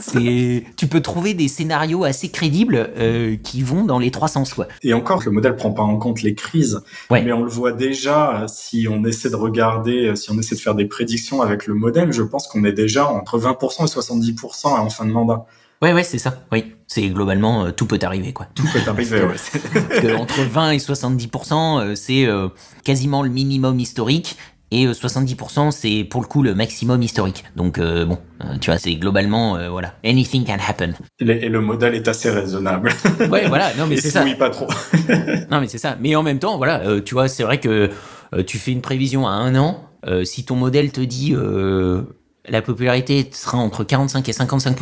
c'est, 0.00 0.64
tu 0.76 0.88
peux 0.88 1.00
trouver 1.00 1.32
des 1.34 1.46
scénarios 1.46 2.02
assez 2.02 2.28
crédibles 2.30 2.90
euh, 2.98 3.36
qui 3.36 3.62
vont 3.62 3.84
dans 3.84 4.00
les 4.00 4.10
trois 4.10 4.26
sens, 4.26 4.52
quoi. 4.54 4.66
Et 4.82 4.92
encore, 4.94 5.22
le 5.24 5.30
modèle 5.30 5.54
prend 5.54 5.70
pas 5.70 5.82
en 5.84 5.96
compte 5.96 6.22
les 6.22 6.34
crises, 6.34 6.80
Ouais. 7.10 7.22
mais 7.22 7.32
on 7.32 7.42
le 7.44 7.48
voit 7.50 7.70
déjà. 7.72 8.46
Si 8.48 8.88
on 8.90 9.04
essaie 9.04 9.30
de 9.30 9.36
regarder, 9.36 10.16
si 10.16 10.30
on 10.32 10.38
essaie 10.38 10.56
de 10.56 10.60
faire 10.60 10.74
des 10.74 10.86
prédictions 10.86 11.40
avec 11.40 11.66
le 11.66 11.74
modèle, 11.74 12.12
je 12.12 12.22
pense 12.22 12.48
qu'on 12.48 12.64
est 12.64 12.72
déjà 12.72 13.06
entre 13.08 13.38
20% 13.38 13.84
et 13.84 13.86
70% 13.86 14.66
en 14.66 14.90
fin 14.90 15.04
de 15.06 15.12
mandat. 15.12 15.46
Ouais, 15.82 15.92
ouais, 15.92 16.04
c'est 16.04 16.18
ça. 16.18 16.42
Oui, 16.52 16.72
c'est 16.86 17.06
globalement 17.10 17.66
euh, 17.66 17.70
tout 17.70 17.86
peut 17.86 17.98
arriver, 18.02 18.32
quoi. 18.32 18.46
Tout 18.54 18.64
peut 18.72 18.80
arriver. 18.88 19.20
ouais. 19.20 19.28
Parce 19.28 19.50
que 20.00 20.16
entre 20.16 20.40
20 20.40 20.70
et 20.70 20.78
70%, 20.78 21.80
euh, 21.80 21.94
c'est 21.94 22.24
euh, 22.26 22.48
quasiment 22.82 23.22
le 23.22 23.28
minimum 23.28 23.78
historique. 23.78 24.36
Et 24.72 24.86
euh, 24.86 24.92
70%, 24.92 25.70
c'est 25.70 26.02
pour 26.04 26.20
le 26.22 26.26
coup 26.26 26.42
le 26.42 26.54
maximum 26.54 27.00
historique. 27.02 27.44
Donc 27.54 27.78
euh, 27.78 28.04
bon, 28.04 28.18
euh, 28.44 28.58
tu 28.60 28.70
vois, 28.70 28.78
c'est 28.78 28.94
globalement, 28.96 29.56
euh, 29.56 29.68
voilà, 29.68 29.94
anything 30.04 30.44
can 30.44 30.56
happen. 30.66 30.94
Et 31.20 31.48
le- 31.48 31.60
modèle 31.60 31.94
est 31.94 32.08
assez 32.08 32.30
raisonnable. 32.30 32.90
Ouais, 33.30 33.46
voilà, 33.48 33.72
non 33.76 33.86
mais 33.86 33.96
c'est 33.96 34.10
ça. 34.10 34.24
pas 34.38 34.50
trop. 34.50 34.66
Non, 35.50 35.60
mais 35.60 35.68
c'est 35.68 35.78
ça. 35.78 35.96
Mais 36.00 36.16
en 36.16 36.22
même 36.24 36.38
temps, 36.40 36.56
voilà, 36.56 36.80
euh, 36.80 37.00
tu 37.00 37.14
vois, 37.14 37.28
c'est 37.28 37.44
vrai 37.44 37.60
que 37.60 37.90
euh, 38.34 38.42
tu 38.44 38.58
fais 38.58 38.72
une 38.72 38.82
prévision 38.82 39.26
à 39.28 39.30
un 39.32 39.54
an. 39.56 39.88
euh, 40.06 40.24
si 40.24 40.44
ton 40.44 40.56
modèle 40.56 40.90
te 40.90 41.00
dit 41.00 41.32
euh, 41.34 42.02
la 42.48 42.60
popularité 42.62 43.28
sera 43.32 43.58
entre 43.58 43.84
45 43.84 44.28
et 44.28 44.32
55 44.32 44.76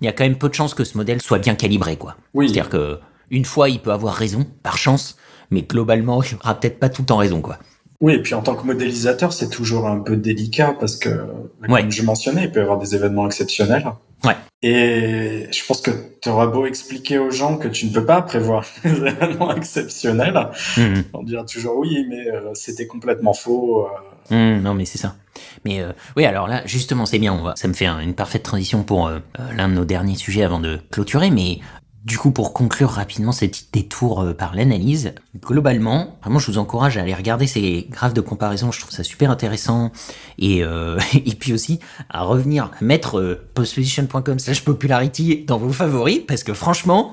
il 0.00 0.04
y 0.04 0.08
a 0.08 0.12
quand 0.12 0.24
même 0.24 0.38
peu 0.38 0.48
de 0.48 0.54
chances 0.54 0.74
que 0.74 0.84
ce 0.84 0.96
modèle 0.96 1.20
soit 1.20 1.38
bien 1.38 1.54
calibré, 1.54 1.96
quoi. 1.96 2.16
Oui. 2.34 2.46
C'est-à-dire 2.48 2.68
que 2.70 2.98
une 3.30 3.44
fois, 3.44 3.68
il 3.68 3.80
peut 3.80 3.90
avoir 3.92 4.14
raison, 4.14 4.46
par 4.62 4.78
chance, 4.78 5.16
mais 5.50 5.62
globalement, 5.62 6.22
il 6.22 6.36
aura 6.36 6.54
peut-être 6.58 6.78
pas 6.78 6.88
tout 6.88 7.02
le 7.02 7.06
temps 7.06 7.16
raison, 7.18 7.40
quoi. 7.40 7.58
Oui, 8.00 8.14
et 8.14 8.22
puis 8.22 8.34
en 8.34 8.42
tant 8.42 8.54
que 8.54 8.64
modélisateur, 8.64 9.32
c'est 9.32 9.48
toujours 9.48 9.88
un 9.88 9.98
peu 9.98 10.16
délicat 10.16 10.76
parce 10.78 10.94
que, 10.96 11.08
comme 11.08 11.70
Ouais. 11.72 11.90
je 11.90 12.02
mentionnais, 12.02 12.44
il 12.44 12.52
peut 12.52 12.60
y 12.60 12.62
avoir 12.62 12.78
des 12.78 12.94
événements 12.94 13.26
exceptionnels. 13.26 13.86
Ouais. 14.24 14.36
Et 14.62 15.46
je 15.52 15.66
pense 15.66 15.80
que 15.80 15.90
tu 16.20 16.28
auras 16.28 16.46
beau 16.46 16.66
expliquer 16.66 17.18
aux 17.18 17.30
gens 17.30 17.56
que 17.56 17.66
tu 17.68 17.86
ne 17.86 17.92
peux 17.92 18.04
pas 18.04 18.22
prévoir 18.22 18.64
les 18.84 18.90
événements 18.90 19.54
exceptionnels, 19.54 20.48
Mhm. 20.76 21.04
on 21.12 21.22
dira 21.24 21.44
toujours 21.44 21.76
oui, 21.78 22.06
mais 22.08 22.28
euh, 22.30 22.50
c'était 22.54 22.86
complètement 22.86 23.32
faux. 23.34 23.86
euh. 23.86 24.34
Hum, 24.34 24.62
non, 24.62 24.74
mais 24.74 24.84
c'est 24.84 24.98
ça. 24.98 25.16
Mais 25.64 25.80
euh, 25.80 25.92
oui, 26.16 26.24
alors 26.24 26.48
là, 26.48 26.62
justement, 26.66 27.06
c'est 27.06 27.18
bien. 27.18 27.32
On 27.32 27.42
va, 27.42 27.54
ça 27.56 27.66
me 27.68 27.72
fait 27.72 27.86
un- 27.86 28.00
une 28.00 28.14
parfaite 28.14 28.42
transition 28.42 28.82
pour 28.82 29.10
l'un 29.56 29.68
de 29.68 29.74
nos 29.74 29.84
derniers 29.84 30.16
sujets 30.16 30.42
avant 30.44 30.60
de 30.60 30.78
clôturer. 30.90 31.30
Mais 31.30 31.60
du 32.04 32.16
coup, 32.16 32.30
pour 32.30 32.52
conclure 32.52 32.90
rapidement 32.90 33.32
ce 33.32 33.44
petit 33.44 33.66
détour 33.72 34.22
euh, 34.22 34.32
par 34.32 34.54
l'analyse, 34.54 35.14
globalement, 35.40 36.16
vraiment, 36.22 36.38
je 36.38 36.50
vous 36.50 36.58
encourage 36.58 36.96
à 36.96 37.02
aller 37.02 37.14
regarder 37.14 37.46
ces 37.48 37.88
graphes 37.90 38.14
de 38.14 38.20
comparaison. 38.20 38.70
Je 38.70 38.80
trouve 38.80 38.92
ça 38.92 39.02
super 39.02 39.30
intéressant. 39.30 39.90
Et, 40.38 40.62
euh, 40.62 40.98
et 41.14 41.34
puis 41.34 41.52
aussi 41.52 41.80
à 42.08 42.22
revenir 42.22 42.70
à 42.80 42.84
mettre 42.84 43.18
euh, 43.18 43.48
postposition.com 43.54 44.38
slash 44.38 44.64
popularity 44.64 45.44
dans 45.44 45.58
vos 45.58 45.72
favoris 45.72 46.20
parce 46.26 46.44
que 46.44 46.54
franchement, 46.54 47.12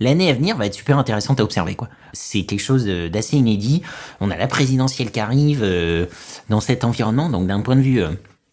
l'année 0.00 0.30
à 0.30 0.34
venir 0.34 0.56
va 0.56 0.66
être 0.66 0.74
super 0.74 0.98
intéressante 0.98 1.40
à 1.40 1.44
observer 1.44 1.74
quoi. 1.74 1.88
C'est 2.12 2.44
quelque 2.44 2.60
chose 2.60 2.84
d'assez 2.84 3.38
inédit. 3.38 3.82
On 4.20 4.30
a 4.30 4.36
la 4.36 4.46
présidentielle 4.46 5.10
qui 5.10 5.20
arrive 5.20 5.66
dans 6.48 6.60
cet 6.60 6.84
environnement, 6.84 7.28
donc 7.28 7.46
d'un 7.46 7.60
point 7.60 7.76
de 7.76 7.82
vue 7.82 8.02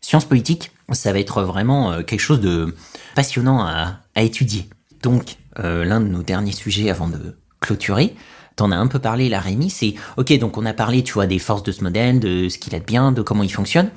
science 0.02 0.26
politique, 0.26 0.72
ça 0.92 1.14
va 1.14 1.20
être 1.20 1.44
vraiment 1.44 2.04
quelque 2.04 2.20
chose 2.20 2.42
de 2.42 2.76
passionnant 3.16 3.62
à, 3.62 4.00
à 4.16 4.22
étudier. 4.22 4.68
Donc 5.02 5.38
euh, 5.60 5.86
l'un 5.86 6.02
de 6.02 6.08
nos 6.08 6.24
derniers 6.24 6.52
sujets 6.52 6.90
avant 6.90 7.08
de 7.08 7.38
clôturer. 7.60 8.16
T'en 8.56 8.72
as 8.72 8.76
un 8.76 8.88
peu 8.88 9.00
parlé 9.00 9.30
là 9.30 9.40
Rémi, 9.40 9.70
c'est 9.70 9.96
ok 10.18 10.38
donc 10.38 10.58
on 10.58 10.66
a 10.66 10.74
parlé 10.74 11.04
tu 11.04 11.14
vois 11.14 11.26
des 11.26 11.40
forces 11.40 11.64
de 11.64 11.72
ce 11.72 11.84
modèle, 11.84 12.20
de 12.20 12.50
ce 12.50 12.58
qu'il 12.58 12.76
a 12.76 12.80
de 12.80 12.86
bien, 12.86 13.12
de 13.12 13.22
comment 13.22 13.44
il 13.44 13.52
fonctionne. 13.52 13.90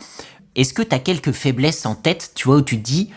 Est-ce 0.55 0.73
que 0.73 0.83
t'as 0.83 0.99
quelques 0.99 1.33
faiblesses 1.33 1.85
en 1.85 1.95
tête, 1.95 2.33
tu 2.35 2.49
vois, 2.49 2.57
où 2.57 2.63
tu 2.63 2.79
te 2.79 2.83
dis, 2.83 3.11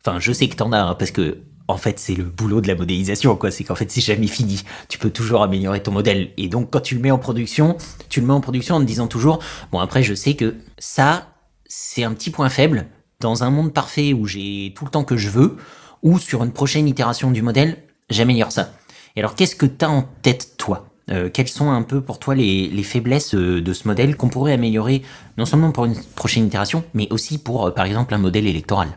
enfin 0.00 0.20
je 0.20 0.32
sais 0.32 0.48
que 0.48 0.54
t'en 0.54 0.70
as, 0.70 0.80
hein, 0.80 0.94
parce 0.94 1.10
que 1.10 1.38
en 1.66 1.76
fait 1.76 1.98
c'est 1.98 2.14
le 2.14 2.22
boulot 2.22 2.60
de 2.60 2.68
la 2.68 2.76
modélisation, 2.76 3.34
quoi, 3.34 3.50
c'est 3.50 3.64
qu'en 3.64 3.74
fait 3.74 3.90
c'est 3.90 4.00
jamais 4.00 4.28
fini. 4.28 4.62
Tu 4.88 4.98
peux 4.98 5.10
toujours 5.10 5.42
améliorer 5.42 5.82
ton 5.82 5.90
modèle. 5.90 6.30
Et 6.36 6.48
donc 6.48 6.70
quand 6.70 6.80
tu 6.80 6.94
le 6.94 7.00
mets 7.00 7.10
en 7.10 7.18
production, 7.18 7.76
tu 8.08 8.20
le 8.20 8.26
mets 8.26 8.32
en 8.32 8.40
production 8.40 8.76
en 8.76 8.80
te 8.80 8.84
disant 8.84 9.08
toujours, 9.08 9.40
bon 9.72 9.80
après 9.80 10.04
je 10.04 10.14
sais 10.14 10.34
que 10.34 10.54
ça, 10.78 11.34
c'est 11.66 12.04
un 12.04 12.12
petit 12.12 12.30
point 12.30 12.48
faible. 12.50 12.86
Dans 13.18 13.42
un 13.42 13.50
monde 13.50 13.72
parfait 13.72 14.12
où 14.12 14.26
j'ai 14.26 14.72
tout 14.76 14.84
le 14.84 14.90
temps 14.90 15.04
que 15.04 15.16
je 15.16 15.28
veux, 15.28 15.56
ou 16.04 16.18
sur 16.20 16.44
une 16.44 16.52
prochaine 16.52 16.86
itération 16.86 17.32
du 17.32 17.42
modèle, 17.42 17.78
j'améliore 18.10 18.52
ça. 18.52 18.70
Et 19.16 19.20
alors 19.20 19.34
qu'est-ce 19.34 19.56
que 19.56 19.66
t'as 19.66 19.88
en 19.88 20.02
tête 20.22 20.56
toi? 20.56 20.86
Euh, 21.10 21.28
quelles 21.28 21.48
sont 21.48 21.70
un 21.70 21.82
peu 21.82 22.00
pour 22.00 22.18
toi 22.18 22.34
les, 22.34 22.68
les 22.68 22.82
faiblesses 22.82 23.34
euh, 23.34 23.60
de 23.60 23.72
ce 23.72 23.86
modèle 23.88 24.16
qu'on 24.16 24.28
pourrait 24.28 24.52
améliorer 24.54 25.02
non 25.36 25.44
seulement 25.44 25.70
pour 25.72 25.84
une 25.84 25.96
prochaine 26.14 26.46
itération, 26.46 26.82
mais 26.94 27.08
aussi 27.10 27.36
pour, 27.38 27.66
euh, 27.66 27.70
par 27.72 27.84
exemple, 27.84 28.14
un 28.14 28.18
modèle 28.18 28.46
électoral? 28.46 28.88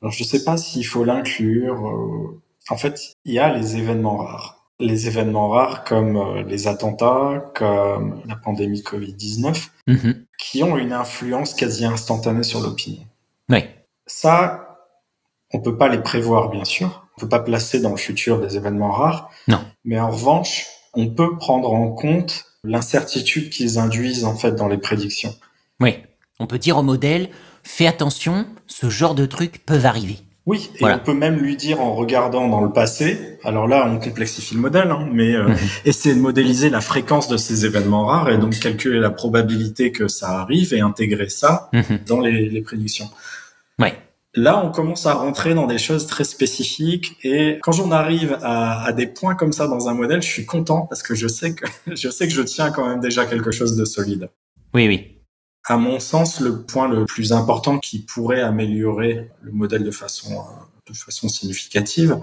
Alors 0.00 0.12
je 0.12 0.24
sais 0.24 0.42
pas 0.44 0.56
s'il 0.56 0.86
faut 0.86 1.04
l'inclure. 1.04 1.74
euh, 1.86 2.40
En 2.70 2.76
fait, 2.76 2.98
il 3.24 3.34
y 3.34 3.38
a 3.38 3.52
les 3.54 3.76
événements 3.76 4.16
rares. 4.18 4.56
les 4.82 5.06
événements 5.08 5.50
rares 5.50 5.84
comme 5.84 6.42
les 6.48 6.66
attentats, 6.66 7.52
comme 7.54 8.22
la 8.26 8.36
pandémie 8.36 8.80
Covid-19, 8.82 9.68
Mhm. 9.86 10.24
qui 10.38 10.62
ont 10.62 10.78
une 10.78 10.92
influence 10.94 11.52
quasi 11.52 11.84
instantanée 11.84 12.42
sur 12.44 12.60
l'opinion. 12.60 13.02
Ouais. 13.50 13.84
Ça, 14.06 14.69
on 15.52 15.60
peut 15.60 15.76
pas 15.76 15.88
les 15.88 15.98
prévoir, 16.00 16.48
bien 16.50 16.64
sûr. 16.64 17.06
On 17.16 17.20
peut 17.22 17.28
pas 17.28 17.40
placer 17.40 17.80
dans 17.80 17.90
le 17.90 17.96
futur 17.96 18.40
des 18.40 18.56
événements 18.56 18.92
rares. 18.92 19.30
Non. 19.48 19.60
Mais 19.84 19.98
en 20.00 20.10
revanche, 20.10 20.66
on 20.94 21.08
peut 21.08 21.36
prendre 21.36 21.72
en 21.72 21.90
compte 21.90 22.44
l'incertitude 22.64 23.50
qu'ils 23.50 23.78
induisent, 23.78 24.24
en 24.24 24.36
fait, 24.36 24.52
dans 24.52 24.68
les 24.68 24.78
prédictions. 24.78 25.34
Oui. 25.80 25.96
On 26.38 26.46
peut 26.46 26.58
dire 26.58 26.78
au 26.78 26.82
modèle, 26.82 27.28
fais 27.62 27.86
attention, 27.86 28.46
ce 28.66 28.88
genre 28.88 29.14
de 29.14 29.26
trucs 29.26 29.64
peuvent 29.66 29.84
arriver. 29.86 30.18
Oui, 30.46 30.70
et 30.76 30.78
Voilà. 30.80 30.96
on 30.96 31.04
peut 31.04 31.12
même 31.14 31.36
lui 31.36 31.54
dire 31.56 31.80
en 31.82 31.94
regardant 31.94 32.48
dans 32.48 32.62
le 32.62 32.72
passé, 32.72 33.38
alors 33.44 33.68
là 33.68 33.86
on 33.86 33.98
complexifie 34.00 34.54
le 34.54 34.60
modèle, 34.62 34.90
hein, 34.90 35.06
mais 35.12 35.34
euh, 35.34 35.54
essayer 35.84 36.14
de 36.14 36.20
modéliser 36.20 36.70
la 36.70 36.80
fréquence 36.80 37.28
de 37.28 37.36
ces 37.36 37.66
événements 37.66 38.06
rares 38.06 38.30
et 38.30 38.38
donc 38.38 38.58
calculer 38.58 38.98
la 38.98 39.10
probabilité 39.10 39.92
que 39.92 40.08
ça 40.08 40.40
arrive 40.40 40.72
et 40.72 40.80
intégrer 40.80 41.28
ça 41.28 41.70
dans 42.06 42.20
les, 42.20 42.48
les 42.48 42.62
prédictions. 42.62 43.08
Ouais. 43.78 43.94
Là, 44.34 44.64
on 44.64 44.70
commence 44.70 45.06
à 45.06 45.14
rentrer 45.14 45.54
dans 45.54 45.66
des 45.66 45.78
choses 45.78 46.06
très 46.06 46.22
spécifiques 46.22 47.16
et 47.24 47.58
quand 47.62 47.72
j'en 47.72 47.90
arrive 47.90 48.38
à, 48.42 48.84
à 48.84 48.92
des 48.92 49.08
points 49.08 49.34
comme 49.34 49.52
ça 49.52 49.66
dans 49.66 49.88
un 49.88 49.94
modèle, 49.94 50.22
je 50.22 50.28
suis 50.28 50.46
content 50.46 50.82
parce 50.82 51.02
que 51.02 51.16
je 51.16 51.26
sais 51.26 51.54
que 51.54 51.66
je 51.94 52.08
sais 52.08 52.28
que 52.28 52.32
je 52.32 52.42
tiens 52.42 52.70
quand 52.70 52.88
même 52.88 53.00
déjà 53.00 53.26
quelque 53.26 53.50
chose 53.50 53.76
de 53.76 53.84
solide. 53.84 54.30
Oui, 54.72 54.86
oui. 54.86 55.16
À 55.64 55.76
mon 55.76 56.00
sens, 56.00 56.40
le 56.40 56.62
point 56.62 56.88
le 56.88 57.04
plus 57.04 57.32
important 57.32 57.78
qui 57.78 58.00
pourrait 58.00 58.40
améliorer 58.40 59.30
le 59.42 59.52
modèle 59.52 59.84
de 59.84 59.90
façon, 59.90 60.32
euh, 60.32 60.90
de 60.90 60.96
façon 60.96 61.28
significative. 61.28 62.18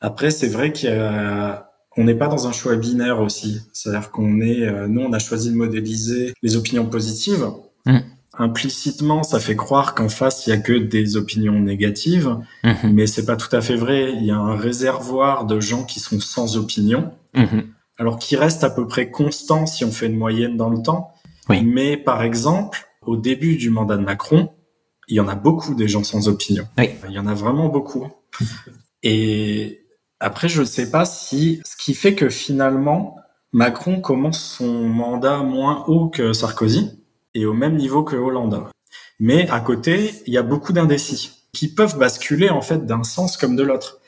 Après, 0.00 0.30
c'est 0.30 0.48
vrai 0.48 0.72
qu'on 0.72 2.04
n'est 2.04 2.14
pas 2.14 2.28
dans 2.28 2.46
un 2.48 2.52
choix 2.52 2.76
binaire 2.76 3.20
aussi. 3.20 3.62
C'est-à-dire 3.72 4.10
qu'on 4.10 4.40
est, 4.40 4.62
euh, 4.62 4.88
nous, 4.88 5.00
on 5.02 5.12
a 5.12 5.18
choisi 5.18 5.50
de 5.50 5.56
modéliser 5.56 6.34
les 6.42 6.56
opinions 6.56 6.86
positives. 6.86 7.46
Mm. 7.86 7.98
Implicitement, 8.40 9.22
ça 9.22 9.38
fait 9.38 9.54
croire 9.54 9.94
qu'en 9.94 10.08
face, 10.08 10.46
il 10.46 10.50
y 10.50 10.52
a 10.54 10.56
que 10.56 10.72
des 10.72 11.16
opinions 11.18 11.60
négatives, 11.60 12.38
Mhm. 12.64 12.92
mais 12.94 13.06
c'est 13.06 13.26
pas 13.26 13.36
tout 13.36 13.54
à 13.54 13.60
fait 13.60 13.76
vrai. 13.76 14.12
Il 14.14 14.24
y 14.24 14.30
a 14.30 14.36
un 14.38 14.56
réservoir 14.56 15.44
de 15.44 15.60
gens 15.60 15.84
qui 15.84 16.00
sont 16.00 16.20
sans 16.20 16.56
opinion 16.56 17.12
Mhm. 17.34 17.66
alors 17.98 18.18
qui 18.18 18.36
reste 18.36 18.64
à 18.64 18.70
peu 18.70 18.86
près 18.86 19.10
constant 19.10 19.66
si 19.66 19.84
on 19.84 19.92
fait 19.92 20.06
une 20.06 20.16
moyenne 20.16 20.56
dans 20.56 20.70
le 20.70 20.80
temps. 20.82 21.10
Oui. 21.50 21.62
Mais 21.62 21.98
par 21.98 22.22
exemple, 22.22 22.88
au 23.02 23.16
début 23.18 23.56
du 23.56 23.68
mandat 23.68 23.98
de 23.98 24.04
Macron, 24.04 24.48
il 25.06 25.16
y 25.16 25.20
en 25.20 25.28
a 25.28 25.34
beaucoup 25.34 25.74
des 25.74 25.86
gens 25.88 26.02
sans 26.04 26.26
opinion. 26.26 26.64
Oui. 26.78 26.90
Il 27.10 27.12
y 27.14 27.18
en 27.18 27.26
a 27.26 27.34
vraiment 27.34 27.68
beaucoup. 27.68 28.08
Et 29.02 29.80
après, 30.18 30.48
je 30.48 30.60
ne 30.60 30.66
sais 30.66 30.90
pas 30.90 31.04
si 31.04 31.60
ce 31.64 31.76
qui 31.76 31.92
fait 31.94 32.14
que 32.14 32.30
finalement, 32.30 33.16
Macron 33.52 34.00
commence 34.00 34.40
son 34.42 34.72
mandat 34.88 35.42
moins 35.42 35.84
haut 35.88 36.08
que 36.08 36.32
Sarkozy 36.32 36.99
et 37.34 37.46
au 37.46 37.52
même 37.52 37.76
niveau 37.76 38.02
que 38.02 38.16
Hollande. 38.16 38.64
Mais 39.18 39.48
à 39.50 39.60
côté, 39.60 40.14
il 40.26 40.32
y 40.32 40.38
a 40.38 40.42
beaucoup 40.42 40.72
d'indécis 40.72 41.32
qui 41.52 41.72
peuvent 41.72 41.98
basculer 41.98 42.50
en 42.50 42.62
fait 42.62 42.86
d'un 42.86 43.04
sens 43.04 43.36
comme 43.36 43.56
de 43.56 43.62
l'autre. 43.62 44.00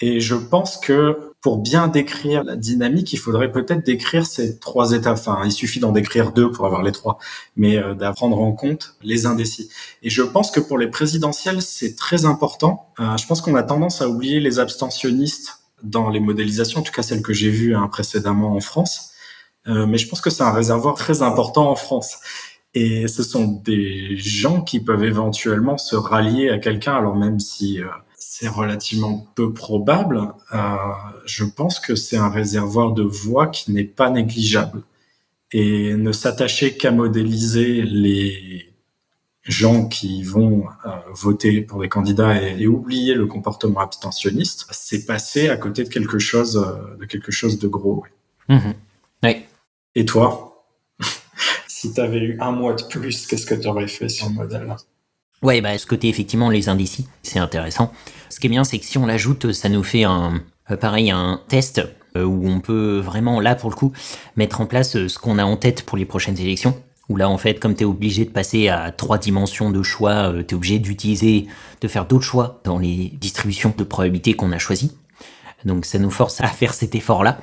Et 0.00 0.20
je 0.20 0.36
pense 0.36 0.76
que 0.76 1.28
pour 1.40 1.58
bien 1.58 1.88
décrire 1.88 2.44
la 2.44 2.56
dynamique, 2.56 3.12
il 3.12 3.18
faudrait 3.18 3.50
peut-être 3.50 3.84
décrire 3.84 4.26
ces 4.26 4.58
trois 4.58 4.92
étapes. 4.92 5.18
Enfin, 5.18 5.42
il 5.44 5.52
suffit 5.52 5.80
d'en 5.80 5.92
décrire 5.92 6.32
deux 6.32 6.50
pour 6.50 6.66
avoir 6.66 6.82
les 6.82 6.92
trois, 6.92 7.18
mais 7.56 7.78
euh, 7.78 7.94
d'apprendre 7.94 8.40
en 8.40 8.52
compte 8.52 8.96
les 9.02 9.26
indécis. 9.26 9.70
Et 10.02 10.10
je 10.10 10.22
pense 10.22 10.50
que 10.50 10.60
pour 10.60 10.78
les 10.78 10.88
présidentielles, 10.88 11.62
c'est 11.62 11.96
très 11.96 12.24
important. 12.24 12.92
Euh, 13.00 13.16
je 13.16 13.26
pense 13.26 13.40
qu'on 13.40 13.54
a 13.54 13.62
tendance 13.62 14.02
à 14.02 14.08
oublier 14.08 14.40
les 14.40 14.58
abstentionnistes 14.58 15.60
dans 15.82 16.10
les 16.10 16.20
modélisations, 16.20 16.80
en 16.80 16.82
tout 16.82 16.92
cas 16.92 17.02
celles 17.02 17.22
que 17.22 17.32
j'ai 17.32 17.50
vues 17.50 17.76
hein, 17.76 17.88
précédemment 17.88 18.54
en 18.54 18.60
France. 18.60 19.12
Euh, 19.68 19.86
mais 19.86 19.98
je 19.98 20.08
pense 20.08 20.20
que 20.20 20.30
c'est 20.30 20.42
un 20.42 20.52
réservoir 20.52 20.94
très 20.94 21.22
important 21.22 21.70
en 21.70 21.76
France. 21.76 22.18
Et 22.74 23.08
ce 23.08 23.22
sont 23.22 23.46
des 23.46 24.16
gens 24.16 24.62
qui 24.62 24.80
peuvent 24.80 25.04
éventuellement 25.04 25.78
se 25.78 25.96
rallier 25.96 26.50
à 26.50 26.58
quelqu'un, 26.58 26.94
alors 26.94 27.16
même 27.16 27.40
si 27.40 27.80
euh, 27.80 27.86
c'est 28.14 28.48
relativement 28.48 29.26
peu 29.34 29.52
probable, 29.52 30.32
euh, 30.54 30.76
je 31.26 31.44
pense 31.44 31.80
que 31.80 31.94
c'est 31.94 32.16
un 32.16 32.28
réservoir 32.28 32.92
de 32.92 33.02
voix 33.02 33.46
qui 33.48 33.72
n'est 33.72 33.84
pas 33.84 34.10
négligeable. 34.10 34.82
Et 35.50 35.94
ne 35.94 36.12
s'attacher 36.12 36.76
qu'à 36.76 36.90
modéliser 36.90 37.82
les 37.82 38.74
gens 39.44 39.88
qui 39.88 40.22
vont 40.22 40.64
voter 41.14 41.62
pour 41.62 41.80
des 41.80 41.88
candidats 41.88 42.36
et, 42.36 42.66
oublier 42.66 43.14
le 43.14 43.24
comportement 43.24 43.80
abstentionniste, 43.80 44.66
c'est 44.72 45.06
passer 45.06 45.48
à 45.48 45.56
côté 45.56 45.84
de 45.84 45.88
quelque 45.88 46.18
chose, 46.18 46.52
de 46.52 47.66
gros. 47.66 48.04
Mhm. 48.50 48.74
Ouais. 49.22 49.47
Et 49.98 50.04
toi? 50.04 50.64
Si 51.66 51.92
tu 51.92 52.00
avais 52.00 52.18
eu 52.18 52.38
un 52.40 52.52
mois 52.52 52.74
de 52.74 52.82
plus, 52.84 53.26
qu'est-ce 53.26 53.46
que 53.46 53.54
tu 53.54 53.66
aurais 53.66 53.88
fait 53.88 54.08
sur 54.08 54.28
le 54.28 54.34
modèle? 54.34 54.76
Ouais, 55.42 55.60
bah, 55.60 55.76
ce 55.76 55.86
côté, 55.86 56.08
effectivement, 56.08 56.50
les 56.50 56.68
indécis, 56.68 57.08
c'est 57.22 57.40
intéressant. 57.40 57.92
Ce 58.28 58.38
qui 58.38 58.46
est 58.46 58.50
bien, 58.50 58.62
c'est 58.62 58.78
que 58.78 58.84
si 58.84 58.96
on 58.96 59.06
l'ajoute, 59.06 59.52
ça 59.52 59.68
nous 59.68 59.82
fait 59.82 60.04
un, 60.04 60.40
euh, 60.70 60.76
pareil, 60.76 61.10
un 61.10 61.40
test 61.48 61.80
euh, 62.16 62.24
où 62.24 62.48
on 62.48 62.60
peut 62.60 62.98
vraiment, 62.98 63.40
là, 63.40 63.56
pour 63.56 63.70
le 63.70 63.74
coup, 63.74 63.92
mettre 64.36 64.60
en 64.60 64.66
place 64.66 64.94
euh, 64.94 65.08
ce 65.08 65.18
qu'on 65.18 65.36
a 65.38 65.44
en 65.44 65.56
tête 65.56 65.84
pour 65.84 65.98
les 65.98 66.04
prochaines 66.04 66.38
élections. 66.38 66.80
Où 67.08 67.16
là, 67.16 67.28
en 67.28 67.38
fait, 67.38 67.58
comme 67.58 67.74
tu 67.74 67.82
es 67.82 67.86
obligé 67.86 68.24
de 68.24 68.30
passer 68.30 68.68
à 68.68 68.92
trois 68.92 69.18
dimensions 69.18 69.70
de 69.70 69.82
choix, 69.82 70.32
tu 70.46 70.54
es 70.54 70.54
obligé 70.54 70.78
d'utiliser, 70.78 71.48
de 71.80 71.88
faire 71.88 72.06
d'autres 72.06 72.24
choix 72.24 72.60
dans 72.62 72.78
les 72.78 73.12
distributions 73.20 73.74
de 73.76 73.82
probabilités 73.82 74.34
qu'on 74.34 74.52
a 74.52 74.58
choisies. 74.58 74.92
Donc, 75.64 75.86
ça 75.86 75.98
nous 75.98 76.10
force 76.10 76.40
à 76.40 76.46
faire 76.46 76.72
cet 76.72 76.94
effort-là. 76.94 77.40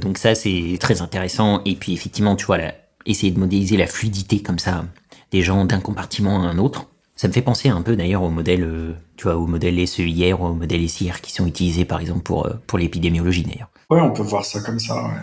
Donc, 0.00 0.18
ça, 0.18 0.34
c'est 0.34 0.76
très 0.80 1.02
intéressant. 1.02 1.62
Et 1.64 1.74
puis, 1.74 1.92
effectivement, 1.92 2.36
tu 2.36 2.46
vois, 2.46 2.58
là, 2.58 2.74
essayer 3.06 3.32
de 3.32 3.38
modéliser 3.38 3.76
la 3.76 3.86
fluidité 3.86 4.42
comme 4.42 4.58
ça 4.58 4.84
des 5.30 5.42
gens 5.42 5.64
d'un 5.64 5.80
compartiment 5.80 6.42
à 6.42 6.46
un 6.46 6.58
autre. 6.58 6.86
Ça 7.16 7.28
me 7.28 7.32
fait 7.32 7.42
penser 7.42 7.68
un 7.68 7.82
peu 7.82 7.96
d'ailleurs 7.96 8.22
au 8.22 8.30
modèle, 8.30 8.62
euh, 8.62 8.92
tu 9.16 9.24
vois, 9.24 9.36
au 9.36 9.46
modèle 9.46 9.86
SEIR 9.86 10.40
ou 10.40 10.46
au 10.46 10.54
modèle 10.54 10.88
SIR 10.88 11.20
qui 11.20 11.32
sont 11.32 11.46
utilisés 11.46 11.84
par 11.84 12.00
exemple 12.00 12.22
pour, 12.22 12.46
euh, 12.46 12.54
pour 12.66 12.78
l'épidémiologie 12.78 13.42
d'ailleurs. 13.42 13.70
Ouais, 13.90 14.00
on 14.00 14.12
peut 14.12 14.22
voir 14.22 14.44
ça 14.44 14.60
comme 14.60 14.78
ça, 14.78 14.94
ouais. 14.94 15.20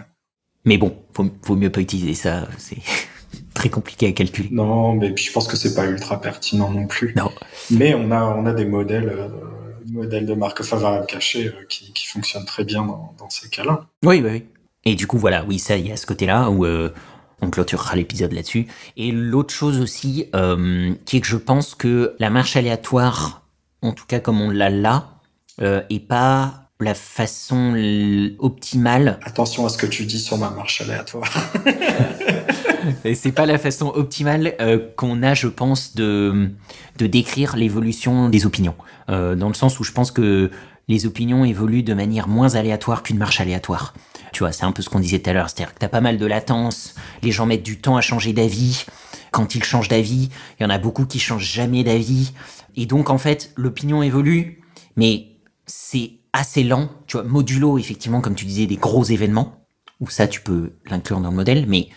Mais 0.65 0.77
bon, 0.77 0.97
faut, 1.13 1.29
faut 1.43 1.55
mieux 1.55 1.71
pas 1.71 1.79
utiliser 1.79 2.15
ça, 2.15 2.47
c'est 2.57 2.79
très 3.53 3.69
compliqué 3.69 4.07
à 4.07 4.11
calculer. 4.11 4.49
Non, 4.51 4.93
mais 4.93 5.11
puis 5.11 5.23
je 5.23 5.31
pense 5.31 5.47
que 5.47 5.55
c'est 5.55 5.75
pas 5.75 5.85
ultra 5.85 6.19
pertinent 6.19 6.69
non 6.69 6.87
plus. 6.87 7.13
Non. 7.15 7.31
Mais 7.71 7.93
on 7.93 8.11
a, 8.11 8.23
on 8.23 8.45
a 8.45 8.53
des 8.53 8.65
modèles, 8.65 9.09
euh, 9.09 9.29
modèles 9.87 10.25
de 10.25 10.33
Markov 10.33 10.73
à 10.73 10.77
variable 10.77 11.05
cachée 11.05 11.47
euh, 11.47 11.65
qui, 11.69 11.93
qui 11.93 12.07
fonctionnent 12.07 12.45
très 12.45 12.65
bien 12.65 12.83
dans, 12.83 13.13
dans 13.17 13.29
ces 13.29 13.47
cas-là. 13.49 13.85
Oui, 14.03 14.21
oui, 14.23 14.29
oui. 14.31 14.45
Et 14.85 14.95
du 14.95 15.07
coup, 15.07 15.17
voilà, 15.17 15.43
oui, 15.45 15.59
ça, 15.59 15.77
il 15.77 15.87
y 15.87 15.91
a 15.91 15.97
ce 15.97 16.05
côté-là 16.05 16.49
où 16.49 16.65
euh, 16.65 16.89
on 17.41 17.49
clôturera 17.49 17.95
l'épisode 17.95 18.31
là-dessus. 18.31 18.67
Et 18.97 19.11
l'autre 19.11 19.53
chose 19.53 19.79
aussi, 19.79 20.27
euh, 20.35 20.93
qui 21.05 21.17
est 21.17 21.21
que 21.21 21.27
je 21.27 21.37
pense 21.37 21.75
que 21.75 22.15
la 22.19 22.29
marche 22.29 22.55
aléatoire, 22.55 23.43
en 23.81 23.91
tout 23.91 24.05
cas 24.07 24.19
comme 24.19 24.41
on 24.41 24.49
l'a 24.49 24.69
là, 24.69 25.19
euh, 25.61 25.81
est 25.89 25.99
pas 25.99 26.65
la 26.79 26.93
façon 26.93 27.73
optimale 28.39 29.19
Attention 29.23 29.65
à 29.65 29.69
ce 29.69 29.77
que 29.77 29.85
tu 29.85 30.05
dis 30.05 30.19
sur 30.19 30.37
ma 30.37 30.49
marche 30.49 30.81
aléatoire. 30.81 31.31
Et 33.05 33.15
c'est 33.15 33.31
pas 33.31 33.45
la 33.45 33.57
façon 33.57 33.87
optimale 33.95 34.55
euh, 34.59 34.79
qu'on 34.95 35.23
a, 35.23 35.33
je 35.33 35.47
pense, 35.47 35.95
de, 35.95 36.51
de 36.97 37.07
décrire 37.07 37.55
l'évolution 37.55 38.29
des 38.29 38.45
opinions. 38.45 38.75
Euh, 39.09 39.35
dans 39.35 39.47
le 39.47 39.53
sens 39.53 39.79
où 39.79 39.83
je 39.83 39.91
pense 39.91 40.11
que 40.11 40.51
les 40.87 41.05
opinions 41.05 41.45
évoluent 41.45 41.83
de 41.83 41.93
manière 41.93 42.27
moins 42.27 42.55
aléatoire 42.55 43.03
qu'une 43.03 43.17
marche 43.17 43.39
aléatoire. 43.41 43.93
Tu 44.35 44.39
vois, 44.43 44.51
c'est 44.51 44.65
un 44.65 44.73
peu 44.73 44.81
ce 44.81 44.89
qu'on 44.89 44.99
disait 44.99 45.19
tout 45.19 45.29
à 45.29 45.33
l'heure. 45.33 45.49
C'est-à-dire 45.49 45.73
que 45.73 45.79
t'as 45.79 45.87
pas 45.87 46.01
mal 46.01 46.17
de 46.17 46.25
latence, 46.25 46.93
les 47.23 47.31
gens 47.31 47.45
mettent 47.45 47.63
du 47.63 47.79
temps 47.79 47.95
à 47.95 48.01
changer 48.01 48.33
d'avis. 48.33 48.85
Quand 49.31 49.55
ils 49.55 49.63
changent 49.63 49.87
d'avis, 49.87 50.29
il 50.59 50.63
y 50.63 50.65
en 50.65 50.69
a 50.69 50.77
beaucoup 50.77 51.05
qui 51.05 51.19
changent 51.19 51.49
jamais 51.49 51.85
d'avis. 51.85 52.33
Et 52.75 52.85
donc, 52.85 53.09
en 53.09 53.17
fait, 53.17 53.53
l'opinion 53.55 54.03
évolue, 54.03 54.61
mais 54.97 55.27
c'est 55.67 56.19
assez 56.33 56.63
lent. 56.63 56.89
Tu 57.07 57.15
vois, 57.15 57.25
modulo, 57.25 57.77
effectivement, 57.77 58.19
comme 58.19 58.35
tu 58.35 58.43
disais, 58.43 58.65
des 58.65 58.75
gros 58.75 59.05
événements, 59.05 59.65
où 60.01 60.09
ça, 60.09 60.27
tu 60.27 60.41
peux 60.41 60.73
l'inclure 60.85 61.21
dans 61.21 61.29
le 61.29 61.35
modèle, 61.37 61.65
mais 61.69 61.87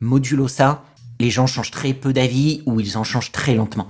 modulo 0.00 0.48
ça, 0.48 0.84
les 1.20 1.28
gens 1.28 1.46
changent 1.46 1.70
très 1.70 1.92
peu 1.92 2.14
d'avis 2.14 2.62
ou 2.64 2.80
ils 2.80 2.96
en 2.96 3.04
changent 3.04 3.30
très 3.30 3.54
lentement. 3.54 3.88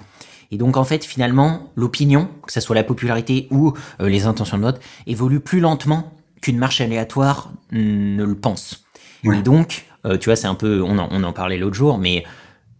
Et 0.50 0.56
donc 0.56 0.76
en 0.76 0.84
fait 0.84 1.04
finalement 1.04 1.72
l'opinion, 1.74 2.28
que 2.46 2.52
ce 2.52 2.60
soit 2.60 2.76
la 2.76 2.84
popularité 2.84 3.48
ou 3.50 3.72
euh, 4.00 4.08
les 4.08 4.26
intentions 4.26 4.58
de 4.58 4.62
vote, 4.62 4.80
évolue 5.06 5.40
plus 5.40 5.58
lentement 5.58 6.12
qu'une 6.44 6.58
marche 6.58 6.82
aléatoire 6.82 7.52
ne 7.72 8.22
le 8.22 8.34
pense. 8.34 8.84
Ouais. 9.24 9.38
Et 9.38 9.42
donc, 9.42 9.86
euh, 10.04 10.18
tu 10.18 10.26
vois, 10.26 10.36
c'est 10.36 10.46
un 10.46 10.54
peu, 10.54 10.82
on 10.82 10.98
en, 10.98 11.08
on 11.10 11.24
en 11.24 11.32
parlait 11.32 11.56
l'autre 11.56 11.74
jour, 11.74 11.96
mais 11.96 12.24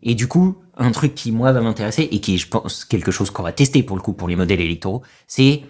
et 0.03 0.15
du 0.15 0.29
coup, 0.29 0.59
un 0.77 0.91
truc 0.91 1.15
qui 1.15 1.33
moi 1.33 1.51
va 1.51 1.63
m'intéresser 1.63 2.07
et 2.13 2.21
qui 2.21 2.35
est, 2.35 2.37
je 2.37 2.47
pense, 2.47 2.85
quelque 2.85 3.11
chose 3.11 3.31
qu'on 3.31 3.43
va 3.43 3.53
tester 3.53 3.83
pour 3.83 3.97
le 3.97 4.03
coup 4.03 4.13
pour 4.13 4.29
les 4.29 4.37
modèles 4.37 4.61
électoraux, 4.61 5.01
c'est 5.27 5.63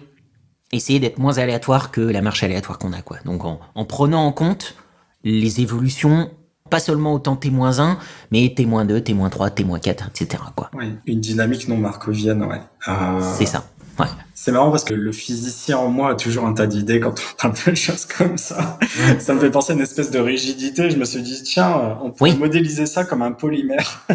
essayer 0.73 0.99
d'être 0.99 1.19
moins 1.19 1.37
aléatoire 1.37 1.89
que 1.89 2.01
la 2.01 2.21
marche 2.21 2.43
aléatoire 2.43 2.79
qu'on 2.79 2.91
a, 2.91 3.01
quoi. 3.01 3.17
Donc 3.23 3.45
en, 3.45 3.61
en 3.75 3.85
prenant 3.85 4.25
en 4.25 4.33
compte 4.33 4.75
les 5.23 5.61
évolutions, 5.61 6.31
pas 6.69 6.81
seulement 6.81 7.13
autant 7.13 7.37
T-1, 7.37 7.95
mais 8.31 8.53
T-2, 8.53 9.03
T-3, 9.03 9.53
T-4, 9.53 10.09
etc. 10.09 10.43
Quoi. 10.53 10.69
Oui, 10.73 10.91
une 11.05 11.21
dynamique 11.21 11.69
non 11.69 11.77
markovienne, 11.77 12.43
ouais. 12.43 12.59
Euh, 12.89 13.21
C'est 13.37 13.45
ça. 13.45 13.69
Ouais. 13.99 14.07
C'est 14.33 14.51
marrant 14.51 14.69
parce 14.69 14.83
que 14.83 14.93
le 14.93 15.11
physicien 15.11 15.77
en 15.77 15.87
moi 15.87 16.11
a 16.11 16.15
toujours 16.15 16.45
un 16.45 16.53
tas 16.53 16.67
d'idées 16.67 16.99
quand 16.99 17.15
on 17.19 17.41
parle 17.49 17.53
de 17.71 17.75
choses 17.75 18.05
comme 18.05 18.37
ça. 18.37 18.77
Ça 19.19 19.33
me 19.33 19.39
fait 19.39 19.49
penser 19.49 19.71
à 19.71 19.75
une 19.75 19.81
espèce 19.81 20.11
de 20.11 20.19
rigidité. 20.19 20.89
Je 20.89 20.97
me 20.97 21.05
suis 21.05 21.21
dit, 21.21 21.41
tiens, 21.43 21.97
on 22.03 22.11
pourrait 22.11 22.31
Oui. 22.31 22.37
modéliser 22.37 22.85
ça 22.85 23.05
comme 23.05 23.21
un 23.21 23.31
polymère. 23.31 24.05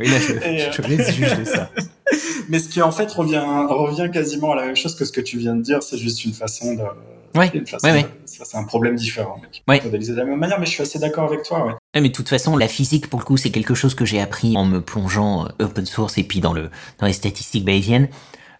Oui, 0.00 0.08
là, 0.08 0.16
je, 0.20 0.32
Et, 0.48 0.62
euh, 0.62 0.72
je 0.72 1.12
juger 1.12 1.44
ça. 1.44 1.70
Mais 2.48 2.58
ce 2.60 2.68
qui 2.68 2.80
en 2.80 2.92
fait 2.92 3.10
revient, 3.10 3.42
revient 3.68 4.10
quasiment 4.12 4.52
à 4.52 4.56
la 4.56 4.64
même 4.66 4.76
chose 4.76 4.94
que 4.94 5.04
ce 5.04 5.12
que 5.12 5.20
tu 5.20 5.38
viens 5.38 5.54
de 5.56 5.62
dire. 5.62 5.82
C'est 5.82 5.98
juste 5.98 6.24
une 6.24 6.32
façon 6.32 6.74
de. 6.74 6.82
Ouais. 7.36 7.50
façon 7.66 7.86
Ouais, 7.86 7.92
ouais. 7.92 8.06
ça, 8.24 8.44
c'est 8.44 8.56
un 8.56 8.64
problème 8.64 8.94
différent. 8.96 9.40
Ouais. 9.66 9.80
Modéliser 9.84 10.12
de 10.12 10.18
la 10.18 10.24
même 10.24 10.38
manière, 10.38 10.58
mais 10.58 10.66
je 10.66 10.70
suis 10.70 10.82
assez 10.82 10.98
d'accord 10.98 11.24
avec 11.24 11.42
toi. 11.42 11.66
Ouais. 11.66 11.72
Ouais, 11.94 12.00
mais 12.00 12.08
de 12.08 12.14
toute 12.14 12.28
façon, 12.28 12.56
la 12.56 12.68
physique, 12.68 13.10
pour 13.10 13.20
le 13.20 13.24
coup, 13.24 13.36
c'est 13.36 13.50
quelque 13.50 13.74
chose 13.74 13.94
que 13.94 14.04
j'ai 14.04 14.20
appris 14.20 14.56
en 14.56 14.64
me 14.64 14.80
plongeant 14.80 15.44
euh, 15.46 15.64
open 15.64 15.84
source 15.84 16.16
et 16.16 16.22
puis 16.22 16.40
dans, 16.40 16.52
le, 16.52 16.70
dans 16.98 17.06
les 17.06 17.12
statistiques 17.12 17.64
bayésiennes. 17.64 18.08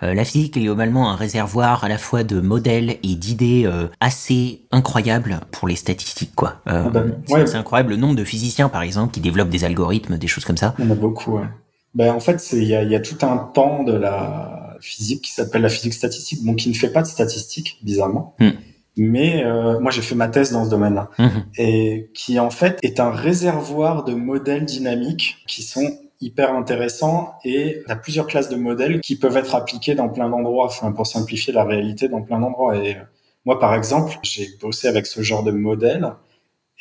Euh, 0.02 0.14
la 0.14 0.24
physique 0.24 0.56
est 0.56 0.60
globalement 0.60 1.10
un 1.10 1.16
réservoir 1.16 1.84
à 1.84 1.88
la 1.88 1.98
fois 1.98 2.22
de 2.22 2.40
modèles 2.40 2.98
et 3.02 3.14
d'idées 3.16 3.64
euh, 3.66 3.88
assez 4.00 4.62
incroyables 4.70 5.40
pour 5.50 5.66
les 5.66 5.76
statistiques, 5.76 6.34
quoi. 6.34 6.60
Euh, 6.68 6.84
Ah 6.86 6.90
bah, 6.90 7.04
c'est 7.26 7.34
ouais. 7.34 7.56
incroyable 7.56 7.90
le 7.90 7.96
nombre 7.96 8.14
de 8.14 8.24
physiciens, 8.24 8.68
par 8.68 8.82
exemple, 8.82 9.12
qui 9.12 9.20
développent 9.20 9.50
des 9.50 9.64
algorithmes, 9.64 10.16
des 10.16 10.28
choses 10.28 10.44
comme 10.44 10.56
ça. 10.56 10.74
Il 10.78 10.84
y 10.84 10.88
en 10.88 10.92
a 10.92 10.94
beaucoup, 10.94 11.38
ouais. 11.38 11.46
Ben, 11.94 12.12
en 12.12 12.20
fait, 12.20 12.52
il 12.52 12.64
y 12.64 12.68
y 12.68 12.94
a 12.94 13.00
tout 13.00 13.26
un 13.26 13.36
pan 13.36 13.82
de 13.82 13.92
la 13.92 14.76
physique 14.80 15.22
qui 15.22 15.32
s'appelle 15.32 15.62
la 15.62 15.68
physique 15.68 15.94
statistique, 15.94 16.44
bon, 16.44 16.54
qui 16.54 16.68
ne 16.68 16.74
fait 16.74 16.92
pas 16.92 17.02
de 17.02 17.08
statistiques, 17.08 17.78
bizarrement. 17.82 18.36
Hmm. 18.38 18.50
Mais 18.98 19.44
euh, 19.44 19.78
moi, 19.78 19.92
j'ai 19.92 20.02
fait 20.02 20.16
ma 20.16 20.28
thèse 20.28 20.50
dans 20.50 20.64
ce 20.64 20.70
domaine-là. 20.70 21.08
Mhm. 21.18 21.44
Et 21.56 22.10
qui, 22.14 22.38
en 22.40 22.50
fait, 22.50 22.78
est 22.82 22.98
un 22.98 23.10
réservoir 23.10 24.04
de 24.04 24.12
modèles 24.12 24.64
dynamiques 24.64 25.38
qui 25.46 25.62
sont 25.62 25.88
hyper 26.20 26.54
intéressants 26.54 27.34
et 27.44 27.82
il 27.84 27.88
y 27.88 27.92
a 27.92 27.96
plusieurs 27.96 28.26
classes 28.26 28.48
de 28.48 28.56
modèles 28.56 29.00
qui 29.00 29.16
peuvent 29.16 29.36
être 29.36 29.54
appliqués 29.54 29.94
dans 29.94 30.08
plein 30.08 30.28
d'endroits, 30.28 30.66
enfin, 30.66 30.92
pour 30.92 31.06
simplifier 31.06 31.52
la 31.52 31.64
réalité 31.64 32.08
dans 32.08 32.22
plein 32.22 32.40
d'endroits. 32.40 32.76
Et 32.76 32.96
euh, 32.96 33.00
moi, 33.44 33.58
par 33.58 33.74
exemple, 33.74 34.18
j'ai 34.22 34.48
bossé 34.60 34.88
avec 34.88 35.06
ce 35.06 35.22
genre 35.22 35.44
de 35.44 35.52
modèle 35.52 36.12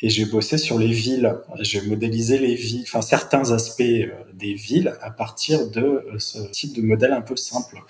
et 0.00 0.08
j'ai 0.08 0.24
bossé 0.24 0.58
sur 0.58 0.78
les 0.78 0.88
villes. 0.88 1.36
J'ai 1.60 1.80
modélisé 1.82 2.38
les 2.38 2.54
villes, 2.54 2.84
enfin 2.86 3.02
certains 3.02 3.52
aspects 3.52 3.80
euh, 3.80 4.10
des 4.34 4.54
villes 4.54 4.94
à 5.02 5.10
partir 5.10 5.70
de 5.70 5.80
euh, 5.82 6.18
ce 6.18 6.38
type 6.50 6.74
de 6.74 6.82
modèle 6.82 7.12
un 7.12 7.22
peu 7.22 7.36
simple. 7.36 7.82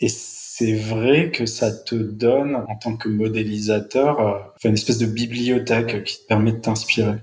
Et 0.00 0.08
c'est 0.08 0.74
vrai 0.74 1.30
que 1.30 1.44
ça 1.46 1.70
te 1.70 1.94
donne, 1.94 2.56
en 2.56 2.76
tant 2.76 2.96
que 2.96 3.08
modélisateur, 3.08 4.52
une 4.64 4.74
espèce 4.74 4.98
de 4.98 5.06
bibliothèque 5.06 6.04
qui 6.04 6.18
te 6.18 6.26
permet 6.26 6.52
de 6.52 6.58
t'inspirer. 6.58 7.18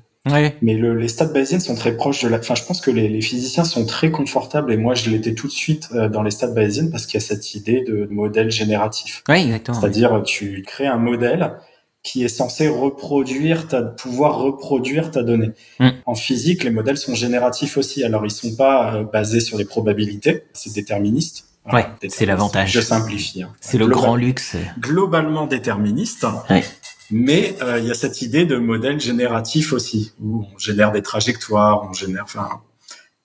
Mais 0.62 0.74
le, 0.74 0.96
les 0.96 1.08
stats 1.08 1.26
bayésiennes 1.26 1.60
sont 1.60 1.76
très 1.76 1.96
proches 1.96 2.24
de 2.24 2.30
la. 2.30 2.38
Enfin, 2.40 2.56
je 2.56 2.64
pense 2.64 2.82
que 2.82 2.92
les, 2.92 3.08
les 3.08 3.22
physiciens 3.22 3.64
sont 3.64 3.86
très 3.86 4.12
confortables 4.12 4.72
et 4.72 4.78
moi, 4.78 4.96
je 4.96 5.10
l'étais 5.10 5.34
tout 5.34 5.48
de 5.48 5.52
suite 5.52 5.90
euh, 5.94 6.10
dans 6.10 6.24
les 6.24 6.32
stats 6.32 6.48
bayésiennes 6.52 6.92
parce 6.92 7.06
qu'il 7.06 7.20
y 7.20 7.24
a 7.24 7.26
cette 7.26 7.56
idée 7.56 7.84
de 7.88 8.08
modèle 8.12 8.52
génératif. 8.52 9.24
Ouais, 9.28 9.44
exactement. 9.44 9.80
C'est-à-dire, 9.80 10.22
tu 10.26 10.64
crées 10.66 10.88
un 10.88 10.98
modèle 10.98 11.54
qui 12.02 12.24
est 12.24 12.30
censé 12.30 12.70
reproduire 12.70 13.68
ta, 13.68 13.82
pouvoir 13.82 14.38
reproduire 14.40 15.12
ta 15.12 15.22
donnée. 15.22 15.52
Mm. 15.80 15.90
En 16.06 16.16
physique, 16.16 16.64
les 16.64 16.70
modèles 16.70 16.98
sont 16.98 17.14
génératifs 17.14 17.78
aussi. 17.78 18.04
Alors, 18.04 18.26
ils 18.26 18.32
sont 18.32 18.56
pas 18.56 18.96
euh, 18.96 19.04
basés 19.04 19.42
sur 19.42 19.58
les 19.58 19.66
probabilités, 19.66 20.44
c'est 20.54 20.74
déterministe. 20.74 21.46
Ouais, 21.72 21.86
c'est 22.08 22.26
l'avantage. 22.26 22.72
Je 22.72 22.80
simplifie. 22.80 23.44
hein. 23.44 23.54
C'est 23.60 23.78
le 23.78 23.86
grand 23.88 24.16
luxe. 24.16 24.56
Globalement 24.80 25.46
déterministe. 25.46 26.26
Ouais. 26.50 26.64
Mais 27.12 27.56
euh, 27.62 27.80
il 27.80 27.86
y 27.86 27.92
a 27.92 27.96
cette 27.96 28.22
idée 28.22 28.46
de 28.46 28.58
modèle 28.58 29.00
génératif 29.00 29.74
aussi, 29.74 30.14
où 30.20 30.46
on 30.54 30.58
génère 30.58 30.92
des 30.92 31.02
trajectoires, 31.02 31.88
on 31.90 31.94
génère, 31.94 32.24
enfin, 32.24 32.62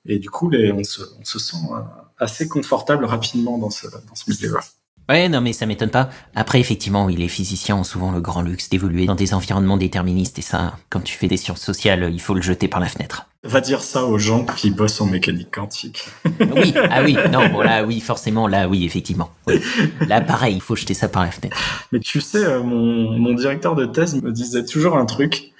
et 0.06 0.18
du 0.18 0.30
coup, 0.30 0.50
on 0.52 0.84
se, 0.84 1.02
on 1.20 1.24
se 1.24 1.38
sent 1.38 1.56
euh, 1.72 1.80
assez 2.18 2.48
confortable 2.48 3.04
rapidement 3.04 3.58
dans 3.58 3.70
ce, 3.70 3.86
dans 3.86 4.14
ce 4.14 4.30
milieu-là. 4.30 4.60
Ouais, 5.08 5.28
non, 5.28 5.42
mais 5.42 5.52
ça 5.52 5.66
m'étonne 5.66 5.90
pas. 5.90 6.08
Après, 6.34 6.60
effectivement, 6.60 7.04
oui, 7.04 7.16
les 7.16 7.28
physiciens 7.28 7.76
ont 7.76 7.84
souvent 7.84 8.10
le 8.10 8.20
grand 8.20 8.40
luxe 8.40 8.70
d'évoluer 8.70 9.04
dans 9.04 9.14
des 9.14 9.34
environnements 9.34 9.76
déterministes, 9.76 10.38
et 10.38 10.42
ça, 10.42 10.78
quand 10.88 11.00
tu 11.00 11.16
fais 11.16 11.28
des 11.28 11.36
sciences 11.36 11.60
sociales, 11.60 12.10
il 12.12 12.20
faut 12.20 12.34
le 12.34 12.42
jeter 12.42 12.68
par 12.68 12.80
la 12.80 12.88
fenêtre. 12.88 13.26
Va 13.44 13.60
dire 13.60 13.82
ça 13.82 14.04
aux 14.04 14.18
gens 14.18 14.44
qui 14.44 14.70
bossent 14.70 15.02
en 15.02 15.06
mécanique 15.06 15.54
quantique. 15.54 16.08
Oui, 16.40 16.72
ah 16.90 17.02
oui, 17.04 17.14
non, 17.30 17.48
bon 17.50 17.60
là, 17.60 17.84
oui, 17.84 18.00
forcément, 18.00 18.48
là, 18.48 18.68
oui, 18.68 18.86
effectivement. 18.86 19.30
Oui. 19.46 19.60
Là, 20.08 20.22
pareil, 20.22 20.54
il 20.54 20.62
faut 20.62 20.76
jeter 20.76 20.94
ça 20.94 21.08
par 21.08 21.24
la 21.24 21.30
fenêtre. 21.30 21.56
Mais 21.92 22.00
tu 22.00 22.22
sais, 22.22 22.42
euh, 22.42 22.62
mon, 22.62 23.18
mon 23.18 23.34
directeur 23.34 23.74
de 23.74 23.84
thèse 23.84 24.20
me 24.22 24.32
disait 24.32 24.64
toujours 24.64 24.96
un 24.96 25.04
truc 25.04 25.52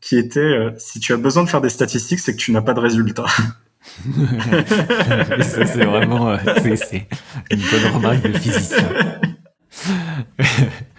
qui 0.00 0.16
était 0.16 0.38
euh, 0.38 0.70
si 0.78 1.00
tu 1.00 1.12
as 1.12 1.16
besoin 1.16 1.42
de 1.42 1.48
faire 1.48 1.60
des 1.60 1.70
statistiques, 1.70 2.20
c'est 2.20 2.34
que 2.34 2.40
tu 2.40 2.52
n'as 2.52 2.62
pas 2.62 2.74
de 2.74 2.80
résultats. 2.80 3.26
ça, 5.40 5.66
c'est 5.66 5.84
vraiment, 5.84 6.30
euh, 6.30 6.38
c'est, 6.62 6.76
c'est 6.76 7.08
une 7.50 7.60
bonne 7.60 7.94
remarque 7.94 8.22
de 8.22 8.38
physicien. 8.38 8.88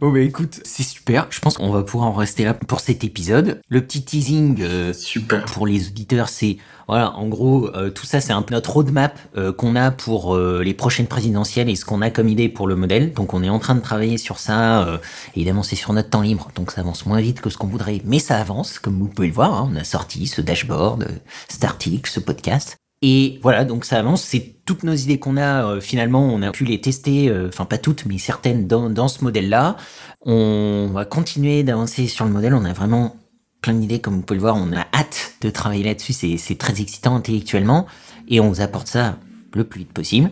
Bon 0.00 0.10
bah 0.12 0.20
écoute, 0.20 0.60
c'est 0.64 0.82
super. 0.82 1.26
Je 1.30 1.40
pense 1.40 1.58
qu'on 1.58 1.70
va 1.70 1.82
pouvoir 1.82 2.08
en 2.08 2.12
rester 2.14 2.44
là 2.44 2.54
pour 2.54 2.80
cet 2.80 3.04
épisode. 3.04 3.60
Le 3.68 3.80
petit 3.84 4.02
teasing 4.04 4.58
euh, 4.62 4.92
Super. 4.92 5.44
pour 5.44 5.66
les 5.66 5.88
auditeurs, 5.88 6.28
c'est 6.28 6.56
voilà, 6.88 7.12
en 7.16 7.28
gros, 7.28 7.68
euh, 7.74 7.90
tout 7.90 8.04
ça, 8.06 8.20
c'est 8.20 8.32
un 8.32 8.42
peu 8.42 8.54
notre 8.54 8.70
roadmap 8.70 9.18
euh, 9.36 9.52
qu'on 9.52 9.74
a 9.76 9.90
pour 9.90 10.34
euh, 10.36 10.62
les 10.62 10.74
prochaines 10.74 11.06
présidentielles 11.06 11.68
et 11.70 11.76
ce 11.76 11.84
qu'on 11.84 12.02
a 12.02 12.10
comme 12.10 12.28
idée 12.28 12.48
pour 12.48 12.66
le 12.66 12.76
modèle. 12.76 13.12
Donc, 13.14 13.34
on 13.34 13.42
est 13.42 13.48
en 13.48 13.58
train 13.58 13.74
de 13.74 13.80
travailler 13.80 14.18
sur 14.18 14.38
ça. 14.38 14.86
euh, 14.86 14.98
évidemment, 15.34 15.62
c'est 15.62 15.76
sur 15.76 15.92
notre 15.92 16.10
temps 16.10 16.20
libre, 16.22 16.50
donc 16.54 16.70
ça 16.70 16.82
avance 16.82 17.06
moins 17.06 17.20
vite 17.20 17.40
que 17.40 17.48
ce 17.50 17.56
qu'on 17.56 17.66
voudrait, 17.68 18.00
mais 18.04 18.18
ça 18.18 18.36
avance, 18.38 18.78
comme 18.78 18.98
vous 18.98 19.08
pouvez 19.08 19.28
le 19.28 19.34
voir. 19.34 19.54
hein. 19.54 19.70
on 19.72 19.76
a 19.76 19.84
sorti 19.84 20.26
ce 20.26 20.40
dashboard, 20.42 21.04
euh, 21.04 21.12
cet 21.48 21.64
article, 21.64 22.10
ce 22.10 22.20
podcast. 22.20 22.76
Et 23.06 23.38
voilà, 23.42 23.66
donc 23.66 23.84
ça 23.84 23.98
avance. 23.98 24.22
C'est 24.22 24.54
toutes 24.64 24.82
nos 24.82 24.94
idées 24.94 25.18
qu'on 25.18 25.36
a. 25.36 25.66
euh, 25.66 25.80
finalement, 25.82 26.24
on 26.24 26.40
a 26.40 26.52
pu 26.52 26.64
les 26.64 26.80
tester, 26.80 27.28
euh, 27.28 27.48
enfin 27.48 27.66
pas 27.66 27.76
toutes, 27.76 28.06
mais 28.06 28.16
certaines 28.16 28.66
dans, 28.66 29.08
ce 29.08 29.22
modèle-là. 29.22 29.76
On 30.22 30.88
va 30.90 31.04
continuer 31.04 31.64
d'avancer 31.64 32.06
sur 32.06 32.24
le 32.24 32.30
modèle. 32.30 32.54
On 32.54 32.64
a 32.64 32.72
vraiment 32.72 33.16
plein 33.60 33.74
d'idées, 33.74 33.98
comme 33.98 34.14
vous 34.14 34.22
pouvez 34.22 34.38
le 34.38 34.40
voir. 34.40 34.56
On 34.56 34.72
a 34.72 34.86
hâte 34.94 35.34
de 35.42 35.50
travailler 35.50 35.84
là-dessus. 35.84 36.14
C'est, 36.14 36.56
très 36.56 36.80
excitant 36.80 37.14
intellectuellement. 37.14 37.84
Et 38.26 38.40
on 38.40 38.48
vous 38.48 38.62
apporte 38.62 38.86
ça 38.86 39.18
le 39.52 39.64
plus 39.64 39.80
vite 39.80 39.92
possible. 39.92 40.30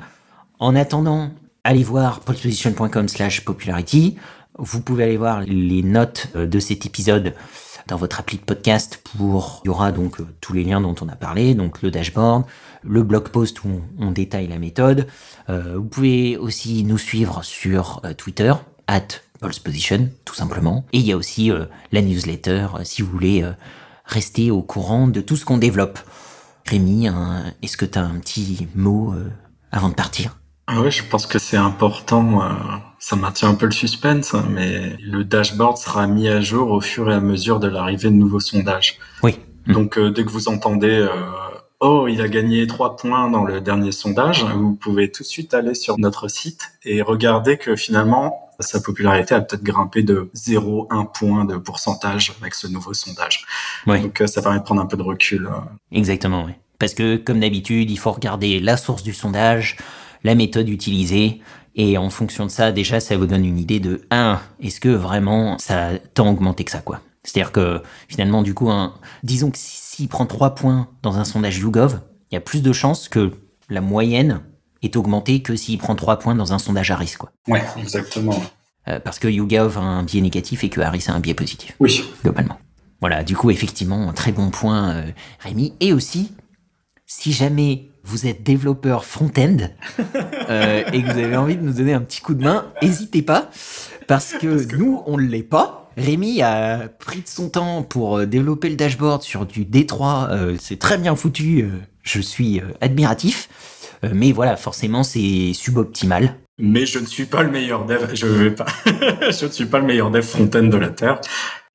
En 0.59 0.75
attendant, 0.75 1.31
allez 1.65 1.83
voir 1.83 2.21
polsposition.com 2.21 3.07
slash 3.07 3.45
popularity. 3.45 4.17
Vous 4.57 4.81
pouvez 4.81 5.05
aller 5.05 5.19
voir 5.19 5.43
les 5.43 5.83
notes 5.83 6.29
euh, 6.37 6.47
de 6.47 6.59
cet 6.59 6.87
épisode 6.87 7.35
dans 7.89 7.97
votre 7.97 8.21
appli 8.21 8.39
de 8.39 8.43
podcast 8.43 9.03
pour, 9.17 9.61
il 9.65 9.69
y 9.69 9.71
aura 9.71 9.93
donc 9.93 10.21
euh, 10.21 10.27
tous 10.41 10.53
les 10.53 10.65
liens 10.65 10.81
dont 10.81 10.95
on 11.01 11.09
a 11.09 11.17
parlé, 11.17 11.55
donc 11.55 11.83
le 11.83 11.91
dashboard, 11.91 12.45
le 12.83 13.03
blog 13.03 13.29
post 13.29 13.65
où 13.65 13.81
on, 13.99 14.11
détaille 14.11 14.49
la 14.49 14.59
méthode. 14.59 15.07
Euh, 15.49 15.75
vous 15.77 15.85
pouvez 15.85 16.37
aussi 16.37 16.85
nous 16.85 16.99
suivre 16.99 17.43
sur 17.43 18.01
euh, 18.05 18.15
Twitter, 18.15 18.53
at 18.87 19.09
polsposition, 19.41 20.11
tout 20.25 20.35
simplement. 20.35 20.85
Et 20.93 20.99
il 20.99 21.07
y 21.07 21.13
a 21.13 21.17
aussi 21.17 21.51
la 21.91 22.01
newsletter 22.01 22.69
si 22.85 23.03
vous 23.03 23.11
voulez 23.11 23.45
rester 24.05 24.53
au 24.53 24.63
courant 24.63 25.09
de 25.09 25.21
tout 25.21 25.35
ce 25.35 25.45
qu'on 25.45 25.59
développe. 25.59 25.99
Rémi, 26.65 27.09
est-ce 27.61 27.77
que 27.77 27.85
tu 27.85 27.99
as 27.99 28.05
un 28.05 28.21
petit 28.21 28.69
mot 28.77 29.13
avant 29.73 29.89
de 29.89 29.95
partir? 29.95 30.37
Ah 30.67 30.81
ouais, 30.81 30.91
je 30.91 31.03
pense 31.05 31.27
que 31.27 31.39
c'est 31.39 31.57
important. 31.57 32.43
euh, 32.43 32.49
ça 32.99 33.17
maintient 33.17 33.49
un 33.49 33.55
peu 33.55 33.67
le 33.67 33.73
suspense, 33.73 34.33
hein, 34.35 34.47
mais 34.49 34.97
le 35.01 35.25
dashboard 35.25 35.77
sera 35.77 36.07
mis 36.07 36.29
à 36.29 36.41
jour 36.41 36.71
au 36.71 36.81
fur 36.81 37.11
et 37.11 37.15
à 37.15 37.21
mesure 37.21 37.59
de 37.59 37.67
l'arrivée 37.67 38.11
de 38.11 38.15
nouveaux 38.15 38.41
sondages. 38.41 38.99
Oui. 39.23 39.39
Mm. 39.67 39.73
Donc 39.73 39.99
euh, 39.99 40.11
dès 40.11 40.25
que 40.25 40.31
vous 40.31 40.49
entendez 40.49 40.91
euh, 40.91 41.09
oh 41.81 42.07
il 42.09 42.21
a 42.23 42.29
gagné 42.29 42.67
trois 42.69 42.97
points 42.97 43.29
dans 43.29 43.45
le 43.45 43.61
dernier 43.61 43.91
sondage, 43.93 44.45
vous 44.45 44.75
pouvez 44.75 45.11
tout 45.11 45.25
de 45.25 45.29
suite 45.29 45.53
aller 45.53 45.75
sur 45.75 45.99
notre 45.99 46.29
site 46.29 46.63
et 46.85 47.03
regarder 47.03 47.59
que 47.59 47.75
finalement 47.77 48.51
sa 48.61 48.81
popularité 48.81 49.35
a 49.35 49.41
peut-être 49.41 49.65
grimpé 49.65 50.05
de 50.05 50.31
0,1 50.37 51.11
point 51.13 51.45
de 51.45 51.57
pourcentage 51.57 52.33
avec 52.41 52.55
ce 52.55 52.69
nouveau 52.69 52.95
sondage. 52.95 53.45
Oui. 53.89 54.01
Donc 54.01 54.21
euh, 54.21 54.29
ça 54.29 54.41
permet 54.43 54.59
de 54.61 54.65
prendre 54.65 54.81
un 54.81 54.87
peu 54.87 54.97
de 54.97 55.03
recul. 55.03 55.47
euh. 55.47 55.59
Exactement, 55.91 56.45
oui. 56.45 56.53
Parce 56.79 56.95
que, 56.95 57.17
comme 57.17 57.39
d'habitude, 57.41 57.91
il 57.93 57.99
faut 57.99 58.11
regarder 58.11 58.59
la 58.59 58.77
source 58.77 59.05
du 59.05 59.13
sondage, 59.13 59.77
la 60.25 60.35
méthode 60.35 60.69
utilisée, 60.69 61.41
et 61.75 61.97
en 61.97 62.11
fonction 62.11 62.45
de 62.47 62.51
ça, 62.51 62.71
déjà, 62.73 63.01
ça 63.01 63.17
vous 63.17 63.27
donne 63.27 63.45
une 63.45 63.59
idée 63.59 63.81
de 63.81 64.03
1. 64.11 64.41
Est-ce 64.61 64.81
que 64.81 64.91
vraiment 64.91 65.57
ça 65.59 65.89
a 65.89 65.99
tant 65.99 66.31
augmenté 66.31 66.65
que 66.65 66.71
ça, 66.71 66.81
quoi? 66.81 67.01
C'est-à-dire 67.25 67.53
que, 67.53 67.83
finalement, 68.09 68.43
du 68.43 68.53
coup, 68.53 68.71
un, 68.71 68.95
disons 69.23 69.51
que 69.51 69.59
s'il 69.59 70.09
prend 70.09 70.27
3 70.27 70.55
points 70.55 70.89
dans 71.03 71.17
un 71.17 71.25
sondage 71.25 71.59
YouGov, 71.59 72.01
il 72.31 72.35
y 72.35 72.37
a 72.37 72.41
plus 72.41 72.63
de 72.63 72.73
chances 72.73 73.09
que 73.09 73.33
la 73.71 73.81
moyenne 73.81 74.41
est 74.83 74.97
augmentée 74.97 75.41
que 75.41 75.57
s'il 75.57 75.79
prend 75.79 75.95
3 75.95 76.19
points 76.19 76.35
dans 76.35 76.53
un 76.53 76.59
sondage 76.59 76.91
Harris, 76.91 77.15
quoi. 77.19 77.31
Ouais, 77.49 77.63
exactement. 77.79 78.43
Euh, 78.89 78.99
parce 78.99 79.19
que 79.19 79.29
YouGov 79.29 79.79
a 79.79 79.81
un 79.81 80.03
biais 80.03 80.21
négatif 80.21 80.65
et 80.65 80.69
que 80.69 80.81
Harris 80.81 81.05
a 81.07 81.13
un 81.13 81.21
biais 81.21 81.35
positif 81.35 81.77
Oui. 81.79 82.05
globalement. 82.23 82.59
Voilà, 83.01 83.23
du 83.23 83.37
coup, 83.37 83.51
effectivement, 83.51 84.09
un 84.09 84.13
très 84.13 84.33
bon 84.33 84.51
point, 84.51 84.91
euh, 84.91 85.11
Rémi. 85.39 85.75
Et 85.81 85.93
aussi, 85.93 86.33
si 87.07 87.33
jamais 87.33 87.89
vous 88.05 88.27
êtes 88.27 88.43
développeur 88.43 89.05
front-end 89.05 89.57
euh, 90.49 90.83
et 90.93 91.03
que 91.03 91.13
vous 91.13 91.19
avez 91.19 91.37
envie 91.37 91.57
de 91.57 91.63
nous 91.63 91.75
donner 91.75 91.93
un 91.93 92.01
petit 92.01 92.21
coup 92.21 92.35
de 92.35 92.43
main, 92.43 92.73
n'hésitez 92.83 93.23
pas, 93.23 93.51
parce 94.07 94.33
que, 94.33 94.75
nous, 94.77 95.03
on 95.07 95.17
ne 95.17 95.23
l'est 95.23 95.43
pas. 95.43 95.91
Rémi 95.97 96.43
a 96.43 96.89
pris 96.89 97.21
de 97.21 97.29
son 97.29 97.51
temps 97.51 97.83
pour 97.83 98.19
euh, 98.19 98.27
développer 98.27 98.69
le 98.71 98.77
dashboard 98.77 99.23
sur 99.23 99.47
du 99.47 99.65
D3. 99.65 100.31
euh, 100.31 100.57
c'est 100.59 100.79
très 100.79 100.99
bien 100.99 101.15
foutu. 101.15 101.69
je 102.03 102.21
suis 102.21 102.61
admiratif. 102.81 103.49
mais 104.13 104.33
voilà, 104.33 104.57
forcément, 104.57 105.03
c'est 105.03 105.53
suboptimal. 105.55 106.37
Mais 106.59 106.87
je 106.87 106.99
ne 106.99 107.07
suis 107.07 107.27
pas 107.27 107.43
le 107.43 107.51
meilleur 107.51 107.87
dev. 107.87 108.15
Je 108.15 108.27
vais 108.27 108.51
pas. 108.51 108.67
je 108.87 109.47
ne 109.47 109.51
suis 109.51 109.67
pas 109.67 109.79
le 109.79 109.87
meilleur 109.87 110.11
dev 110.11 110.23
front-end 110.23 110.65
de 110.65 110.77
la 110.77 110.91
terre. 110.91 111.21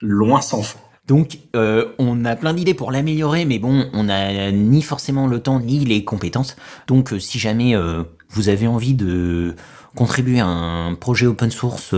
Loin 0.01 0.41
s'en 0.41 0.61
faut. 0.61 0.79
Donc, 1.07 1.39
euh, 1.55 1.85
on 1.99 2.25
a 2.25 2.35
plein 2.35 2.53
d'idées 2.53 2.73
pour 2.73 2.91
l'améliorer, 2.91 3.45
mais 3.45 3.59
bon, 3.59 3.89
on 3.93 4.03
n'a 4.03 4.51
ni 4.51 4.81
forcément 4.81 5.27
le 5.27 5.39
temps 5.41 5.59
ni 5.61 5.85
les 5.85 6.03
compétences. 6.03 6.57
Donc, 6.87 7.13
euh, 7.13 7.19
si 7.19 7.39
jamais 7.39 7.75
euh, 7.75 8.03
vous 8.29 8.49
avez 8.49 8.67
envie 8.67 8.93
de 8.93 9.55
contribuer 9.95 10.41
à 10.41 10.47
un 10.47 10.95
projet 10.95 11.25
open 11.25 11.49
source 11.49 11.95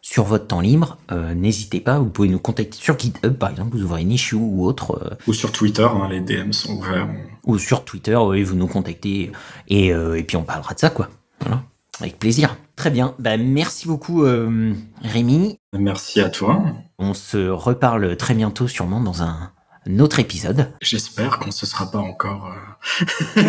sur 0.00 0.24
votre 0.24 0.46
temps 0.46 0.62
libre, 0.62 0.96
n'hésitez 1.36 1.80
pas. 1.80 1.98
Vous 1.98 2.08
pouvez 2.08 2.28
nous 2.28 2.38
contacter 2.38 2.78
sur 2.78 2.98
GitHub, 2.98 3.34
par 3.34 3.50
exemple, 3.50 3.76
vous 3.76 3.82
ouvrez 3.82 4.00
une 4.00 4.12
issue 4.12 4.36
ou 4.36 4.64
autre. 4.64 5.18
Ou 5.26 5.34
sur 5.34 5.52
Twitter, 5.52 5.82
hein, 5.82 6.08
les 6.08 6.20
DM 6.20 6.52
sont 6.52 6.76
ouverts. 6.76 7.08
Ou 7.44 7.58
sur 7.58 7.84
Twitter, 7.84 8.16
oui, 8.16 8.44
vous 8.44 8.54
nous 8.54 8.68
contactez 8.68 9.30
et, 9.68 9.88
et 9.88 10.22
puis 10.22 10.38
on 10.38 10.44
parlera 10.44 10.72
de 10.72 10.78
ça, 10.78 10.88
quoi. 10.88 11.10
Voilà. 11.40 11.62
Avec 12.00 12.18
plaisir. 12.18 12.56
Très 12.76 12.90
bien. 12.90 13.14
Bah, 13.18 13.36
merci 13.36 13.88
beaucoup, 13.88 14.24
euh, 14.24 14.72
Rémi. 15.02 15.58
Merci 15.76 16.20
à 16.20 16.30
toi. 16.30 16.62
On 16.98 17.12
se 17.12 17.48
reparle 17.48 18.16
très 18.16 18.34
bientôt, 18.34 18.68
sûrement 18.68 19.00
dans 19.00 19.22
un, 19.22 19.50
autre 19.98 20.20
épisode. 20.20 20.70
J'espère 20.80 21.38
qu'on 21.38 21.46
ne 21.46 21.52
se 21.52 21.66
sera 21.66 21.90
pas 21.90 21.98
encore 21.98 22.52
euh, 23.36 23.42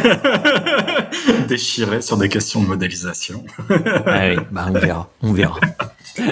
déchiré 1.47 2.01
sur 2.01 2.17
des 2.17 2.29
questions 2.29 2.63
de 2.63 2.67
modélisation. 2.67 3.43
ah 3.69 4.29
oui, 4.29 4.37
bah 4.49 4.67
on 4.69 4.73
verra, 4.79 5.09
on 5.21 5.33
verra. 5.33 5.59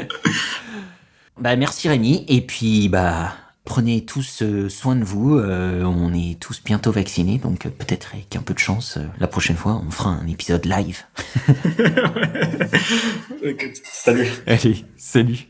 bah 1.40 1.56
merci 1.56 1.90
Rémi, 1.90 2.26
et 2.30 2.42
puis 2.42 2.88
bah 2.88 3.34
Prenez 3.68 4.06
tous 4.06 4.44
euh, 4.44 4.70
soin 4.70 4.96
de 4.96 5.04
vous. 5.04 5.38
Euh, 5.38 5.84
on 5.84 6.14
est 6.14 6.40
tous 6.40 6.64
bientôt 6.64 6.94
vaccinés, 6.94 7.38
donc 7.38 7.66
euh, 7.66 7.70
peut-être 7.70 8.12
avec 8.14 8.34
un 8.38 8.42
peu 8.42 8.54
de 8.54 8.60
chance, 8.60 8.98
la 9.20 9.28
prochaine 9.28 9.58
fois, 9.58 9.84
on 9.86 9.92
fera 9.92 10.12
un 10.12 10.26
épisode 10.26 10.66
live. 10.66 11.04
salut. 13.84 14.30
Allez, 14.48 14.86
salut. 14.96 15.48